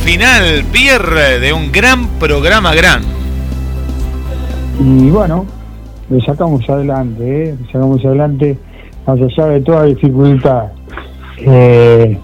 [0.00, 3.02] Final, Pierre, de un gran programa gran.
[4.78, 5.46] Y bueno,
[6.08, 7.56] lo sacamos adelante, ¿eh?
[7.66, 8.58] sacamos adelante
[9.06, 10.72] más allá de toda dificultad.
[11.38, 12.18] Eh,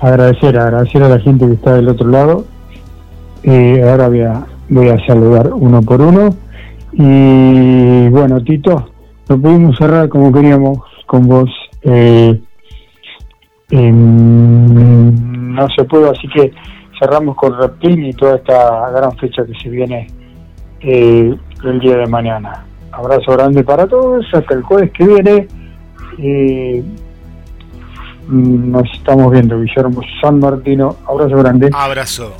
[0.00, 2.44] agradecer, agradecer a la gente que está del otro lado.
[3.44, 6.34] Eh, ahora voy a, voy a saludar uno por uno.
[6.92, 8.90] Y bueno, Tito,
[9.28, 11.50] lo pudimos cerrar como queríamos con vos.
[11.82, 12.40] Eh,
[13.70, 16.52] no se pudo, así que
[16.98, 20.06] cerramos con Reptil y toda esta gran fecha que se viene
[20.80, 21.34] eh,
[21.64, 22.64] el día de mañana.
[22.92, 25.48] Abrazo grande para todos, hasta el jueves que viene.
[26.18, 26.82] Eh,
[28.28, 30.96] mm, nos estamos viendo, Guillermo San Martino.
[31.06, 31.70] Abrazo grande.
[31.72, 32.32] Abrazo.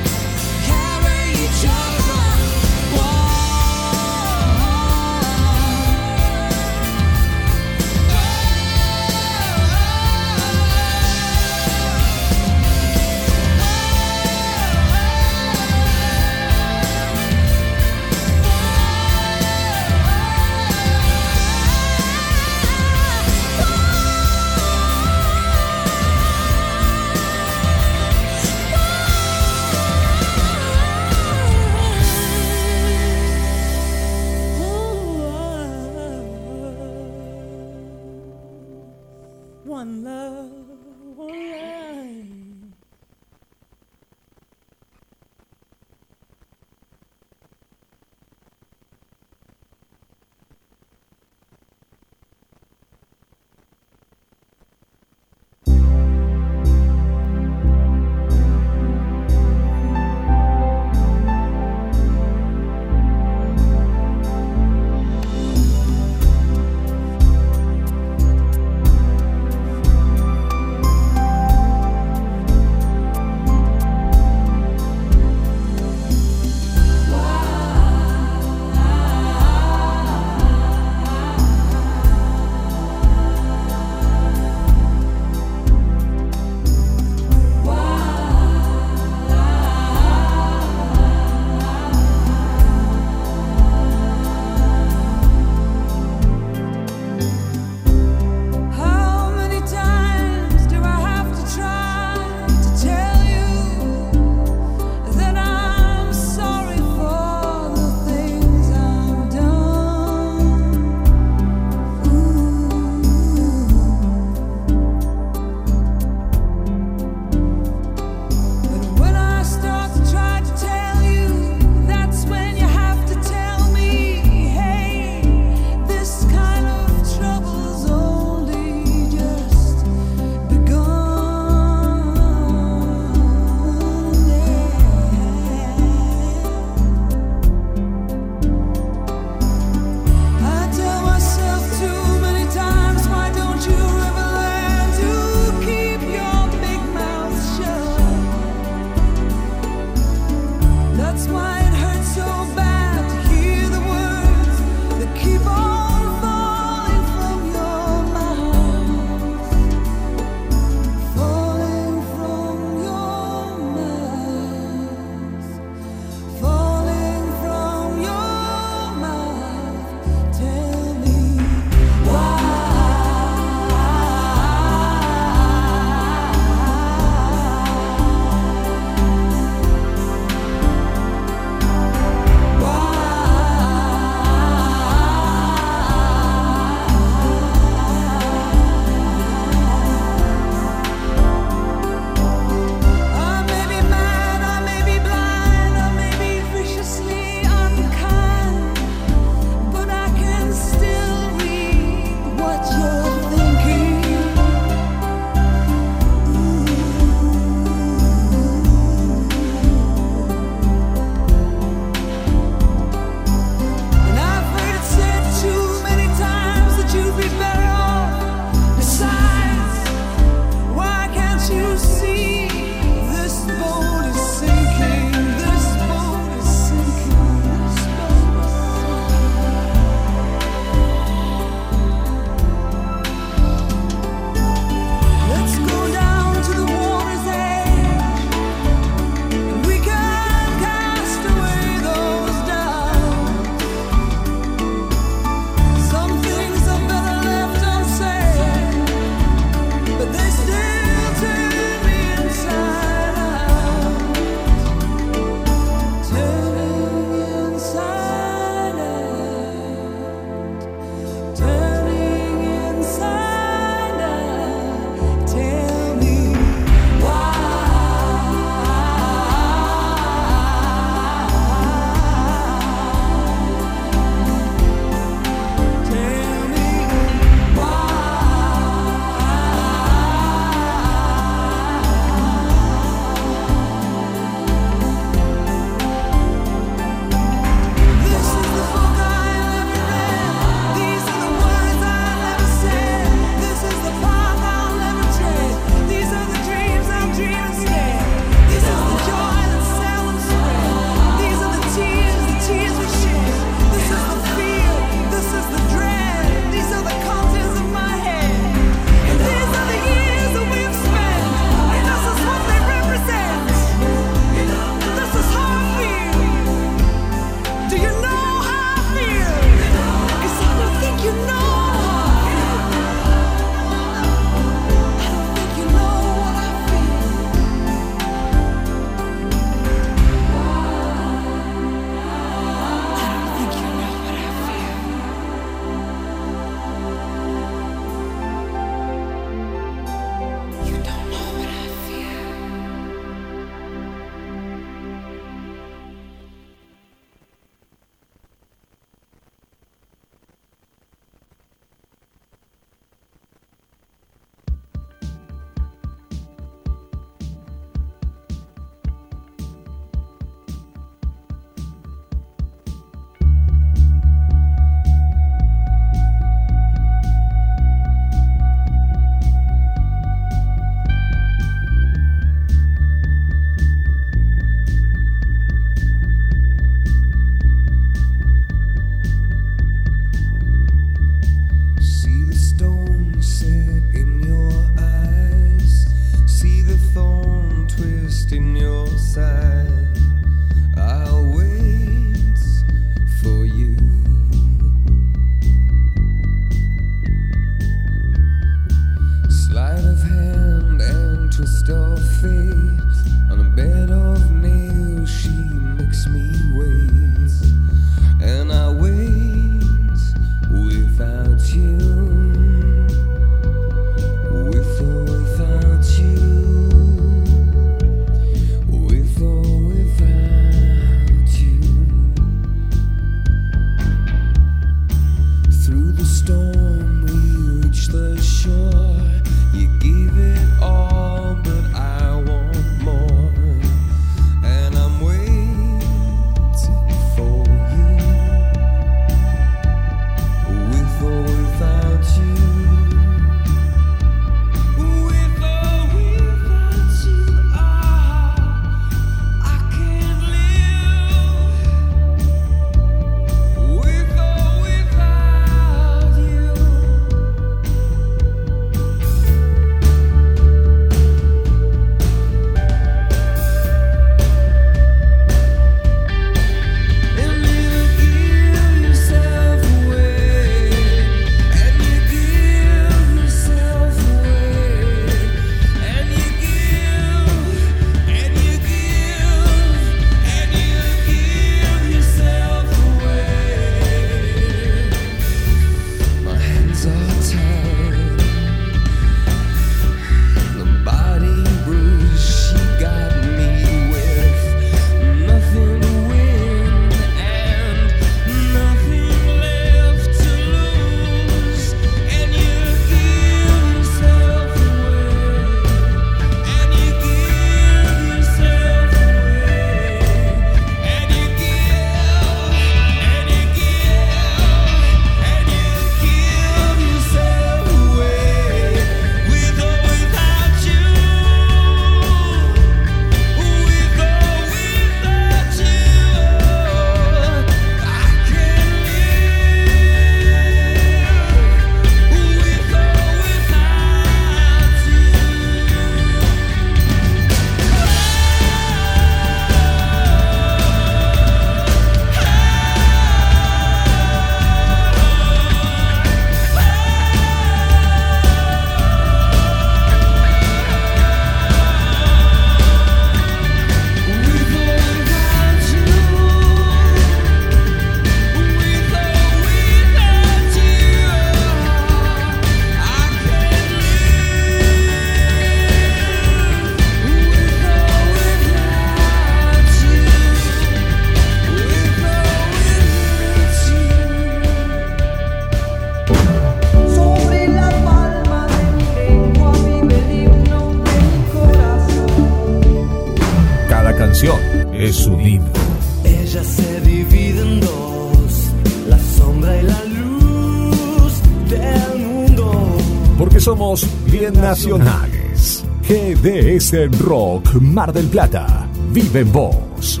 [594.32, 595.64] Nacionales.
[595.82, 598.68] GDS Rock Mar del Plata.
[598.92, 600.00] Vive en vos.